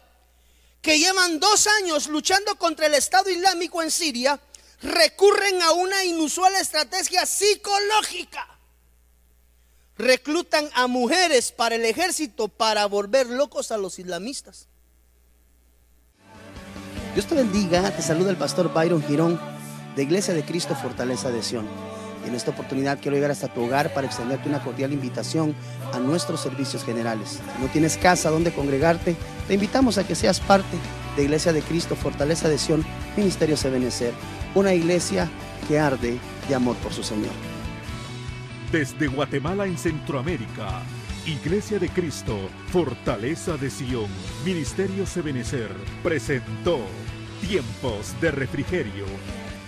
que 0.81 0.99
llevan 0.99 1.39
dos 1.39 1.67
años 1.67 2.07
luchando 2.07 2.55
contra 2.55 2.85
el 2.85 2.93
Estado 2.93 3.29
Islámico 3.29 3.81
en 3.81 3.89
Siria, 3.89 4.39
recurren 4.81 5.61
a 5.61 5.71
una 5.71 6.03
inusual 6.03 6.53
estrategia 6.55 7.25
psicológica. 7.25 8.47
Reclutan 9.97 10.69
a 10.73 10.87
mujeres 10.87 11.51
para 11.51 11.75
el 11.75 11.85
ejército 11.85 12.49
para 12.49 12.85
volver 12.85 13.27
locos 13.27 13.71
a 13.71 13.77
los 13.77 13.97
islamistas. 13.99 14.67
Dios 17.13 17.27
te 17.27 17.35
bendiga, 17.35 17.91
te 17.91 18.01
saluda 18.01 18.31
el 18.31 18.37
pastor 18.37 18.73
Byron 18.73 19.03
Girón 19.03 19.39
de 19.95 20.03
Iglesia 20.03 20.33
de 20.33 20.43
Cristo 20.43 20.75
Fortaleza 20.75 21.29
de 21.29 21.43
Sion 21.43 21.67
en 22.25 22.35
esta 22.35 22.51
oportunidad 22.51 22.99
quiero 23.01 23.15
llegar 23.15 23.31
hasta 23.31 23.47
tu 23.47 23.63
hogar 23.63 23.93
para 23.93 24.07
extenderte 24.07 24.49
una 24.49 24.63
cordial 24.63 24.93
invitación 24.93 25.55
a 25.93 25.99
nuestros 25.99 26.41
servicios 26.41 26.83
generales. 26.83 27.39
No 27.59 27.67
tienes 27.67 27.97
casa 27.97 28.29
donde 28.29 28.53
congregarte, 28.53 29.15
te 29.47 29.53
invitamos 29.53 29.97
a 29.97 30.07
que 30.07 30.15
seas 30.15 30.39
parte 30.39 30.77
de 31.15 31.23
Iglesia 31.23 31.53
de 31.53 31.61
Cristo, 31.61 31.95
Fortaleza 31.95 32.49
de 32.49 32.57
Sion, 32.57 32.85
Ministerio 33.17 33.57
Sebenecer, 33.57 34.13
una 34.55 34.73
iglesia 34.73 35.29
que 35.67 35.79
arde 35.79 36.17
de 36.47 36.55
amor 36.55 36.75
por 36.77 36.93
su 36.93 37.03
Señor. 37.03 37.31
Desde 38.71 39.07
Guatemala 39.07 39.67
en 39.67 39.77
Centroamérica, 39.77 40.81
Iglesia 41.25 41.77
de 41.79 41.89
Cristo, 41.89 42.37
Fortaleza 42.71 43.55
de 43.57 43.69
Sion, 43.69 44.09
Ministerio 44.43 45.05
Sebenecer, 45.05 45.69
presentó 46.01 46.79
Tiempos 47.47 48.19
de 48.21 48.31
refrigerio. 48.31 49.05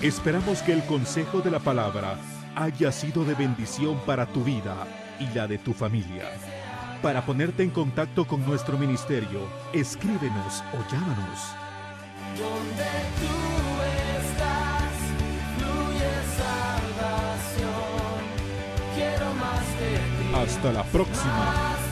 Esperamos 0.01 0.61
que 0.61 0.71
el 0.71 0.81
consejo 0.85 1.41
de 1.41 1.51
la 1.51 1.59
palabra 1.59 2.17
haya 2.55 2.89
sido 2.89 3.25
de 3.25 3.33
bendición 3.33 3.99
para 4.05 4.25
tu 4.25 4.45
vida 4.45 4.87
y 5.19 5.27
la 5.35 5.45
de 5.45 5.57
tu 5.57 5.73
familia. 5.73 6.23
Para 7.01 7.25
ponerte 7.25 7.63
en 7.63 7.71
contacto 7.71 8.25
con 8.25 8.45
nuestro 8.45 8.77
ministerio, 8.77 9.41
escríbenos 9.73 10.63
o 10.73 10.89
llámanos. 10.89 11.39
Donde 12.37 12.91
tú 13.19 13.35
estás, 14.21 14.93
fluye 15.57 16.13
salvación. 16.37 17.75
Quiero 18.95 19.33
más 19.33 19.67
de 19.79 19.97
ti. 19.97 20.33
Hasta 20.33 20.71
la 20.71 20.83
próxima. 20.85 21.84